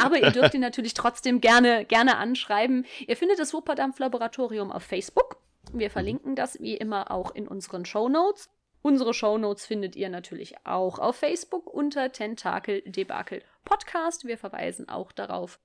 Aber 0.01 0.19
ihr 0.19 0.31
dürft 0.31 0.55
ihn 0.55 0.61
natürlich 0.61 0.95
trotzdem 0.95 1.41
gerne, 1.41 1.85
gerne 1.85 2.17
anschreiben. 2.17 2.87
Ihr 3.07 3.17
findet 3.17 3.39
das 3.39 3.53
Wupperdampf-Laboratorium 3.55 4.71
auf 4.71 4.83
Facebook. 4.83 5.41
Wir 5.73 5.91
verlinken 5.91 6.37
das 6.37 6.61
wie 6.61 6.77
immer 6.77 7.11
auch 7.11 7.35
in 7.35 7.49
unseren 7.49 7.85
Show 7.85 8.09
Notes. 8.09 8.49
Unsere 8.81 9.13
Shownotes 9.13 9.67
findet 9.67 9.97
ihr 9.97 10.09
natürlich 10.09 10.55
auch 10.65 10.99
auf 10.99 11.17
Facebook 11.17 11.67
unter 11.67 12.13
Tentakel 12.13 12.83
Debakel 12.83 13.43
Podcast. 13.65 14.27
Wir 14.27 14.39
verweisen 14.39 14.89
auch 14.89 15.13
darauf 15.13 15.59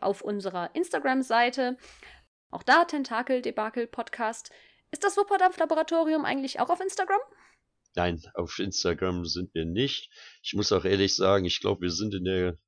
auf 0.00 0.22
unserer 0.22 0.74
Instagram-Seite. 0.74 1.76
Auch 2.50 2.62
da 2.62 2.84
Tentakel 2.84 3.42
Debakel 3.42 3.86
Podcast. 3.86 4.50
Ist 4.90 5.04
das 5.04 5.16
Wupperdampf 5.16 5.58
Laboratorium 5.58 6.24
eigentlich 6.24 6.60
auch 6.60 6.70
auf 6.70 6.80
Instagram? 6.80 7.20
Nein, 7.94 8.22
auf 8.34 8.58
Instagram 8.58 9.24
sind 9.24 9.54
wir 9.54 9.64
nicht. 9.64 10.10
Ich 10.42 10.54
muss 10.54 10.72
auch 10.72 10.84
ehrlich 10.84 11.16
sagen, 11.16 11.44
ich 11.44 11.60
glaube, 11.60 11.82
wir 11.82 11.90
sind 11.90 12.14
in 12.14 12.24
der 12.24 12.58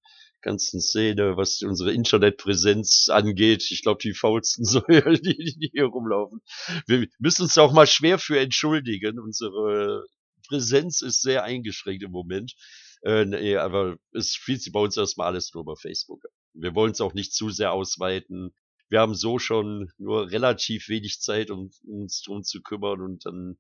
ganzen 0.41 0.81
Szene, 0.81 1.37
was 1.37 1.63
unsere 1.63 1.93
Internetpräsenz 1.93 3.09
angeht. 3.09 3.67
Ich 3.71 3.83
glaube, 3.83 4.01
die 4.03 4.15
faulsten 4.15 4.65
Säulen, 4.67 5.21
die, 5.23 5.57
die 5.59 5.71
hier 5.73 5.87
rumlaufen. 5.87 6.41
Wir 6.87 7.07
müssen 7.19 7.43
uns 7.43 7.59
auch 7.59 7.73
mal 7.73 7.87
schwer 7.87 8.19
für 8.19 8.39
entschuldigen. 8.39 9.19
Unsere 9.19 10.07
Präsenz 10.49 11.03
ist 11.03 11.23
sehr 11.23 11.45
eingeschränkt 11.45 12.03
im 12.03 12.11
Moment. 12.11 12.55
Äh, 13.03 13.27
nee, 13.27 13.57
aber 13.57 13.97
es 14.13 14.33
spielt 14.33 14.63
sich 14.63 14.73
bei 14.73 14.81
uns 14.81 14.97
erstmal 14.97 15.29
alles 15.29 15.53
nur 15.55 15.63
über 15.63 15.77
Facebook. 15.77 16.23
Wir 16.61 16.75
wollen 16.75 16.93
es 16.93 17.01
auch 17.01 17.15
nicht 17.15 17.33
zu 17.33 17.51
sehr 17.51 17.73
ausweiten. 17.73 18.55
Wir 18.89 19.01
haben 19.01 19.15
so 19.15 19.39
schon 19.39 19.93
nur 19.99 20.31
relativ 20.31 20.89
wenig 20.89 21.21
Zeit, 21.21 21.51
um 21.51 21.71
uns 21.87 22.23
drum 22.23 22.43
zu 22.43 22.63
kümmern 22.63 23.01
und 23.01 23.27
dann 23.27 23.59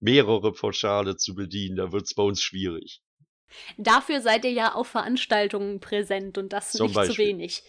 mehrere 0.00 0.52
Portale 0.52 1.16
zu 1.16 1.34
bedienen. 1.34 1.76
Da 1.76 1.92
wird 1.92 2.04
es 2.04 2.14
bei 2.14 2.22
uns 2.22 2.42
schwierig. 2.42 3.02
Dafür 3.78 4.20
seid 4.20 4.44
ihr 4.44 4.52
ja 4.52 4.74
auf 4.74 4.88
Veranstaltungen 4.88 5.80
präsent 5.80 6.38
und 6.38 6.52
das 6.52 6.72
Zum 6.72 6.86
nicht 6.86 6.94
Beispiel. 6.94 7.14
zu 7.14 7.22
wenig. 7.22 7.62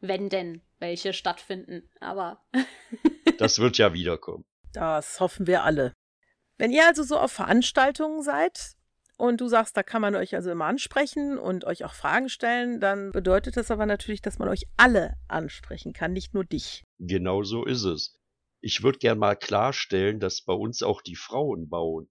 wenn 0.00 0.28
denn 0.28 0.62
welche 0.78 1.12
stattfinden. 1.12 1.88
Aber. 2.00 2.44
das 3.38 3.58
wird 3.58 3.78
ja 3.78 3.92
wiederkommen. 3.92 4.44
Das 4.72 5.20
hoffen 5.20 5.46
wir 5.46 5.64
alle. 5.64 5.92
Wenn 6.58 6.70
ihr 6.70 6.86
also 6.86 7.02
so 7.02 7.18
auf 7.18 7.32
Veranstaltungen 7.32 8.22
seid 8.22 8.76
und 9.16 9.40
du 9.40 9.48
sagst, 9.48 9.76
da 9.76 9.82
kann 9.82 10.02
man 10.02 10.14
euch 10.14 10.34
also 10.34 10.50
immer 10.50 10.66
ansprechen 10.66 11.38
und 11.38 11.64
euch 11.64 11.84
auch 11.84 11.94
Fragen 11.94 12.28
stellen, 12.28 12.80
dann 12.80 13.12
bedeutet 13.12 13.56
das 13.56 13.70
aber 13.70 13.86
natürlich, 13.86 14.22
dass 14.22 14.38
man 14.38 14.48
euch 14.48 14.66
alle 14.76 15.14
ansprechen 15.28 15.92
kann, 15.92 16.12
nicht 16.12 16.34
nur 16.34 16.44
dich. 16.44 16.84
Genau 16.98 17.42
so 17.42 17.64
ist 17.64 17.84
es. 17.84 18.18
Ich 18.60 18.82
würde 18.82 18.98
gern 18.98 19.18
mal 19.18 19.36
klarstellen, 19.36 20.20
dass 20.20 20.42
bei 20.42 20.52
uns 20.52 20.82
auch 20.82 21.02
die 21.02 21.16
Frauen 21.16 21.68
bauen. 21.68 22.08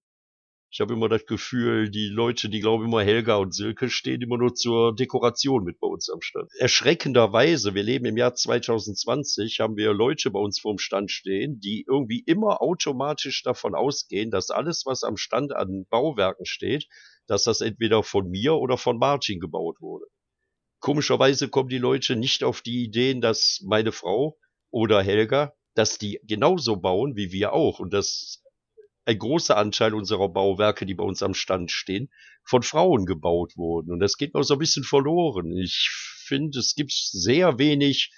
Ich 0.72 0.82
habe 0.82 0.94
immer 0.94 1.08
das 1.08 1.26
Gefühl, 1.26 1.90
die 1.90 2.08
Leute, 2.08 2.50
die 2.50 2.60
glauben 2.60 2.86
immer 2.86 3.02
Helga 3.02 3.38
und 3.38 3.54
Silke, 3.54 3.90
stehen 3.90 4.22
immer 4.22 4.38
nur 4.38 4.56
zur 4.56 4.94
Dekoration 4.94 5.64
mit 5.64 5.80
bei 5.80 5.88
uns 5.88 6.10
am 6.10 6.22
Stand. 6.22 6.52
Erschreckenderweise, 6.58 7.76
wir 7.76 7.84
leben 7.84 8.06
im 8.06 8.18
Jahr 8.18 8.36
2020, 8.36 9.60
haben 9.62 9.78
wir 9.78 9.94
Leute 9.94 10.32
bei 10.32 10.40
uns 10.40 10.60
vorm 10.60 10.78
Stand 10.78 11.12
stehen, 11.12 11.60
die 11.62 11.86
irgendwie 11.88 12.20
immer 12.26 12.62
automatisch 12.62 13.42
davon 13.44 13.74
ausgehen, 13.74 14.32
dass 14.32 14.50
alles, 14.50 14.86
was 14.86 15.04
am 15.04 15.16
Stand 15.16 15.56
an 15.56 15.86
Bauwerken 15.90 16.46
steht, 16.46 16.88
dass 17.28 17.44
das 17.44 17.62
entweder 17.62 18.04
von 18.04 18.30
mir 18.30 18.56
oder 18.56 18.78
von 18.78 18.98
Martin 18.98 19.40
gebaut 19.40 19.80
wurde. 19.80 20.06
Komischerweise 20.80 21.50
kommen 21.50 21.70
die 21.70 21.78
Leute 21.78 22.16
nicht 22.16 22.44
auf 22.44 22.62
die 22.62 22.84
Ideen, 22.84 23.22
dass 23.22 23.62
meine 23.66 23.92
Frau 23.92 24.38
oder 24.72 25.02
Helga, 25.02 25.54
dass 25.74 25.98
die 25.98 26.20
genauso 26.24 26.76
bauen 26.76 27.16
wie 27.16 27.32
wir 27.32 27.54
auch. 27.54 27.80
Und 27.80 27.94
das 27.94 28.44
ein 29.06 29.20
großer 29.20 29.56
Anteil 29.56 29.94
unserer 29.94 30.30
Bauwerke, 30.30 30.86
die 30.86 30.96
bei 30.96 31.04
uns 31.04 31.22
am 31.22 31.34
Stand 31.34 31.72
stehen, 31.72 32.10
von 32.44 32.64
Frauen 32.64 33.06
gebaut 33.06 33.56
wurden. 33.56 33.92
Und 33.92 34.00
das 34.00 34.18
geht 34.18 34.34
noch 34.34 34.44
so 34.44 34.56
ein 34.56 34.60
bisschen 34.60 34.84
verloren. 34.84 35.56
Ich 35.56 35.90
finde, 36.26 36.60
es 36.60 36.76
gibt 36.76 36.92
sehr 36.92 37.60
wenig 37.60 38.12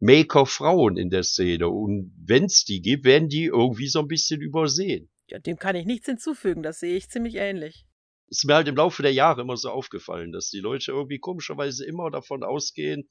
Maker-Frauen 0.00 0.96
in 0.96 1.10
der 1.10 1.22
Szene. 1.22 1.68
Und 1.68 2.12
wenn 2.16 2.44
es 2.44 2.64
die 2.64 2.80
gibt, 2.80 3.04
werden 3.04 3.28
die 3.28 3.44
irgendwie 3.44 3.86
so 3.86 4.00
ein 4.00 4.08
bisschen 4.08 4.40
übersehen. 4.40 5.08
Ja, 5.28 5.38
dem 5.38 5.56
kann 5.56 5.76
ich 5.76 5.86
nichts 5.86 6.06
hinzufügen. 6.06 6.62
Das 6.62 6.80
sehe 6.80 6.96
ich 6.96 7.08
ziemlich 7.08 7.36
ähnlich. 7.36 7.86
Es 8.28 8.38
ist 8.38 8.44
mir 8.44 8.54
halt 8.54 8.68
im 8.68 8.76
Laufe 8.76 9.02
der 9.02 9.12
Jahre 9.12 9.42
immer 9.42 9.56
so 9.56 9.70
aufgefallen, 9.70 10.32
dass 10.32 10.50
die 10.50 10.58
Leute 10.58 10.90
irgendwie 10.90 11.18
komischerweise 11.18 11.84
immer 11.84 12.10
davon 12.10 12.42
ausgehen, 12.42 13.08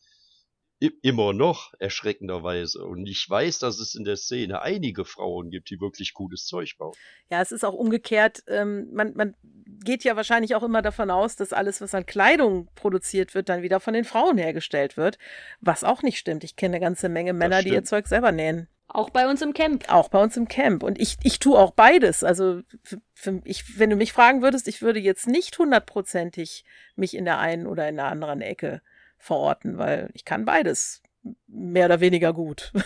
immer 0.89 1.33
noch 1.33 1.73
erschreckenderweise. 1.79 2.83
Und 2.83 3.05
ich 3.05 3.29
weiß, 3.29 3.59
dass 3.59 3.79
es 3.79 3.93
in 3.93 4.03
der 4.03 4.15
Szene 4.15 4.61
einige 4.61 5.05
Frauen 5.05 5.51
gibt, 5.51 5.69
die 5.69 5.79
wirklich 5.79 6.13
gutes 6.13 6.45
Zeug 6.45 6.75
bauen. 6.77 6.93
Ja, 7.29 7.41
es 7.41 7.51
ist 7.51 7.63
auch 7.63 7.73
umgekehrt. 7.73 8.43
Ähm, 8.47 8.91
man, 8.91 9.13
man 9.15 9.35
geht 9.83 10.03
ja 10.03 10.15
wahrscheinlich 10.15 10.55
auch 10.55 10.63
immer 10.63 10.81
davon 10.81 11.11
aus, 11.11 11.35
dass 11.35 11.53
alles, 11.53 11.81
was 11.81 11.93
an 11.93 12.05
Kleidung 12.05 12.67
produziert 12.73 13.35
wird, 13.35 13.49
dann 13.49 13.61
wieder 13.61 13.79
von 13.79 13.93
den 13.93 14.05
Frauen 14.05 14.37
hergestellt 14.37 14.97
wird. 14.97 15.19
Was 15.59 15.83
auch 15.83 16.01
nicht 16.01 16.17
stimmt. 16.17 16.43
Ich 16.43 16.55
kenne 16.55 16.77
eine 16.77 16.85
ganze 16.85 17.09
Menge 17.09 17.33
Männer, 17.33 17.61
die 17.61 17.69
ihr 17.69 17.83
Zeug 17.83 18.07
selber 18.07 18.31
nähen. 18.31 18.67
Auch 18.87 19.09
bei 19.09 19.29
uns 19.29 19.41
im 19.41 19.53
Camp. 19.53 19.85
Auch 19.87 20.09
bei 20.09 20.21
uns 20.21 20.35
im 20.35 20.47
Camp. 20.47 20.83
Und 20.83 20.99
ich, 20.99 21.17
ich 21.23 21.39
tue 21.39 21.57
auch 21.57 21.71
beides. 21.71 22.23
Also 22.23 22.61
für, 22.83 23.01
für 23.13 23.41
ich, 23.45 23.79
wenn 23.79 23.89
du 23.89 23.95
mich 23.95 24.11
fragen 24.11 24.41
würdest, 24.41 24.67
ich 24.67 24.81
würde 24.81 24.99
jetzt 24.99 25.27
nicht 25.27 25.57
hundertprozentig 25.57 26.65
mich 26.95 27.15
in 27.15 27.23
der 27.23 27.39
einen 27.39 27.67
oder 27.67 27.87
in 27.87 27.95
der 27.95 28.05
anderen 28.05 28.41
Ecke 28.41 28.81
verorten, 29.21 29.77
weil 29.77 30.09
ich 30.13 30.25
kann 30.25 30.45
beides 30.45 31.01
mehr 31.47 31.85
oder 31.85 31.99
weniger 31.99 32.33
gut. 32.33 32.71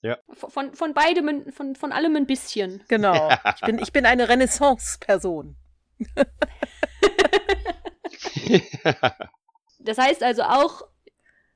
Ja. 0.00 0.16
Von, 0.32 0.74
von 0.74 0.94
beidem, 0.94 1.50
von, 1.52 1.74
von 1.74 1.90
allem 1.90 2.14
ein 2.14 2.26
bisschen. 2.26 2.84
Genau. 2.86 3.32
Ich 3.56 3.62
bin, 3.62 3.80
ich 3.80 3.92
bin 3.92 4.06
eine 4.06 4.28
Renaissance-Person. 4.28 5.56
das 9.80 9.98
heißt 9.98 10.22
also 10.22 10.44
auch, 10.44 10.86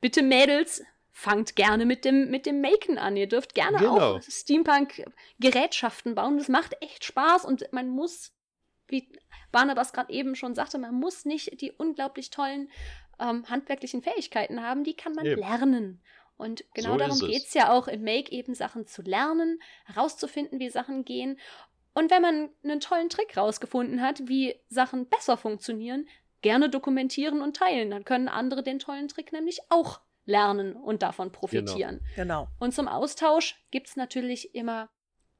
bitte 0.00 0.24
Mädels, 0.24 0.82
fangt 1.12 1.54
gerne 1.54 1.86
mit 1.86 2.04
dem, 2.04 2.30
mit 2.30 2.46
dem 2.46 2.60
Maken 2.60 2.98
an. 2.98 3.16
Ihr 3.16 3.28
dürft 3.28 3.54
gerne 3.54 3.78
genau. 3.78 4.16
auch 4.16 4.22
Steampunk-Gerätschaften 4.22 6.16
bauen. 6.16 6.38
Das 6.38 6.48
macht 6.48 6.74
echt 6.80 7.04
Spaß 7.04 7.44
und 7.44 7.72
man 7.72 7.88
muss, 7.90 8.32
wie 8.88 9.08
Barnabas 9.52 9.92
gerade 9.92 10.12
eben 10.12 10.34
schon 10.34 10.56
sagte, 10.56 10.78
man 10.78 10.94
muss 10.94 11.24
nicht 11.24 11.60
die 11.60 11.70
unglaublich 11.70 12.30
tollen 12.30 12.70
ähm, 13.22 13.48
handwerklichen 13.48 14.02
Fähigkeiten 14.02 14.62
haben, 14.62 14.84
die 14.84 14.94
kann 14.94 15.14
man 15.14 15.24
eben. 15.24 15.40
lernen. 15.40 16.02
Und 16.36 16.64
genau 16.74 16.92
so 16.92 16.96
darum 16.98 17.18
geht 17.20 17.44
es 17.44 17.54
ja 17.54 17.72
auch 17.72 17.86
in 17.86 18.02
Make 18.02 18.32
eben 18.32 18.54
Sachen 18.54 18.86
zu 18.86 19.02
lernen, 19.02 19.60
herauszufinden, 19.84 20.58
wie 20.58 20.70
Sachen 20.70 21.04
gehen. 21.04 21.38
Und 21.94 22.10
wenn 22.10 22.22
man 22.22 22.50
einen 22.64 22.80
tollen 22.80 23.08
Trick 23.08 23.36
rausgefunden 23.36 24.00
hat, 24.00 24.28
wie 24.28 24.56
Sachen 24.68 25.06
besser 25.06 25.36
funktionieren, 25.36 26.08
gerne 26.40 26.68
dokumentieren 26.68 27.40
und 27.42 27.56
teilen. 27.56 27.90
Dann 27.90 28.04
können 28.04 28.28
andere 28.28 28.62
den 28.62 28.78
tollen 28.78 29.08
Trick 29.08 29.32
nämlich 29.32 29.60
auch 29.68 30.00
lernen 30.24 30.74
und 30.74 31.02
davon 31.02 31.32
profitieren. 31.32 32.00
Genau. 32.16 32.44
genau. 32.44 32.48
Und 32.58 32.74
zum 32.74 32.88
Austausch 32.88 33.62
gibt 33.70 33.88
es 33.88 33.96
natürlich 33.96 34.54
immer 34.54 34.90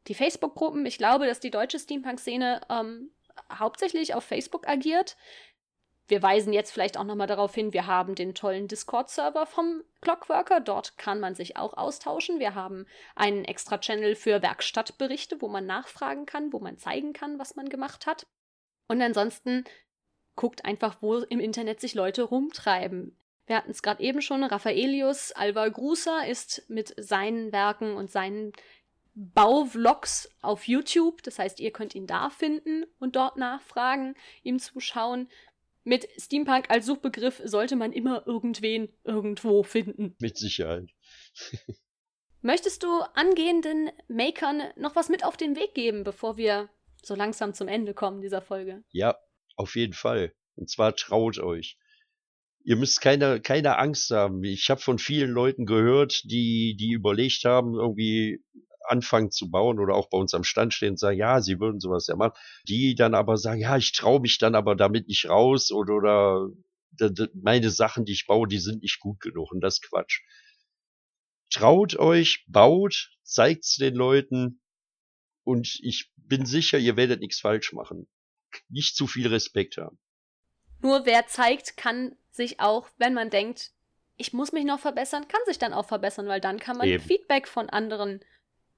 die 0.09 0.15
Facebook-Gruppen. 0.15 0.87
Ich 0.87 0.99
glaube, 0.99 1.27
dass 1.27 1.41
die 1.41 1.51
deutsche 1.51 1.79
Steampunk-Szene 1.79 2.61
ähm, 2.69 3.11
hauptsächlich 3.53 4.15
auf 4.15 4.25
Facebook 4.25 4.69
agiert. 4.69 5.17
Wir 6.13 6.23
weisen 6.23 6.53
jetzt 6.53 6.73
vielleicht 6.73 6.99
auch 6.99 7.05
nochmal 7.05 7.27
darauf 7.27 7.55
hin, 7.55 7.73
wir 7.73 7.87
haben 7.87 8.15
den 8.15 8.35
tollen 8.35 8.69
Discord-Server 8.69 9.47
vom 9.47 9.83
Clockworker. 10.03 10.61
Dort 10.61 10.99
kann 10.99 11.21
man 11.21 11.35
sich 11.35 11.57
auch 11.57 11.73
austauschen. 11.73 12.39
Wir 12.39 12.55
haben 12.55 12.85
einen 13.17 13.47
extra 13.47 13.79
Channel 13.79 14.15
für 14.15 14.43
Werkstattberichte, 14.43 15.41
wo 15.41 15.49
man 15.49 15.65
nachfragen 15.65 16.27
kann, 16.27 16.53
wo 16.53 16.59
man 16.59 16.77
zeigen 16.77 17.15
kann, 17.15 17.39
was 17.39 17.57
man 17.57 17.71
gemacht 17.71 18.05
hat. 18.05 18.27
Und 18.89 19.01
ansonsten 19.01 19.65
guckt 20.37 20.67
einfach, 20.67 20.99
wo 21.01 21.17
im 21.17 21.41
Internet 21.41 21.81
sich 21.81 21.95
Leute 21.95 22.25
rumtreiben. 22.25 23.17
Wir 23.47 23.57
hatten 23.57 23.71
es 23.71 23.83
gerade 23.83 24.03
eben 24.03 24.21
schon, 24.21 24.45
Raffaelius 24.45 25.33
Alva 25.33 25.71
Gruser 25.71 26.27
ist 26.27 26.69
mit 26.69 26.95
seinen 27.03 27.53
Werken 27.53 27.97
und 27.97 28.11
seinen 28.11 28.53
Bauvlogs 29.15 30.29
auf 30.43 30.69
YouTube. 30.69 31.23
Das 31.23 31.39
heißt, 31.39 31.61
ihr 31.61 31.71
könnt 31.71 31.95
ihn 31.95 32.07
da 32.07 32.29
finden 32.29 32.85
und 32.99 33.17
dort 33.17 33.39
nachfragen, 33.39 34.15
ihm 34.43 34.59
zuschauen. 34.59 35.29
Mit 35.85 36.09
Steampunk 36.17 36.71
als 36.71 36.87
Suchbegriff 36.87 37.41
sollte 37.45 37.77
man 37.77 37.93
immer 37.93 38.27
irgendwen 38.27 38.89
irgendwo 39.05 39.63
finden. 39.63 40.15
Mit 40.21 40.37
Sicherheit. 40.39 40.91
Möchtest 42.41 42.83
du 42.83 42.89
angehenden 43.15 43.91
Makern 44.09 44.63
noch 44.77 44.97
was 44.97 45.09
mit 45.09 45.25
auf 45.25 45.37
den 45.37 45.57
Weg 45.57 45.75
geben, 45.75 46.05
bevor 46.05 46.37
wir 46.37 46.69
so 47.03 47.15
langsam 47.15 47.55
zum 47.55 47.69
Ende 47.69 47.95
kommen 47.95 48.21
dieser 48.21 48.43
Folge? 48.43 48.83
Ja, 48.91 49.17
auf 49.57 49.77
jeden 49.77 49.93
Fall. 49.93 50.35
Und 50.57 50.71
zwar 50.71 50.95
traut 50.95 51.39
euch. 51.39 51.79
Ihr 52.65 52.77
müsst 52.77 53.01
keine, 53.01 53.41
keine 53.41 53.79
Angst 53.79 54.11
haben. 54.11 54.43
Ich 54.45 54.71
habe 54.71 54.81
von 54.81 54.99
vielen 54.99 55.31
Leuten 55.31 55.67
gehört, 55.67 56.23
die, 56.25 56.77
die 56.79 56.93
überlegt 56.93 57.45
haben, 57.45 57.75
irgendwie 57.75 58.45
anfangen 58.89 59.31
zu 59.31 59.51
bauen 59.51 59.79
oder 59.79 59.95
auch 59.95 60.09
bei 60.09 60.19
uns 60.19 60.35
am 60.35 60.45
Stand 60.45 60.75
stehen 60.75 60.91
und 60.91 60.99
sagen, 60.99 61.19
ja, 61.19 61.41
sie 61.41 61.61
würden 61.61 61.81
sowas 61.81 62.07
ja 62.07 62.17
machen, 62.17 62.35
die 62.69 62.95
dann 62.95 63.15
aber 63.15 63.37
sagen, 63.37 63.61
ja, 63.61 63.77
ich 63.77 63.93
traue 63.93 64.21
mich 64.21 64.39
dann 64.39 64.55
aber 64.55 64.75
damit 64.77 65.09
nicht 65.09 65.29
raus 65.29 65.71
oder, 65.73 65.95
oder 65.95 66.49
meine 67.35 67.71
Sachen, 67.71 68.05
die 68.05 68.13
ich 68.13 68.27
baue, 68.27 68.49
die 68.49 68.59
sind 68.59 68.83
nicht 68.83 69.01
gut 69.01 69.21
genug 69.21 69.53
und 69.53 69.61
das 69.61 69.75
ist 69.75 69.89
Quatsch. 69.89 70.21
Traut 71.51 71.97
euch, 71.97 72.45
baut, 72.49 73.11
zeigt's 73.23 73.77
den 73.77 73.95
Leuten 73.95 74.61
und 75.45 75.79
ich 75.83 76.11
bin 76.17 76.47
sicher, 76.47 76.79
ihr 76.79 76.97
werdet 76.97 77.21
nichts 77.21 77.41
falsch 77.41 77.73
machen. 77.73 78.09
Nicht 78.69 78.97
zu 78.97 79.07
viel 79.07 79.29
Respekt 79.29 79.77
haben. 79.77 79.99
Nur 80.81 81.07
wer 81.07 81.27
zeigt, 81.27 81.77
kann 81.77 82.17
sich 82.31 82.61
auch, 82.61 82.89
wenn 82.99 83.15
man 83.15 83.31
denkt, 83.31 83.71
ich 84.17 84.33
muss 84.33 84.53
mich 84.53 84.65
noch 84.65 84.81
verbessern, 84.81 85.29
kann 85.29 85.41
sich 85.47 85.59
dann 85.59 85.73
auch 85.73 85.87
verbessern, 85.87 86.27
weil 86.27 86.41
dann 86.41 86.59
kann 86.59 86.77
man 86.77 86.89
Eben. 86.89 87.03
Feedback 87.03 87.49
von 87.49 87.71
anderen 87.71 88.21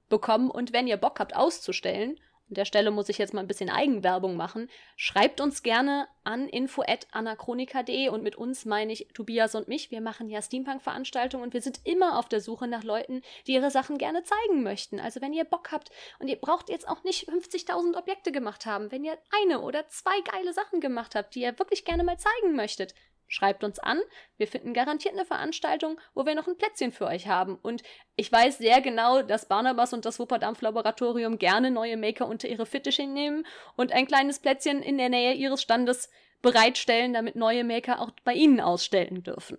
bekommen. 0.09 0.49
Und 0.49 0.73
wenn 0.73 0.87
ihr 0.87 0.97
Bock 0.97 1.19
habt 1.19 1.35
auszustellen, 1.35 2.19
an 2.47 2.53
der 2.53 2.65
Stelle 2.65 2.91
muss 2.91 3.09
ich 3.09 3.17
jetzt 3.17 3.33
mal 3.33 3.41
ein 3.41 3.47
bisschen 3.47 3.71
Eigenwerbung 3.71 4.37
machen. 4.37 4.69
Schreibt 4.97 5.41
uns 5.41 5.63
gerne 5.63 6.07
an 6.23 6.47
info.anachronika.de 6.47 8.09
und 8.09 8.21
mit 8.21 8.35
uns 8.35 8.65
meine 8.65 8.93
ich 8.93 9.07
Tobias 9.15 9.55
und 9.55 9.67
mich. 9.67 9.89
Wir 9.89 9.99
machen 9.99 10.29
ja 10.29 10.43
Steampunk-Veranstaltungen 10.43 11.43
und 11.43 11.53
wir 11.55 11.61
sind 11.61 11.79
immer 11.85 12.19
auf 12.19 12.29
der 12.29 12.41
Suche 12.41 12.67
nach 12.67 12.83
Leuten, 12.83 13.23
die 13.47 13.53
ihre 13.53 13.71
Sachen 13.71 13.97
gerne 13.97 14.21
zeigen 14.21 14.61
möchten. 14.61 14.99
Also 14.99 15.21
wenn 15.21 15.33
ihr 15.33 15.43
Bock 15.43 15.71
habt 15.71 15.89
und 16.19 16.27
ihr 16.27 16.35
braucht 16.35 16.69
jetzt 16.69 16.87
auch 16.87 17.03
nicht 17.03 17.27
50.000 17.27 17.97
Objekte 17.97 18.31
gemacht 18.31 18.67
haben, 18.67 18.91
wenn 18.91 19.03
ihr 19.03 19.17
eine 19.41 19.61
oder 19.61 19.87
zwei 19.87 20.21
geile 20.31 20.53
Sachen 20.53 20.81
gemacht 20.81 21.15
habt, 21.15 21.33
die 21.33 21.41
ihr 21.41 21.57
wirklich 21.57 21.83
gerne 21.83 22.03
mal 22.03 22.19
zeigen 22.19 22.55
möchtet, 22.55 22.93
Schreibt 23.27 23.63
uns 23.63 23.79
an. 23.79 23.99
Wir 24.37 24.47
finden 24.47 24.73
garantiert 24.73 25.15
eine 25.15 25.25
Veranstaltung, 25.25 25.99
wo 26.13 26.25
wir 26.25 26.35
noch 26.35 26.47
ein 26.47 26.57
Plätzchen 26.57 26.91
für 26.91 27.07
euch 27.07 27.27
haben. 27.27 27.55
Und 27.55 27.81
ich 28.15 28.31
weiß 28.31 28.59
sehr 28.59 28.81
genau, 28.81 29.23
dass 29.23 29.47
Barnabas 29.47 29.93
und 29.93 30.05
das 30.05 30.19
Wupperdampf-Laboratorium 30.19 31.39
gerne 31.39 31.71
neue 31.71 31.97
Maker 31.97 32.27
unter 32.27 32.47
ihre 32.47 32.65
Fittiche 32.65 33.07
nehmen 33.07 33.45
und 33.75 33.91
ein 33.91 34.05
kleines 34.05 34.39
Plätzchen 34.39 34.83
in 34.83 34.97
der 34.97 35.09
Nähe 35.09 35.33
ihres 35.33 35.61
Standes 35.61 36.09
bereitstellen, 36.41 37.13
damit 37.13 37.35
neue 37.35 37.63
Maker 37.63 37.99
auch 37.99 38.11
bei 38.23 38.33
ihnen 38.33 38.61
ausstellen 38.61 39.23
dürfen. 39.23 39.57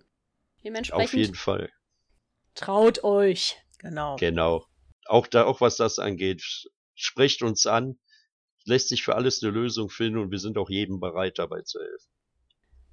Dementsprechend. 0.63 1.09
Auf 1.09 1.13
jeden 1.13 1.35
Fall. 1.35 1.69
Traut 2.55 3.03
euch. 3.03 3.57
Genau. 3.79 4.15
Genau. 4.15 4.65
Auch 5.05 5.27
da, 5.27 5.45
auch 5.45 5.61
was 5.61 5.75
das 5.75 5.99
angeht, 5.99 6.41
sprecht 6.95 7.41
uns 7.43 7.65
an. 7.65 7.99
Lässt 8.63 8.89
sich 8.89 9.03
für 9.03 9.15
alles 9.15 9.43
eine 9.43 9.51
Lösung 9.51 9.89
finden 9.89 10.19
und 10.19 10.31
wir 10.31 10.39
sind 10.39 10.57
auch 10.57 10.69
jedem 10.69 10.99
bereit, 10.99 11.39
dabei 11.39 11.61
zu 11.61 11.79
helfen. 11.79 12.09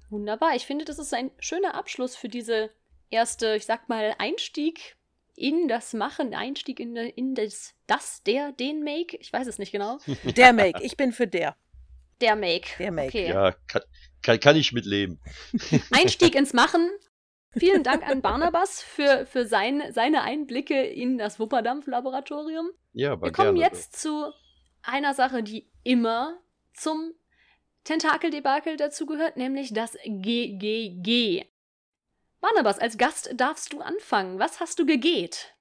Wunderbar. 0.09 0.55
Ich 0.55 0.65
finde, 0.65 0.85
das 0.85 0.99
ist 0.99 1.13
ein 1.13 1.31
schöner 1.39 1.75
Abschluss 1.75 2.15
für 2.15 2.29
diese 2.29 2.69
erste, 3.09 3.55
ich 3.55 3.65
sag 3.65 3.89
mal, 3.89 4.15
Einstieg 4.17 4.95
in 5.35 5.67
das 5.67 5.93
Machen, 5.93 6.33
Einstieg 6.33 6.79
in, 6.79 6.95
in 6.95 7.35
das, 7.35 7.73
das, 7.87 8.23
der, 8.23 8.51
den 8.53 8.83
Make. 8.83 9.17
Ich 9.17 9.31
weiß 9.31 9.47
es 9.47 9.57
nicht 9.57 9.71
genau. 9.71 9.99
Der 10.37 10.53
Make. 10.53 10.81
Ich 10.81 10.95
bin 10.95 11.11
für 11.11 11.27
der. 11.27 11.55
Der 12.21 12.35
Make. 12.35 12.69
Der 12.79 12.91
Make. 12.91 13.07
Okay. 13.09 13.29
Ja, 13.29 13.51
kann, 13.67 13.81
kann, 14.21 14.39
kann 14.39 14.55
ich 14.55 14.71
mitleben. 14.71 15.19
Einstieg 15.91 16.35
ins 16.35 16.53
Machen. 16.53 16.89
Vielen 17.57 17.83
Dank 17.83 18.07
an 18.07 18.21
Barnabas 18.21 18.81
für, 18.81 19.25
für 19.25 19.45
sein, 19.45 19.83
seine 19.91 20.21
Einblicke 20.23 20.81
in 20.81 21.17
das 21.17 21.39
Wupperdampf-Laboratorium. 21.39 22.69
Ja, 22.93 23.13
aber 23.13 23.27
Wir 23.27 23.31
kommen 23.33 23.55
gerne. 23.55 23.73
jetzt 23.73 23.99
zu 23.99 24.31
einer 24.83 25.13
Sache, 25.13 25.43
die 25.43 25.69
immer 25.83 26.37
zum 26.73 27.13
Tentakeldebakel 27.85 28.77
dazugehört, 28.77 29.37
nämlich 29.37 29.73
das 29.73 29.97
GGG. 30.05 31.45
Barnabas, 32.41 32.79
als 32.79 32.97
Gast 32.97 33.29
darfst 33.37 33.73
du 33.73 33.79
anfangen. 33.79 34.37
Was 34.39 34.59
hast 34.59 34.79
du 34.79 34.85
gegeht? 34.85 35.55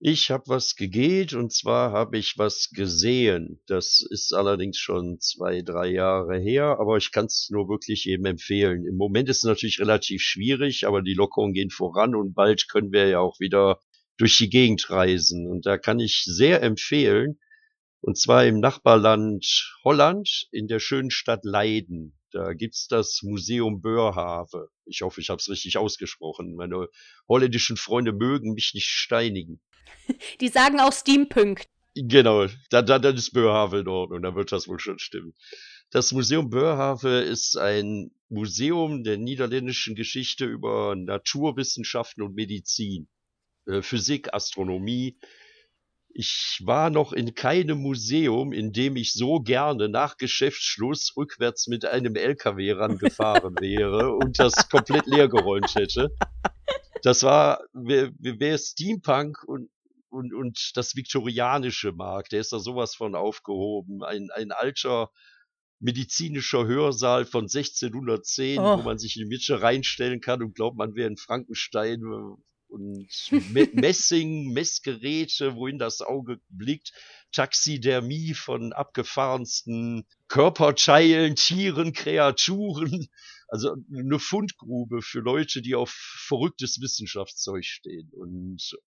Ich 0.00 0.30
habe 0.30 0.44
was 0.46 0.76
gegeht 0.76 1.32
und 1.32 1.52
zwar 1.52 1.90
habe 1.90 2.18
ich 2.18 2.38
was 2.38 2.70
gesehen. 2.70 3.60
Das 3.66 4.06
ist 4.08 4.32
allerdings 4.32 4.78
schon 4.78 5.18
zwei, 5.18 5.62
drei 5.62 5.88
Jahre 5.88 6.38
her, 6.38 6.78
aber 6.78 6.98
ich 6.98 7.10
kann 7.10 7.26
es 7.26 7.48
nur 7.50 7.68
wirklich 7.68 8.04
jedem 8.04 8.26
empfehlen. 8.26 8.86
Im 8.86 8.96
Moment 8.96 9.28
ist 9.28 9.38
es 9.38 9.44
natürlich 9.44 9.80
relativ 9.80 10.22
schwierig, 10.22 10.86
aber 10.86 11.02
die 11.02 11.14
Lockerungen 11.14 11.52
gehen 11.52 11.70
voran 11.70 12.14
und 12.14 12.34
bald 12.34 12.68
können 12.68 12.92
wir 12.92 13.08
ja 13.08 13.18
auch 13.18 13.40
wieder 13.40 13.80
durch 14.18 14.36
die 14.36 14.50
Gegend 14.50 14.88
reisen. 14.90 15.48
Und 15.48 15.66
da 15.66 15.78
kann 15.78 15.98
ich 15.98 16.22
sehr 16.24 16.62
empfehlen, 16.62 17.40
und 18.00 18.18
zwar 18.18 18.46
im 18.46 18.60
Nachbarland 18.60 19.74
Holland 19.84 20.48
in 20.52 20.68
der 20.68 20.78
schönen 20.78 21.10
Stadt 21.10 21.44
Leiden. 21.44 22.18
Da 22.30 22.52
gibt's 22.52 22.88
das 22.88 23.20
Museum 23.22 23.80
Börhave. 23.80 24.68
Ich 24.84 25.00
hoffe, 25.00 25.20
ich 25.20 25.30
habe 25.30 25.40
es 25.40 25.48
richtig 25.48 25.78
ausgesprochen. 25.78 26.54
Meine 26.54 26.88
holländischen 27.26 27.76
Freunde 27.76 28.12
mögen 28.12 28.52
mich 28.52 28.72
nicht 28.74 28.88
steinigen. 28.88 29.60
Die 30.40 30.48
sagen 30.48 30.80
auch 30.80 30.92
Steampunk. 30.92 31.66
Genau, 31.94 32.46
dann, 32.70 32.86
dann, 32.86 33.02
dann 33.02 33.16
ist 33.16 33.32
Börhave 33.32 33.80
in 33.80 33.88
Ordnung, 33.88 34.22
dann 34.22 34.36
wird 34.36 34.52
das 34.52 34.68
wohl 34.68 34.78
schon 34.78 34.98
stimmen. 34.98 35.34
Das 35.90 36.12
Museum 36.12 36.50
Börhave 36.50 37.20
ist 37.20 37.56
ein 37.56 38.12
Museum 38.28 39.02
der 39.02 39.16
niederländischen 39.16 39.94
Geschichte 39.94 40.44
über 40.44 40.94
Naturwissenschaften 40.94 42.22
und 42.22 42.34
Medizin, 42.34 43.08
äh, 43.66 43.82
Physik, 43.82 44.32
Astronomie. 44.32 45.18
Ich 46.10 46.60
war 46.64 46.90
noch 46.90 47.12
in 47.12 47.34
keinem 47.34 47.78
Museum, 47.78 48.52
in 48.52 48.72
dem 48.72 48.96
ich 48.96 49.12
so 49.12 49.40
gerne 49.40 49.88
nach 49.88 50.16
Geschäftsschluss 50.16 51.12
rückwärts 51.16 51.68
mit 51.68 51.84
einem 51.84 52.16
LKW 52.16 52.72
rangefahren 52.72 53.54
wäre 53.60 54.14
und 54.14 54.38
das 54.38 54.68
komplett 54.68 55.06
leergeräumt 55.06 55.74
hätte. 55.74 56.10
Das 57.02 57.22
war, 57.22 57.60
wer, 57.72 58.10
wer 58.18 58.58
Steampunk 58.58 59.44
und 59.44 59.70
und, 60.10 60.32
und 60.32 60.72
das 60.74 60.96
Viktorianische 60.96 61.92
mag, 61.92 62.30
der 62.30 62.40
ist 62.40 62.52
da 62.52 62.58
sowas 62.58 62.94
von 62.94 63.14
aufgehoben. 63.14 64.02
Ein, 64.02 64.30
ein 64.34 64.52
alter 64.52 65.10
medizinischer 65.80 66.66
Hörsaal 66.66 67.24
von 67.24 67.44
1610, 67.44 68.58
Oh. 68.58 68.78
wo 68.78 68.82
man 68.82 68.98
sich 68.98 69.16
in 69.16 69.24
die 69.24 69.28
Mitte 69.28 69.60
reinstellen 69.62 70.20
kann 70.20 70.42
und 70.42 70.54
glaubt, 70.54 70.76
man 70.76 70.94
wäre 70.94 71.10
ein 71.10 71.16
Frankenstein 71.16 72.00
äh, 72.00 72.42
und 72.68 73.08
Me 73.30 73.68
Messing, 73.72 74.48
Messgeräte, 74.52 75.56
wohin 75.56 75.78
das 75.78 76.00
Auge 76.00 76.40
blickt, 76.48 76.92
Taxidermie 77.32 78.34
von 78.34 78.72
abgefahrensten 78.72 80.06
Körperteilen, 80.28 81.36
Tieren, 81.36 81.92
Kreaturen. 81.92 83.08
Also 83.48 83.76
eine 83.92 84.18
Fundgrube 84.18 85.02
für 85.02 85.20
Leute, 85.20 85.62
die 85.62 85.74
auf 85.74 85.90
verrücktes 85.90 86.80
Wissenschaftszeug 86.80 87.64
stehen. 87.64 88.10
Und 88.12 88.60
also 88.62 88.76
kann 88.76 88.92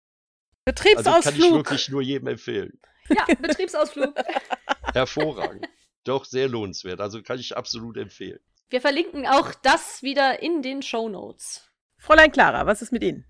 ich 0.66 0.66
Betriebsausflug. 0.66 1.54
wirklich 1.54 1.90
nur 1.90 2.02
jedem 2.02 2.28
empfehlen. 2.28 2.80
Ja, 3.10 3.26
Betriebsausflug. 3.36 4.14
Hervorragend. 4.94 5.68
Doch 6.04 6.26
sehr 6.26 6.48
lohnenswert. 6.48 7.00
Also 7.00 7.22
kann 7.22 7.40
ich 7.40 7.56
absolut 7.56 7.98
empfehlen. 7.98 8.40
Wir 8.70 8.82
verlinken 8.82 9.28
auch 9.28 9.54
das 9.54 10.02
wieder 10.02 10.42
in 10.42 10.62
den 10.62 10.82
Show 10.82 11.10
Notes. 11.10 11.70
Fräulein 11.98 12.32
Clara, 12.32 12.66
was 12.66 12.82
ist 12.82 12.92
mit 12.92 13.04
Ihnen? 13.04 13.26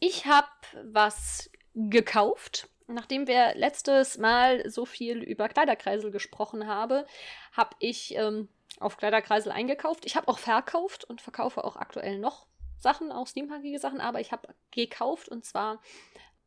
Ich 0.00 0.26
habe 0.26 0.48
was 0.82 1.50
gekauft. 1.74 2.68
Nachdem 2.86 3.28
wir 3.28 3.54
letztes 3.54 4.18
Mal 4.18 4.68
so 4.68 4.84
viel 4.84 5.22
über 5.22 5.48
Kleiderkreisel 5.48 6.10
gesprochen 6.10 6.66
haben, 6.66 7.04
habe 7.52 7.76
ich 7.78 8.16
ähm, 8.16 8.48
auf 8.80 8.96
Kleiderkreisel 8.96 9.52
eingekauft. 9.52 10.04
Ich 10.06 10.16
habe 10.16 10.26
auch 10.26 10.38
verkauft 10.38 11.04
und 11.04 11.20
verkaufe 11.20 11.62
auch 11.62 11.76
aktuell 11.76 12.18
noch 12.18 12.46
Sachen, 12.78 13.12
auch 13.12 13.26
steampunkige 13.26 13.78
Sachen, 13.78 14.00
aber 14.00 14.20
ich 14.20 14.32
habe 14.32 14.48
gekauft 14.70 15.28
und 15.28 15.44
zwar 15.44 15.80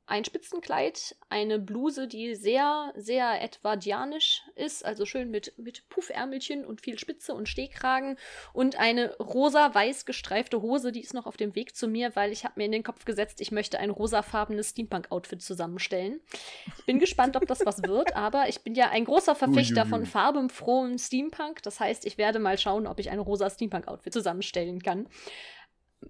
ein 0.05 0.25
Spitzenkleid, 0.25 1.15
eine 1.29 1.59
Bluse, 1.59 2.07
die 2.07 2.35
sehr, 2.35 2.91
sehr 2.95 3.41
edwardianisch 3.41 4.43
ist, 4.55 4.83
also 4.83 5.05
schön 5.05 5.31
mit, 5.31 5.57
mit 5.57 5.87
Puffärmelchen 5.87 6.65
und 6.65 6.81
viel 6.81 6.99
Spitze 6.99 7.33
und 7.33 7.47
Stehkragen 7.47 8.17
und 8.51 8.77
eine 8.77 9.15
rosa-weiß 9.17 10.05
gestreifte 10.05 10.61
Hose, 10.61 10.91
die 10.91 11.01
ist 11.01 11.13
noch 11.13 11.25
auf 11.25 11.37
dem 11.37 11.55
Weg 11.55 11.75
zu 11.75 11.87
mir, 11.87 12.15
weil 12.15 12.33
ich 12.33 12.43
habe 12.43 12.55
mir 12.57 12.65
in 12.65 12.73
den 12.73 12.83
Kopf 12.83 13.05
gesetzt, 13.05 13.39
ich 13.39 13.51
möchte 13.51 13.79
ein 13.79 13.89
rosafarbenes 13.89 14.71
Steampunk-Outfit 14.71 15.41
zusammenstellen. 15.41 16.19
Ich 16.77 16.85
bin 16.85 16.99
gespannt, 16.99 17.37
ob 17.37 17.47
das 17.47 17.65
was 17.65 17.81
wird, 17.83 18.13
aber 18.15 18.49
ich 18.49 18.61
bin 18.61 18.75
ja 18.75 18.89
ein 18.89 19.05
großer 19.05 19.35
Verfechter 19.35 19.85
von 19.85 20.05
farbenfrohem 20.05 20.97
Steampunk. 20.97 21.63
Das 21.63 21.79
heißt, 21.79 22.05
ich 22.05 22.17
werde 22.17 22.39
mal 22.39 22.57
schauen, 22.57 22.87
ob 22.87 22.99
ich 22.99 23.09
ein 23.09 23.19
rosa 23.19 23.49
Steampunk-Outfit 23.49 24.11
zusammenstellen 24.11 24.81
kann 24.81 25.07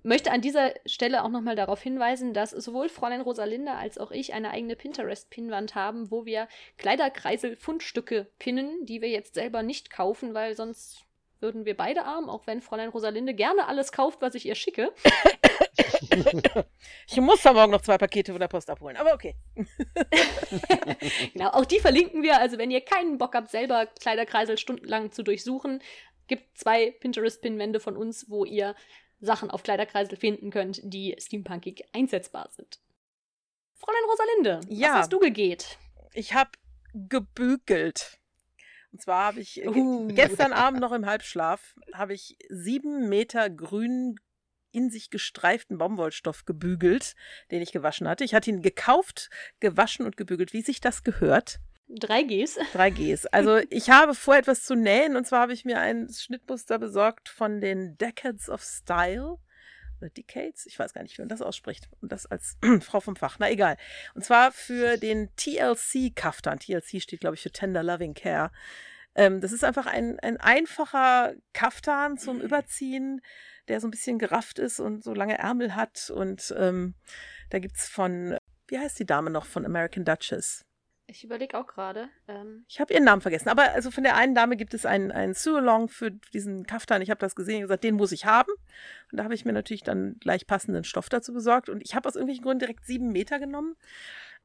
möchte 0.04 0.32
an 0.32 0.42
dieser 0.42 0.74
Stelle 0.86 1.24
auch 1.24 1.30
nochmal 1.30 1.56
darauf 1.56 1.82
hinweisen, 1.82 2.34
dass 2.34 2.52
sowohl 2.52 2.90
Fräulein 2.90 3.22
Rosalinde 3.22 3.74
als 3.74 3.98
auch 3.98 4.12
ich 4.12 4.34
eine 4.34 4.52
eigene 4.52 4.76
Pinterest-Pinnwand 4.76 5.76
haben, 5.76 6.10
wo 6.10 6.26
wir 6.26 6.48
Kleiderkreisel-Fundstücke 6.78 8.28
pinnen, 8.40 8.86
die 8.86 9.02
wir 9.02 9.10
jetzt 9.10 9.36
selber 9.36 9.64
nicht 9.64 9.92
kaufen, 9.92 10.34
weil 10.34 10.56
sonst 10.56 11.06
würden 11.40 11.66
wir 11.66 11.76
beide 11.76 12.06
arm, 12.06 12.30
auch 12.30 12.48
wenn 12.48 12.62
Fräulein 12.62 12.90
Rosalinde 12.90 13.34
gerne 13.34 13.68
alles 13.68 13.92
kauft, 13.92 14.22
was 14.22 14.34
ich 14.36 14.46
ihr 14.46 14.56
schicke. 14.56 14.92
Ich 17.10 17.18
muss 17.18 17.42
da 17.42 17.54
morgen 17.54 17.72
noch 17.72 17.82
zwei 17.82 17.98
Pakete 17.98 18.32
von 18.32 18.40
der 18.40 18.48
Post 18.48 18.70
abholen, 18.70 18.98
aber 18.98 19.14
okay. 19.14 19.36
genau, 21.34 21.50
auch 21.50 21.66
die 21.66 21.80
verlinken 21.80 22.24
wir. 22.24 22.40
Also 22.40 22.58
wenn 22.58 22.72
ihr 22.72 22.82
keinen 22.82 23.18
Bock 23.18 23.36
habt, 23.36 23.50
selber 23.50 23.86
Kleiderkreisel 23.86 24.58
stundenlang 24.58 25.12
zu 25.12 25.24
durchsuchen, 25.24 25.82
gibt 26.28 26.58
zwei 26.58 26.92
Pinterest-Pinwände 27.00 27.80
von 27.80 27.98
uns, 27.98 28.30
wo 28.30 28.46
ihr 28.46 28.76
Sachen 29.24 29.50
auf 29.50 29.64
Kleiderkreisel 29.64 30.18
finden 30.18 30.52
könnt, 30.52 30.82
die 30.84 31.16
steampunkig 31.20 31.86
einsetzbar 31.94 32.50
sind. 32.52 32.80
Fräulein 33.76 34.04
Rosalinde, 34.10 34.60
Ja. 34.70 34.90
was 34.90 34.96
hast 35.00 35.14
du 35.14 35.20
gegeht? 35.20 35.78
Ich 36.14 36.34
habe 36.34 36.52
gebügelt. 36.94 38.20
Und 38.92 39.02
zwar 39.02 39.26
habe 39.28 39.40
ich 39.40 39.66
Uh. 39.66 40.08
gestern 40.14 40.54
Abend 40.54 40.80
noch 40.82 40.92
im 40.92 41.06
Halbschlaf 41.06 41.76
habe 41.94 42.14
ich 42.14 42.38
sieben 42.50 43.10
Meter 43.10 43.50
grün 43.50 44.18
in 44.72 44.90
sich 44.90 45.10
gestreiften 45.10 45.78
Baumwollstoff 45.78 46.46
gebügelt, 46.46 47.16
den 47.52 47.62
ich 47.62 47.72
gewaschen 47.72 48.08
hatte. 48.08 48.24
Ich 48.24 48.34
hatte 48.34 48.50
ihn 48.50 48.62
gekauft, 48.62 49.30
gewaschen 49.60 50.06
und 50.06 50.18
gebügelt, 50.18 50.54
wie 50.54 50.62
sich 50.62 50.80
das 50.82 51.04
gehört. 51.04 51.60
3Gs. 52.00 52.58
3Gs. 52.74 53.28
Also 53.32 53.60
ich 53.70 53.90
habe 53.90 54.16
vor, 54.16 54.36
etwas 54.36 54.64
zu 54.64 54.76
nähen 54.76 55.16
und 55.16 55.26
zwar 55.28 55.42
habe 55.42 55.54
ich 55.54 55.66
mir 55.66 55.80
ein 55.80 56.10
Schnittmuster 56.10 56.80
besorgt 56.80 57.30
von 57.30 57.62
den 57.62 57.98
Decades 57.98 58.50
of 58.50 58.62
Style. 58.62 59.38
Oder 60.00 60.10
Decades, 60.10 60.66
ich 60.66 60.78
weiß 60.78 60.94
gar 60.94 61.04
nicht, 61.04 61.18
wie 61.18 61.22
man 61.22 61.30
das 61.30 61.42
ausspricht. 61.42 61.88
Und 62.02 62.12
das 62.12 62.26
als 62.26 62.58
Frau 62.82 63.00
vom 63.00 63.16
Fach, 63.16 63.38
na 63.40 63.50
egal. 63.50 63.78
Und 64.16 64.26
zwar 64.26 64.52
für 64.52 64.98
den 64.98 65.30
TLC-Kaftan. 65.36 66.60
TLC 66.60 67.02
steht, 67.02 67.22
glaube 67.22 67.36
ich, 67.36 67.42
für 67.42 67.52
Tender 67.52 67.84
Loving 67.84 68.14
Care. 68.14 68.52
Ähm, 69.16 69.42
das 69.42 69.52
ist 69.52 69.64
einfach 69.64 69.86
ein, 69.86 70.20
ein 70.20 70.38
einfacher 70.38 71.34
Kaftan 71.54 72.18
zum 72.18 72.42
Überziehen, 72.42 73.22
der 73.68 73.80
so 73.80 73.88
ein 73.88 73.92
bisschen 73.92 74.20
gerafft 74.20 74.60
ist 74.60 74.80
und 74.80 75.04
so 75.04 75.14
lange 75.14 75.38
Ärmel 75.38 75.76
hat. 75.76 76.10
Und 76.10 76.54
ähm, 76.58 76.96
da 77.50 77.60
gibt 77.60 77.78
es 77.78 77.88
von, 77.88 78.38
wie 78.68 78.80
heißt 78.80 79.00
die 79.00 79.06
Dame 79.06 79.30
noch 79.30 79.46
von 79.46 79.66
American 79.66 80.04
Duchess? 80.04 80.66
Ich 81.06 81.24
überlege 81.24 81.58
auch 81.58 81.68
gerade. 81.68 82.10
Ähm, 82.28 82.66
Ich 82.70 82.80
habe 82.80 82.94
ihren 82.94 83.04
Namen 83.04 83.22
vergessen. 83.22 83.50
Aber 83.50 83.72
also 83.74 83.92
von 83.92 84.04
der 84.04 84.16
einen 84.16 84.36
Dame 84.36 84.56
gibt 84.56 84.74
es 84.74 84.86
einen, 84.86 85.12
einen 85.12 85.34
Sue-Along 85.34 85.90
für 85.90 86.12
diesen 86.12 86.66
Kaftan. 86.66 87.02
Ich 87.02 87.10
habe 87.10 87.20
das 87.20 87.36
gesehen 87.36 87.58
und 87.58 87.62
gesagt, 87.64 87.84
den 87.84 87.96
muss 87.96 88.12
ich 88.14 88.26
haben. 88.26 88.52
Und 89.12 89.18
da 89.18 89.24
habe 89.24 89.34
ich 89.34 89.44
mir 89.44 89.54
natürlich 89.54 89.84
dann 89.84 90.18
gleich 90.20 90.48
passenden 90.48 90.86
Stoff 90.86 91.10
dazu 91.10 91.34
besorgt. 91.34 91.70
Und 91.70 91.82
ich 91.84 91.94
habe 91.94 92.08
aus 92.08 92.16
irgendwelchen 92.16 92.46
Gründen 92.46 92.60
direkt 92.60 92.86
sieben 92.86 93.10
Meter 93.10 93.40
genommen. 93.40 93.76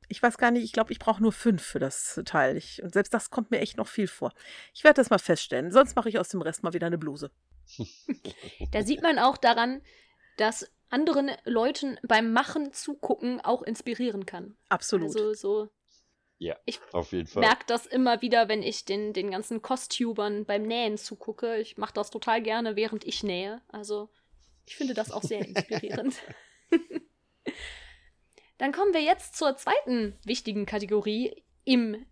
Ich 0.08 0.22
weiß 0.22 0.36
gar 0.38 0.50
nicht, 0.50 0.64
ich 0.64 0.72
glaube, 0.72 0.92
ich 0.92 0.98
brauche 0.98 1.22
nur 1.22 1.32
fünf 1.32 1.62
für 1.62 1.78
das 1.78 2.20
Teil. 2.24 2.56
Ich, 2.56 2.82
und 2.82 2.92
selbst 2.92 3.14
das 3.14 3.30
kommt 3.30 3.50
mir 3.50 3.60
echt 3.60 3.76
noch 3.76 3.88
viel 3.88 4.08
vor. 4.08 4.32
Ich 4.74 4.82
werde 4.82 4.96
das 4.96 5.10
mal 5.10 5.18
feststellen. 5.18 5.70
Sonst 5.70 5.94
mache 5.94 6.08
ich 6.08 6.18
aus 6.18 6.28
dem 6.28 6.42
Rest 6.42 6.64
mal 6.64 6.72
wieder 6.72 6.86
eine 6.86 6.98
Bluse. 6.98 7.30
da 8.72 8.82
sieht 8.82 9.02
man 9.02 9.18
auch 9.18 9.36
daran, 9.36 9.82
dass 10.38 10.70
anderen 10.90 11.30
Leuten 11.44 11.98
beim 12.02 12.32
Machen 12.32 12.72
zugucken 12.72 13.40
auch 13.40 13.62
inspirieren 13.62 14.26
kann. 14.26 14.56
Absolut. 14.68 15.08
Also 15.08 15.34
so 15.34 15.68
Ja, 16.38 16.56
Ich 16.66 16.78
auf 16.92 17.10
jeden 17.12 17.26
Fall. 17.26 17.40
merke 17.40 17.64
das 17.66 17.86
immer 17.86 18.22
wieder, 18.22 18.48
wenn 18.48 18.62
ich 18.62 18.84
den, 18.84 19.12
den 19.12 19.30
ganzen 19.32 19.60
Kostubern 19.60 20.44
beim 20.44 20.62
Nähen 20.62 20.96
zugucke. 20.96 21.56
Ich 21.58 21.76
mache 21.76 21.94
das 21.94 22.10
total 22.10 22.40
gerne, 22.42 22.76
während 22.76 23.04
ich 23.04 23.24
nähe. 23.24 23.60
Also 23.68 24.08
ich 24.66 24.76
finde 24.76 24.94
das 24.94 25.10
auch 25.10 25.22
sehr 25.22 25.40
inspirierend. 25.46 26.16
Dann 28.58 28.72
kommen 28.72 28.92
wir 28.94 29.02
jetzt 29.02 29.36
zur 29.36 29.56
zweiten 29.56 30.16
wichtigen 30.24 30.66
Kategorie 30.66 31.44
im 31.64 32.04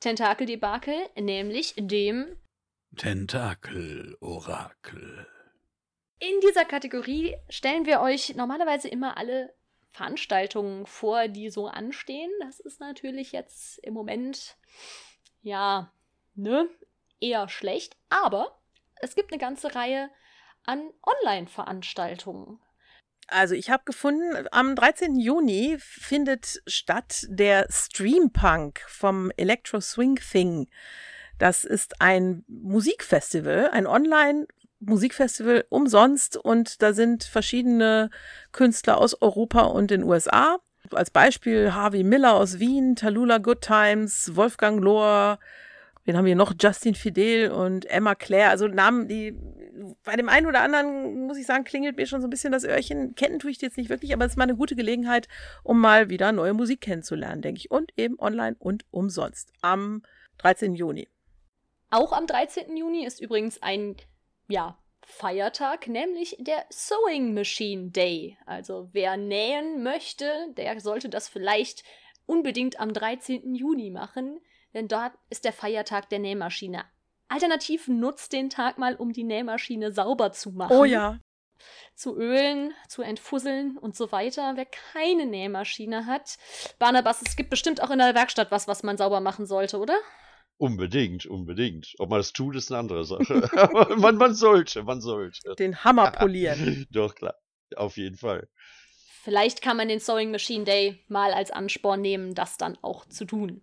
Tentakel-Debakel, 0.00 0.94
nämlich 1.18 1.74
dem 1.76 2.36
Tentakel-Orakel. 2.96 5.26
In 6.20 6.40
dieser 6.40 6.64
Kategorie 6.64 7.34
stellen 7.48 7.86
wir 7.86 8.00
euch 8.00 8.34
normalerweise 8.36 8.86
immer 8.88 9.16
alle 9.16 9.52
Veranstaltungen 9.94 10.86
vor, 10.86 11.28
die 11.28 11.50
so 11.50 11.68
anstehen. 11.68 12.30
Das 12.40 12.58
ist 12.58 12.80
natürlich 12.80 13.30
jetzt 13.30 13.78
im 13.78 13.94
Moment, 13.94 14.56
ja, 15.42 15.92
ne, 16.34 16.68
eher 17.20 17.48
schlecht. 17.48 17.96
Aber 18.08 18.58
es 18.96 19.14
gibt 19.14 19.32
eine 19.32 19.40
ganze 19.40 19.74
Reihe 19.74 20.10
an 20.64 20.90
Online-Veranstaltungen. 21.02 22.58
Also 23.28 23.54
ich 23.54 23.70
habe 23.70 23.84
gefunden, 23.84 24.48
am 24.50 24.74
13. 24.74 25.16
Juni 25.16 25.76
findet 25.78 26.60
statt 26.66 27.26
der 27.28 27.66
Streampunk 27.70 28.80
vom 28.88 29.30
Electro 29.36 29.80
Swing 29.80 30.16
Thing. 30.16 30.68
Das 31.38 31.64
ist 31.64 32.00
ein 32.00 32.44
Musikfestival, 32.48 33.70
ein 33.70 33.86
Online 33.86 34.48
Musikfestival 34.86 35.64
umsonst 35.68 36.36
und 36.36 36.82
da 36.82 36.92
sind 36.92 37.24
verschiedene 37.24 38.10
Künstler 38.52 38.98
aus 38.98 39.20
Europa 39.20 39.62
und 39.62 39.90
den 39.90 40.04
USA. 40.04 40.58
Als 40.90 41.10
Beispiel 41.10 41.72
Harvey 41.72 42.04
Miller 42.04 42.34
aus 42.34 42.58
Wien, 42.58 42.96
Talula 42.96 43.38
Good 43.38 43.62
Times, 43.62 44.36
Wolfgang 44.36 44.82
Lohr, 44.82 45.38
Wen 46.04 46.18
haben 46.18 46.26
wir 46.26 46.36
noch? 46.36 46.52
Justin 46.60 46.94
Fidel 46.94 47.50
und 47.50 47.86
Emma 47.86 48.14
Claire. 48.14 48.50
Also 48.50 48.68
Namen, 48.68 49.08
die 49.08 49.34
bei 50.04 50.16
dem 50.16 50.28
einen 50.28 50.46
oder 50.46 50.60
anderen, 50.60 51.26
muss 51.26 51.38
ich 51.38 51.46
sagen, 51.46 51.64
klingelt 51.64 51.96
mir 51.96 52.06
schon 52.06 52.20
so 52.20 52.26
ein 52.26 52.30
bisschen 52.30 52.52
das 52.52 52.64
Öhrchen. 52.64 53.14
Kennen 53.14 53.38
tue 53.38 53.50
ich 53.50 53.60
jetzt 53.62 53.78
nicht 53.78 53.88
wirklich, 53.88 54.12
aber 54.12 54.26
es 54.26 54.32
ist 54.32 54.36
mal 54.36 54.44
eine 54.44 54.56
gute 54.56 54.76
Gelegenheit, 54.76 55.28
um 55.62 55.80
mal 55.80 56.10
wieder 56.10 56.32
neue 56.32 56.52
Musik 56.52 56.82
kennenzulernen, 56.82 57.40
denke 57.40 57.58
ich. 57.58 57.70
Und 57.70 57.92
eben 57.96 58.18
online 58.18 58.54
und 58.58 58.84
umsonst. 58.90 59.50
Am 59.62 60.02
13. 60.38 60.74
Juni. 60.74 61.08
Auch 61.88 62.12
am 62.12 62.26
13. 62.26 62.76
Juni 62.76 63.06
ist 63.06 63.20
übrigens 63.20 63.62
ein, 63.62 63.96
ja, 64.48 64.78
Feiertag, 65.06 65.86
nämlich 65.86 66.36
der 66.40 66.64
Sewing 66.70 67.34
Machine 67.34 67.90
Day. 67.90 68.38
Also 68.46 68.88
wer 68.92 69.16
nähen 69.16 69.82
möchte, 69.82 70.52
der 70.56 70.80
sollte 70.80 71.08
das 71.08 71.28
vielleicht 71.28 71.84
unbedingt 72.26 72.80
am 72.80 72.92
13. 72.92 73.54
Juni 73.54 73.90
machen 73.90 74.40
denn 74.74 74.88
dort 74.88 75.12
ist 75.30 75.44
der 75.44 75.52
Feiertag 75.52 76.08
der 76.10 76.18
Nähmaschine. 76.18 76.84
Alternativ 77.28 77.88
nutzt 77.88 78.32
den 78.32 78.50
Tag 78.50 78.76
mal, 78.76 78.96
um 78.96 79.12
die 79.12 79.24
Nähmaschine 79.24 79.92
sauber 79.92 80.32
zu 80.32 80.50
machen. 80.50 80.76
Oh 80.76 80.84
ja. 80.84 81.18
Zu 81.94 82.16
ölen, 82.16 82.74
zu 82.88 83.02
entfusseln 83.02 83.78
und 83.78 83.96
so 83.96 84.12
weiter. 84.12 84.52
Wer 84.56 84.66
keine 84.66 85.24
Nähmaschine 85.24 86.06
hat. 86.06 86.36
Barnabas, 86.78 87.22
es 87.22 87.36
gibt 87.36 87.50
bestimmt 87.50 87.82
auch 87.82 87.90
in 87.90 87.98
der 87.98 88.14
Werkstatt 88.14 88.50
was, 88.50 88.68
was 88.68 88.82
man 88.82 88.98
sauber 88.98 89.20
machen 89.20 89.46
sollte, 89.46 89.78
oder? 89.78 89.96
Unbedingt, 90.64 91.26
unbedingt. 91.26 91.94
Ob 91.98 92.08
man 92.08 92.20
das 92.20 92.32
tut, 92.32 92.56
ist 92.56 92.72
eine 92.72 92.78
andere 92.78 93.04
Sache. 93.04 93.50
Aber 93.52 93.96
man, 93.96 94.16
man 94.16 94.32
sollte, 94.34 94.82
man 94.82 95.02
sollte. 95.02 95.54
Den 95.56 95.84
Hammer 95.84 96.10
polieren. 96.10 96.86
Doch, 96.90 97.14
klar. 97.14 97.34
Auf 97.76 97.98
jeden 97.98 98.16
Fall. 98.16 98.48
Vielleicht 99.24 99.60
kann 99.60 99.76
man 99.76 99.88
den 99.88 100.00
Sewing 100.00 100.30
Machine 100.30 100.64
Day 100.64 101.04
mal 101.08 101.34
als 101.34 101.50
Ansporn 101.50 102.00
nehmen, 102.00 102.34
das 102.34 102.56
dann 102.56 102.78
auch 102.80 103.04
zu 103.04 103.26
tun. 103.26 103.62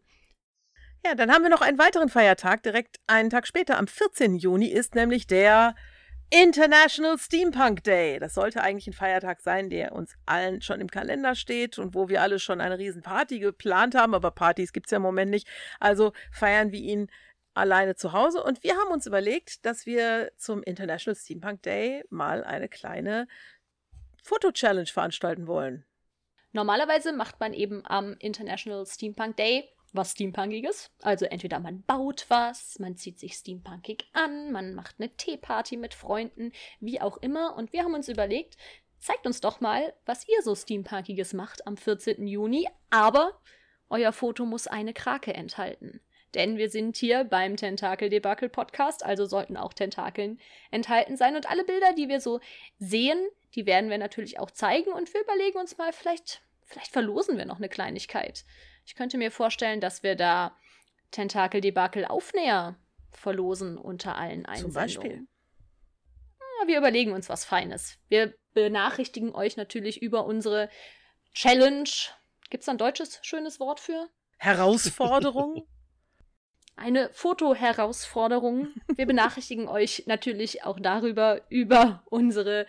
Ja, 1.04 1.16
dann 1.16 1.32
haben 1.32 1.41
wir 1.41 1.49
noch 1.49 1.62
einen 1.62 1.80
weiteren 1.80 2.10
Feiertag. 2.10 2.62
Direkt 2.62 2.99
einen 3.08 3.32
Tag 3.32 3.47
später, 3.47 3.80
am 3.80 3.88
14. 3.88 4.36
Juni, 4.36 4.68
ist 4.68 4.93
nämlich 4.93 5.26
der 5.26 5.74
International 6.34 7.17
Steampunk 7.17 7.84
Day. 7.84 8.17
Das 8.17 8.34
sollte 8.34 8.61
eigentlich 8.61 8.88
ein 8.88 8.93
Feiertag 8.93 9.41
sein, 9.41 9.69
der 9.69 9.91
uns 9.91 10.15
allen 10.25 10.61
schon 10.61 10.79
im 10.79 10.89
Kalender 10.89 11.36
steht 11.36 11.77
und 11.77 11.93
wo 11.93 12.07
wir 12.07 12.21
alle 12.21 12.39
schon 12.39 12.61
eine 12.61 12.79
Riesenparty 12.79 13.39
geplant 13.39 13.95
haben, 13.95 14.15
aber 14.15 14.32
Partys 14.32 14.71
gibt 14.71 14.88
es 14.88 14.91
ja 14.91 14.95
im 14.95 15.01
Moment 15.01 15.29
nicht. 15.29 15.45
Also 15.82 16.13
feiern 16.32 16.71
wir 16.71 16.79
ihn 16.79 17.11
alleine 17.53 17.95
zu 17.95 18.13
Hause. 18.13 18.41
Und 18.43 18.63
wir 18.63 18.77
haben 18.77 18.93
uns 18.93 19.05
überlegt, 19.07 19.65
dass 19.65 19.86
wir 19.86 20.32
zum 20.38 20.63
International 20.63 21.17
Steampunk 21.17 21.63
Day 21.63 22.05
mal 22.09 22.45
eine 22.45 22.69
kleine 22.69 23.27
Foto-Challenge 24.23 24.88
veranstalten 24.88 25.47
wollen. 25.47 25.86
Normalerweise 26.53 27.11
macht 27.11 27.41
man 27.41 27.53
eben 27.53 27.86
am 27.86 28.15
International 28.19 28.86
Steampunk 28.86 29.36
Day 29.36 29.69
was 29.94 30.12
Steampunkiges. 30.12 30.92
Also 31.02 31.26
entweder 31.26 31.60
man 31.60 31.84
baut 31.84 32.26
was, 32.30 32.80
man 32.80 32.96
zieht 32.96 33.20
sich 33.20 33.34
steampunkig 33.34 34.06
an, 34.14 34.52
man 34.52 34.74
macht 34.74 34.96
eine 35.00 35.10
Teeparty 35.10 35.78
mit 35.78 35.94
Freunden, 35.94 36.52
wie 36.80 37.02
auch 37.02 37.18
immer. 37.18 37.56
Und 37.56 37.74
wir 37.74 37.84
haben 37.84 37.94
uns 37.94 38.08
überlegt, 38.08 38.58
zeigt 39.00 39.26
uns 39.26 39.42
doch 39.42 39.60
mal, 39.60 39.94
was 40.06 40.28
ihr 40.28 40.42
so 40.44 40.56
Steampunkiges 40.56 41.34
macht 41.34 41.68
am 41.68 41.78
14. 41.78 42.28
Juni. 42.28 42.68
Aber 42.89 43.39
euer 43.89 44.14
Foto 44.14 44.46
muss 44.46 44.68
eine 44.68 44.94
Krake 44.94 45.34
enthalten. 45.34 46.02
Denn 46.34 46.58
wir 46.58 46.70
sind 46.70 46.96
hier 46.96 47.26
beim 47.26 47.58
Tentakel-Debakel-Podcast, 47.58 49.04
also 49.04 49.26
sollten 49.26 49.58
auch 49.58 49.74
Tentakeln 49.74 50.39
enthalten 50.70 51.18
sein. 51.18 51.36
Und 51.36 51.50
alle 51.50 51.66
Bilder, 51.66 51.94
die 51.94 52.08
wir 52.08 52.22
so 52.22 52.39
sehen, 52.80 53.20
die 53.56 53.66
werden 53.66 53.89
wir 53.89 53.98
natürlich 53.98 54.39
auch 54.39 54.50
zeigen. 54.50 54.94
Und 54.94 55.14
wir 55.14 55.22
überlegen 55.22 55.60
uns 55.60 55.78
mal, 55.78 55.92
vielleicht, 55.92 56.42
vielleicht 56.64 56.92
verlosen 56.92 57.38
wir 57.38 57.46
noch 57.46 57.58
eine 57.58 57.68
Kleinigkeit. 57.68 58.46
Ich 58.92 58.96
könnte 58.96 59.18
mir 59.18 59.32
vorstellen, 59.32 59.80
dass 59.80 60.04
wir 60.04 60.18
da 60.18 60.54
Tentakel-Debakel-Aufnäher 61.12 62.76
verlosen 63.10 63.78
unter 63.78 64.18
allen 64.18 64.46
Einsendungen. 64.46 64.89
Zum 64.89 65.02
Beispiel. 65.02 65.28
Ja, 66.60 66.68
wir 66.68 66.78
überlegen 66.78 67.14
uns 67.14 67.30
was 67.30 67.46
Feines. 67.46 67.98
Wir 68.10 68.34
benachrichtigen 68.54 69.34
euch 69.34 69.56
natürlich 69.56 70.02
über 70.02 70.26
unsere 70.26 70.70
Challenge. 71.34 71.89
Gibt 72.50 72.64
es 72.64 72.68
ein 72.68 72.78
deutsches 72.78 73.20
schönes 73.22 73.62
Wort 73.62 73.80
für? 73.80 74.10
Herausforderung? 74.39 75.66
Eine 76.76 77.10
Foto-Herausforderung. 77.14 78.74
Wir 78.94 79.06
benachrichtigen 79.08 79.70
euch 79.70 80.04
natürlich 80.08 80.66
auch 80.66 80.82
darüber 80.82 81.44
über 81.48 82.04
unsere 82.10 82.68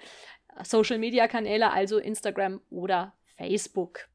Social-Media-Kanäle, 0.62 1.72
also 1.72 1.98
Instagram 1.98 2.60
oder 2.70 3.12
Facebook. 3.36 4.08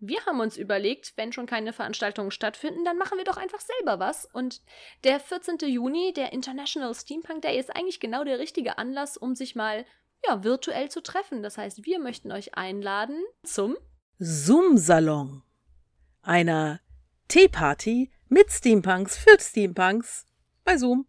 Wir 0.00 0.24
haben 0.24 0.40
uns 0.40 0.56
überlegt, 0.56 1.12
wenn 1.16 1.32
schon 1.32 1.46
keine 1.46 1.72
Veranstaltungen 1.72 2.30
stattfinden, 2.30 2.84
dann 2.84 2.96
machen 2.96 3.18
wir 3.18 3.24
doch 3.24 3.36
einfach 3.36 3.60
selber 3.60 3.98
was. 4.00 4.24
Und 4.24 4.62
der 5.04 5.20
14. 5.20 5.58
Juni, 5.68 6.12
der 6.14 6.32
International 6.32 6.94
Steampunk 6.94 7.42
Day, 7.42 7.58
ist 7.58 7.74
eigentlich 7.74 8.00
genau 8.00 8.24
der 8.24 8.38
richtige 8.38 8.78
Anlass, 8.78 9.16
um 9.16 9.34
sich 9.34 9.54
mal 9.54 9.84
ja, 10.26 10.42
virtuell 10.42 10.90
zu 10.90 11.02
treffen. 11.02 11.42
Das 11.42 11.58
heißt, 11.58 11.84
wir 11.84 11.98
möchten 11.98 12.32
euch 12.32 12.54
einladen 12.54 13.22
zum 13.42 13.76
Zoom-Salon. 14.18 15.42
Einer 16.22 16.80
Teeparty 17.28 18.10
mit 18.28 18.50
Steampunks 18.50 19.18
für 19.18 19.38
Steampunks 19.38 20.26
bei 20.64 20.76
Zoom. 20.76 21.06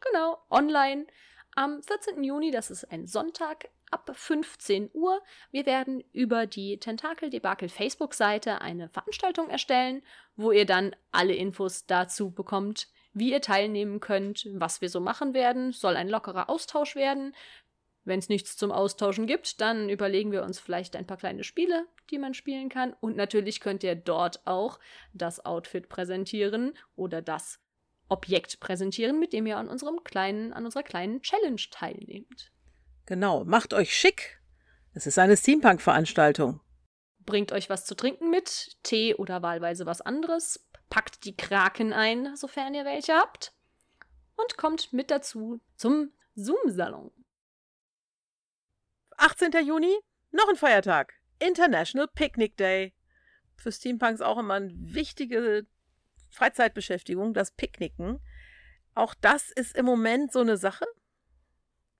Genau, 0.00 0.38
online 0.50 1.06
am 1.54 1.82
14. 1.82 2.22
Juni, 2.22 2.50
das 2.52 2.70
ist 2.70 2.84
ein 2.84 3.06
Sonntag, 3.06 3.68
ab 3.90 4.10
15 4.12 4.90
Uhr. 4.92 5.20
Wir 5.50 5.66
werden 5.66 6.02
über 6.12 6.46
die 6.46 6.78
Tentakel 6.78 7.30
Debakel 7.30 7.68
Facebook-Seite 7.68 8.60
eine 8.60 8.88
Veranstaltung 8.88 9.48
erstellen, 9.48 10.02
wo 10.36 10.52
ihr 10.52 10.66
dann 10.66 10.94
alle 11.10 11.34
Infos 11.34 11.86
dazu 11.86 12.30
bekommt, 12.30 12.88
wie 13.12 13.32
ihr 13.32 13.40
teilnehmen 13.40 14.00
könnt, 14.00 14.46
was 14.52 14.80
wir 14.80 14.88
so 14.88 15.00
machen 15.00 15.34
werden. 15.34 15.72
Soll 15.72 15.96
ein 15.96 16.08
lockerer 16.08 16.48
Austausch 16.48 16.94
werden. 16.94 17.34
Wenn 18.04 18.20
es 18.20 18.30
nichts 18.30 18.56
zum 18.56 18.72
Austauschen 18.72 19.26
gibt, 19.26 19.60
dann 19.60 19.90
überlegen 19.90 20.32
wir 20.32 20.42
uns 20.42 20.58
vielleicht 20.58 20.96
ein 20.96 21.06
paar 21.06 21.18
kleine 21.18 21.44
Spiele, 21.44 21.86
die 22.10 22.18
man 22.18 22.32
spielen 22.32 22.70
kann. 22.70 22.94
Und 23.00 23.16
natürlich 23.16 23.60
könnt 23.60 23.84
ihr 23.84 23.94
dort 23.94 24.46
auch 24.46 24.78
das 25.12 25.44
Outfit 25.44 25.90
präsentieren 25.90 26.72
oder 26.96 27.20
das 27.20 27.60
Objekt 28.08 28.60
präsentieren, 28.60 29.18
mit 29.18 29.34
dem 29.34 29.46
ihr 29.46 29.58
an 29.58 29.68
unserem 29.68 30.02
kleinen, 30.04 30.54
an 30.54 30.64
unserer 30.64 30.84
kleinen 30.84 31.20
Challenge 31.20 31.60
teilnehmt. 31.70 32.50
Genau, 33.08 33.42
macht 33.44 33.72
euch 33.72 33.96
schick. 33.96 34.38
Es 34.92 35.06
ist 35.06 35.18
eine 35.18 35.34
Steampunk-Veranstaltung. 35.34 36.60
Bringt 37.20 37.52
euch 37.52 37.70
was 37.70 37.86
zu 37.86 37.94
trinken 37.94 38.28
mit, 38.28 38.76
Tee 38.82 39.14
oder 39.14 39.40
wahlweise 39.40 39.86
was 39.86 40.02
anderes. 40.02 40.68
Packt 40.90 41.24
die 41.24 41.34
Kraken 41.34 41.94
ein, 41.94 42.36
sofern 42.36 42.74
ihr 42.74 42.84
welche 42.84 43.14
habt. 43.14 43.54
Und 44.36 44.58
kommt 44.58 44.92
mit 44.92 45.10
dazu 45.10 45.58
zum 45.74 46.12
Zoom-Salon. 46.34 47.10
18. 49.16 49.52
Juni, 49.66 49.98
noch 50.30 50.50
ein 50.50 50.56
Feiertag. 50.56 51.14
International 51.38 52.08
Picnic 52.08 52.58
Day. 52.58 52.92
Für 53.56 53.72
Steampunks 53.72 54.20
auch 54.20 54.36
immer 54.36 54.54
eine 54.54 54.74
wichtige 54.74 55.66
Freizeitbeschäftigung, 56.28 57.32
das 57.32 57.52
Picknicken. 57.52 58.20
Auch 58.94 59.14
das 59.14 59.50
ist 59.50 59.78
im 59.78 59.86
Moment 59.86 60.30
so 60.30 60.40
eine 60.40 60.58
Sache. 60.58 60.84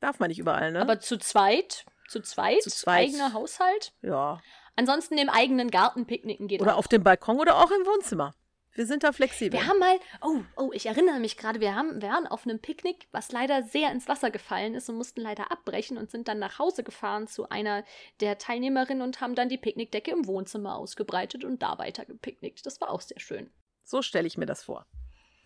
Darf 0.01 0.19
man 0.19 0.29
nicht 0.29 0.39
überall, 0.39 0.73
ne? 0.73 0.81
Aber 0.81 1.01
zu 1.01 1.19
zweit? 1.19 1.85
Zu 2.09 2.23
zweit? 2.23 2.63
Zu 2.63 2.71
zweit. 2.71 3.09
Eigener 3.09 3.33
Haushalt? 3.33 3.93
Ja. 4.03 4.41
Ansonsten 4.77 5.19
im 5.19 5.29
eigenen 5.29 5.71
Garten 5.71 6.07
picknicken 6.07 6.47
geht 6.47 6.63
Oder 6.63 6.75
auch. 6.75 6.79
auf 6.79 6.89
dem 6.89 7.03
Balkon 7.03 7.41
oder 7.41 7.57
auch 7.57 7.71
im 7.71 7.85
Wohnzimmer. 7.85 8.33
Wir 8.79 8.87
sind 8.87 9.03
da 9.03 9.11
flexibel. 9.11 9.59
Wir 9.59 9.67
haben 9.67 9.81
mal, 9.81 9.99
oh, 10.23 10.39
oh, 10.57 10.71
ich 10.73 10.87
erinnere 10.87 11.19
mich 11.19 11.37
gerade, 11.37 11.59
wir 11.59 11.75
haben, 11.75 12.01
wir 12.01 12.11
waren 12.11 12.29
auf 12.29 12.45
einem 12.47 12.61
Picknick, 12.61 13.09
was 13.11 13.33
leider 13.33 13.65
sehr 13.65 13.91
ins 13.91 14.07
Wasser 14.07 14.31
gefallen 14.31 14.77
ist 14.77 14.89
und 14.89 14.95
mussten 14.95 15.21
leider 15.21 15.51
abbrechen 15.51 15.99
und 15.99 16.13
sind 16.13 16.29
dann 16.29 16.39
nach 16.39 16.61
Hause 16.61 16.85
gefahren 16.85 17.27
zu 17.27 17.49
einer 17.49 17.83
der 18.21 18.39
Teilnehmerinnen 18.39 19.03
und 19.03 19.21
haben 19.21 19.35
dann 19.35 19.49
die 19.49 19.59
Picknickdecke 19.59 20.13
im 20.13 20.29
Wohnzimmer 20.29 20.77
ausgebreitet 20.77 21.45
und 21.45 21.61
da 21.61 21.77
weiter 21.79 22.05
gepicknickt. 22.05 22.65
Das 22.67 22.81
war 22.81 22.91
auch 22.91 23.01
sehr 23.01 23.19
schön. 23.19 23.51
So 23.83 24.01
stelle 24.01 24.29
ich 24.29 24.39
mir 24.39 24.47
das 24.47 24.63
vor. 24.63 24.87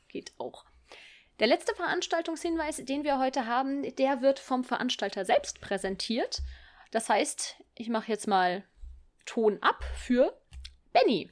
Geht 0.09 0.35
auch. 0.37 0.67
Der 1.39 1.47
letzte 1.47 1.75
Veranstaltungshinweis, 1.75 2.77
den 2.85 3.05
wir 3.05 3.19
heute 3.19 3.47
haben, 3.47 3.83
der 3.97 4.21
wird 4.23 4.39
vom 4.39 4.65
Veranstalter 4.65 5.25
selbst 5.25 5.61
präsentiert. 5.61 6.43
Das 6.91 7.09
heißt, 7.09 7.57
ich 7.75 7.89
mache 7.89 8.13
jetzt 8.13 8.29
mal 8.29 8.65
Ton 9.25 9.59
ab 9.63 9.83
für 9.97 10.39
Benny. 10.93 11.31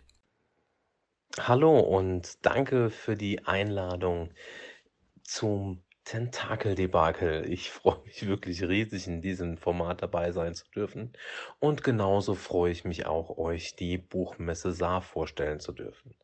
Hallo 1.39 1.79
und 1.79 2.45
danke 2.45 2.91
für 2.91 3.15
die 3.15 3.45
Einladung 3.45 4.33
zum 5.23 5.85
Tentakel-Debakel. 6.05 7.49
Ich 7.49 7.71
freue 7.71 8.03
mich 8.05 8.27
wirklich 8.27 8.63
riesig, 8.63 9.07
in 9.07 9.21
diesem 9.21 9.59
Format 9.59 10.03
dabei 10.03 10.33
sein 10.33 10.55
zu 10.55 10.69
dürfen. 10.75 11.13
Und 11.61 11.85
genauso 11.85 12.35
freue 12.35 12.73
ich 12.73 12.85
mich 12.85 13.07
auch, 13.07 13.39
euch 13.39 13.77
die 13.77 13.99
Buchmesse 13.99 14.73
Saar 14.73 15.03
vorstellen 15.03 15.61
zu 15.61 15.73
dürfen. 15.73 16.17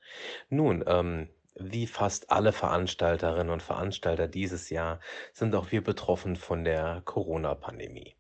Nun, 0.49 0.83
ähm, 0.89 1.29
wie 1.59 1.87
fast 1.87 2.31
alle 2.31 2.53
Veranstalterinnen 2.53 3.53
und 3.53 3.63
Veranstalter 3.63 4.29
dieses 4.29 4.71
Jahr 4.71 5.01
sind 5.33 5.55
auch 5.55 5.73
wir 5.73 5.83
betroffen 5.83 6.37
von 6.37 6.65
der 6.65 7.03
Corona-Pandemie. 7.05 8.15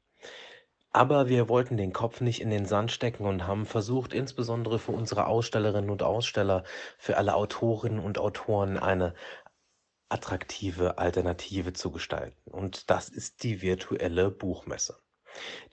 Aber 0.90 1.28
wir 1.28 1.50
wollten 1.50 1.76
den 1.76 1.92
Kopf 1.92 2.22
nicht 2.22 2.40
in 2.40 2.48
den 2.48 2.64
Sand 2.64 2.90
stecken 2.90 3.26
und 3.26 3.46
haben 3.46 3.66
versucht, 3.66 4.14
insbesondere 4.14 4.78
für 4.78 4.92
unsere 4.92 5.26
Ausstellerinnen 5.26 5.90
und 5.90 6.02
Aussteller, 6.02 6.64
für 6.96 7.18
alle 7.18 7.34
Autorinnen 7.34 7.98
und 7.98 8.18
Autoren 8.18 8.78
eine 8.78 9.12
attraktive 10.08 10.96
Alternative 10.96 11.74
zu 11.74 11.90
gestalten. 11.90 12.50
Und 12.50 12.90
das 12.90 13.10
ist 13.10 13.42
die 13.42 13.60
virtuelle 13.60 14.30
Buchmesse. 14.30 14.96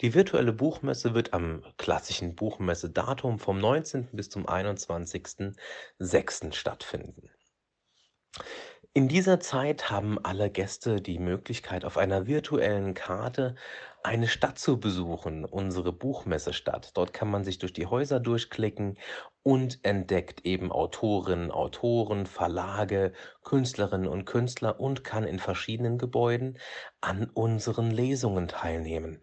Die 0.02 0.14
virtuelle 0.14 0.52
Buchmesse 0.52 1.14
wird 1.14 1.34
am 1.34 1.64
klassischen 1.78 2.36
Buchmessedatum 2.36 3.40
vom 3.40 3.60
19. 3.60 4.10
bis 4.12 4.30
zum 4.30 4.46
21.06. 4.46 6.54
stattfinden. 6.54 7.30
In 8.96 9.08
dieser 9.08 9.40
Zeit 9.40 9.90
haben 9.90 10.24
alle 10.24 10.52
Gäste 10.52 11.02
die 11.02 11.18
Möglichkeit, 11.18 11.84
auf 11.84 11.98
einer 11.98 12.28
virtuellen 12.28 12.94
Karte 12.94 13.56
eine 14.04 14.28
Stadt 14.28 14.60
zu 14.60 14.80
besuchen, 14.80 15.46
unsere 15.46 15.92
Buchmessestadt. 15.92 16.92
Dort 16.96 17.12
kann 17.12 17.32
man 17.32 17.44
sich 17.44 17.58
durch 17.58 17.74
die 17.74 17.88
Häuser 17.88 18.20
durchklicken 18.20 19.00
und 19.42 19.80
entdeckt 19.84 20.46
eben 20.46 20.72
Autorinnen, 20.72 21.50
Autoren, 21.50 22.28
Verlage, 22.28 23.14
Künstlerinnen 23.44 24.08
und 24.08 24.26
Künstler 24.26 24.80
und 24.80 25.04
kann 25.04 25.24
in 25.24 25.40
verschiedenen 25.40 25.98
Gebäuden 25.98 26.60
an 27.02 27.32
unseren 27.34 27.90
Lesungen 27.90 28.48
teilnehmen. 28.48 29.22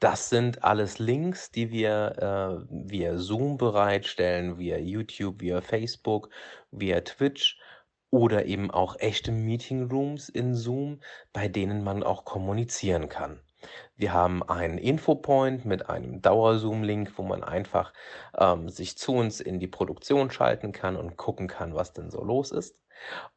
Das 0.00 0.30
sind 0.30 0.64
alles 0.64 0.98
Links, 0.98 1.50
die 1.52 1.70
wir 1.70 2.66
äh, 2.68 2.90
via 2.90 3.16
Zoom 3.18 3.56
bereitstellen, 3.56 4.58
via 4.58 4.78
YouTube, 4.78 5.40
via 5.40 5.60
Facebook, 5.60 6.28
via 6.70 7.00
Twitch 7.02 7.58
oder 8.10 8.46
eben 8.46 8.70
auch 8.70 8.96
echte 8.98 9.32
Meeting 9.32 9.90
Rooms 9.90 10.28
in 10.28 10.54
Zoom, 10.54 11.00
bei 11.32 11.48
denen 11.48 11.84
man 11.84 12.02
auch 12.02 12.24
kommunizieren 12.24 13.08
kann. 13.08 13.40
Wir 13.96 14.12
haben 14.12 14.42
einen 14.42 14.78
Infopoint 14.78 15.64
mit 15.64 15.88
einem 15.88 16.20
Dauer-Zoom-Link, 16.22 17.12
wo 17.16 17.22
man 17.22 17.42
einfach 17.42 17.92
ähm, 18.36 18.68
sich 18.68 18.96
zu 18.98 19.12
uns 19.12 19.40
in 19.40 19.58
die 19.58 19.66
Produktion 19.66 20.30
schalten 20.30 20.72
kann 20.72 20.96
und 20.96 21.16
gucken 21.16 21.48
kann, 21.48 21.74
was 21.74 21.92
denn 21.92 22.10
so 22.10 22.22
los 22.22 22.52
ist. 22.52 22.78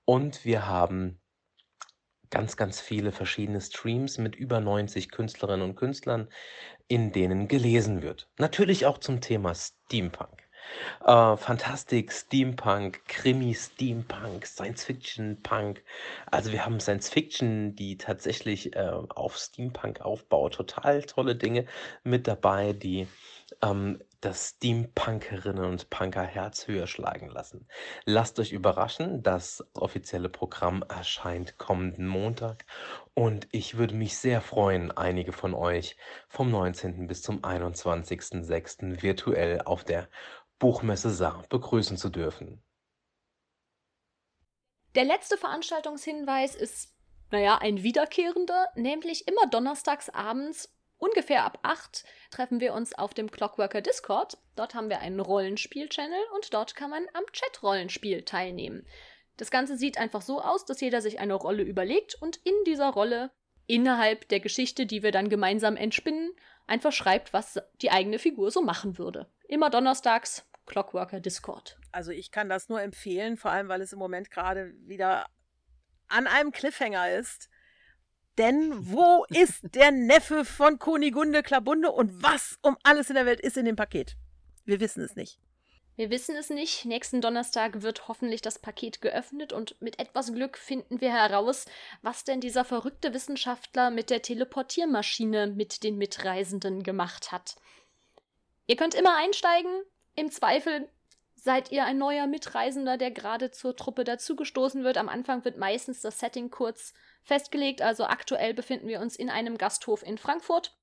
Und 0.06 0.46
wir 0.46 0.68
haben 0.68 1.20
ganz, 2.30 2.58
ganz 2.58 2.80
viele 2.80 3.12
verschiedene 3.12 3.62
Streams 3.62 4.18
mit 4.18 4.36
über 4.36 4.60
90 4.60 5.10
Künstlerinnen 5.10 5.68
und 5.68 5.76
Künstlern, 5.76 6.30
in 6.88 7.12
denen 7.12 7.48
gelesen 7.48 8.02
wird. 8.02 8.30
Natürlich 8.38 8.86
auch 8.86 8.98
zum 9.00 9.22
Thema 9.22 9.56
Steampunk. 9.56 10.49
Äh, 11.06 11.38
Fantastik, 11.38 12.12
Steampunk, 12.12 13.06
Krimi, 13.08 13.54
Steampunk, 13.54 14.46
Science 14.46 14.84
Fiction, 14.86 15.42
Punk. 15.42 15.84
Also 16.32 16.52
wir 16.52 16.66
haben 16.66 16.80
Science 16.80 17.10
Fiction, 17.10 17.76
die 17.76 17.98
tatsächlich 17.98 18.76
äh, 18.76 18.92
auf 19.10 19.38
Steampunk 19.38 20.02
aufbaut. 20.02 20.56
Total 20.56 21.04
tolle 21.04 21.36
Dinge 21.36 21.66
mit 22.04 22.28
dabei, 22.28 22.74
die 22.74 23.08
ähm, 23.62 24.00
das 24.22 24.50
Steampunkerinnen 24.50 25.64
und 25.64 25.90
Punker 25.90 26.24
Herz 26.24 26.68
höher 26.68 26.88
schlagen 26.88 27.30
lassen. 27.30 27.68
Lasst 28.06 28.40
euch 28.40 28.52
überraschen, 28.52 29.24
das 29.24 29.64
offizielle 29.74 30.28
Programm 30.30 30.84
erscheint 30.90 31.58
kommenden 31.58 32.06
Montag 32.06 32.66
und 33.14 33.48
ich 33.52 33.78
würde 33.78 33.96
mich 33.96 34.18
sehr 34.18 34.42
freuen, 34.42 34.92
einige 34.92 35.32
von 35.32 35.54
euch 35.54 35.96
vom 36.28 36.52
19. 36.52 37.08
bis 37.08 37.22
zum 37.22 37.42
21.06. 37.42 39.02
virtuell 39.02 39.62
auf 39.62 39.86
der 39.86 40.10
Buchmesse 40.60 41.10
Saar 41.10 41.46
begrüßen 41.50 41.98
zu 41.98 42.10
dürfen. 42.10 42.62
Der 44.96 45.06
letzte 45.06 45.38
Veranstaltungshinweis 45.38 46.56
ist, 46.56 46.94
naja, 47.32 47.58
ein 47.62 47.84
wiederkehrender, 47.84 48.68
nämlich 48.76 49.28
immer 49.28 49.48
donnerstags 49.48 50.10
abends, 50.10 50.76
ungefähr 50.98 51.46
ab 51.46 51.60
8, 51.62 52.04
treffen 52.32 52.60
wir 52.60 52.74
uns 52.74 52.94
auf 52.94 53.14
dem 53.14 53.32
Clockworker 53.32 53.82
Discord. 53.82 54.38
Dort 54.56 54.76
haben 54.76 54.90
wir 54.90 55.00
einen 55.00 55.20
Rollenspiel-Channel 55.20 56.22
und 56.36 56.54
dort 56.54 56.76
kann 56.76 56.90
man 56.90 57.06
am 57.14 57.24
Chat-Rollenspiel 57.32 58.24
teilnehmen. 58.24 58.86
Das 59.38 59.52
Ganze 59.52 59.78
sieht 59.78 59.98
einfach 59.98 60.22
so 60.22 60.42
aus, 60.42 60.66
dass 60.66 60.82
jeder 60.82 61.02
sich 61.02 61.20
eine 61.20 61.36
Rolle 61.36 61.64
überlegt 61.64 62.16
und 62.22 62.38
in 62.38 62.56
dieser 62.66 62.90
Rolle 62.90 63.32
innerhalb 63.68 64.28
der 64.28 64.40
Geschichte, 64.40 64.86
die 64.86 65.04
wir 65.04 65.12
dann 65.12 65.30
gemeinsam 65.30 65.78
entspinnen, 65.78 66.34
einfach 66.68 66.92
schreibt, 66.92 67.32
was 67.32 67.62
die 67.82 67.92
eigene 67.92 68.20
Figur 68.20 68.52
so 68.52 68.62
machen 68.62 68.98
würde. 68.98 69.32
Immer 69.48 69.70
donnerstags 69.70 70.49
Clockworker 70.70 71.20
Discord. 71.20 71.78
Also 71.92 72.12
ich 72.12 72.32
kann 72.32 72.48
das 72.48 72.70
nur 72.70 72.82
empfehlen, 72.82 73.36
vor 73.36 73.52
allem 73.52 73.68
weil 73.68 73.82
es 73.82 73.92
im 73.92 74.00
Moment 74.00 74.32
gerade 74.32 74.74
wieder 74.88 75.26
an 76.08 76.28
einem 76.28 76.52
Cliffhanger 76.52 77.12
ist. 77.12 77.50
Denn 78.38 78.72
wo 78.88 79.26
ist 79.30 79.60
der 79.76 79.92
Neffe 79.92 80.46
von 80.46 80.80
Kunigunde 80.80 81.44
Klabunde 81.44 81.92
und 81.92 82.24
was 82.24 82.58
um 82.62 82.78
alles 82.84 83.10
in 83.10 83.16
der 83.16 83.26
Welt 83.26 83.42
ist 83.42 83.58
in 83.58 83.66
dem 83.66 83.76
Paket? 83.76 84.16
Wir 84.64 84.80
wissen 84.80 85.04
es 85.04 85.16
nicht. 85.16 85.40
Wir 86.00 86.10
wissen 86.12 86.38
es 86.38 86.50
nicht. 86.50 86.86
Nächsten 86.86 87.20
Donnerstag 87.20 87.82
wird 87.82 88.08
hoffentlich 88.08 88.42
das 88.42 88.58
Paket 88.58 89.02
geöffnet 89.02 89.52
und 89.52 89.82
mit 89.82 90.00
etwas 90.00 90.32
Glück 90.32 90.58
finden 90.58 91.02
wir 91.02 91.12
heraus, 91.12 91.66
was 92.02 92.24
denn 92.24 92.40
dieser 92.40 92.64
verrückte 92.64 93.14
Wissenschaftler 93.14 93.92
mit 93.92 94.10
der 94.10 94.22
Teleportiermaschine 94.22 95.48
mit 95.48 95.84
den 95.84 95.98
Mitreisenden 95.98 96.84
gemacht 96.84 97.34
hat. 97.34 97.58
Ihr 98.66 98.78
könnt 98.78 98.96
immer 98.96 99.18
einsteigen, 99.18 99.72
im 100.20 100.32
Zweifel 100.32 100.90
seid 101.36 101.72
ihr 101.72 101.86
ein 101.86 101.98
neuer 101.98 102.28
Mitreisender, 102.28 102.98
der 102.98 103.12
gerade 103.12 103.52
zur 103.52 103.76
Truppe 103.76 104.04
dazugestoßen 104.04 104.84
wird. 104.84 104.98
Am 104.98 105.08
Anfang 105.08 105.46
wird 105.46 105.58
meistens 105.58 106.02
das 106.02 106.20
Setting 106.20 106.50
kurz 106.50 106.94
festgelegt. 107.24 107.82
Also 107.82 108.04
aktuell 108.04 108.54
befinden 108.54 108.88
wir 108.88 109.00
uns 109.00 109.16
in 109.16 109.30
einem 109.30 109.58
Gasthof 109.58 110.04
in 110.04 110.18
Frankfurt 110.18 110.78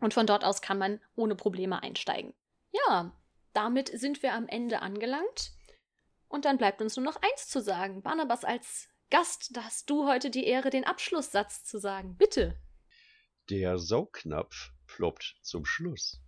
und 0.00 0.12
von 0.12 0.26
dort 0.26 0.44
aus 0.44 0.60
kann 0.60 0.78
man 0.78 1.00
ohne 1.16 1.34
Probleme 1.34 1.82
einsteigen. 1.82 2.34
Ja, 2.72 3.12
damit 3.54 3.88
sind 3.88 4.22
wir 4.22 4.34
am 4.34 4.48
Ende 4.48 4.82
angelangt. 4.82 5.52
Und 6.28 6.44
dann 6.44 6.58
bleibt 6.58 6.82
uns 6.82 6.96
nur 6.96 7.04
noch 7.04 7.16
eins 7.22 7.48
zu 7.48 7.62
sagen. 7.62 8.02
Barnabas, 8.02 8.44
als 8.44 8.88
Gast, 9.10 9.56
da 9.56 9.64
hast 9.64 9.88
du 9.88 10.06
heute 10.06 10.30
die 10.30 10.44
Ehre, 10.44 10.70
den 10.70 10.84
Abschlusssatz 10.84 11.64
zu 11.64 11.78
sagen. 11.78 12.16
Bitte. 12.16 12.58
Der 13.48 13.78
Saugnapf 13.78 14.72
ploppt 14.86 15.36
zum 15.42 15.64
Schluss. 15.64 16.23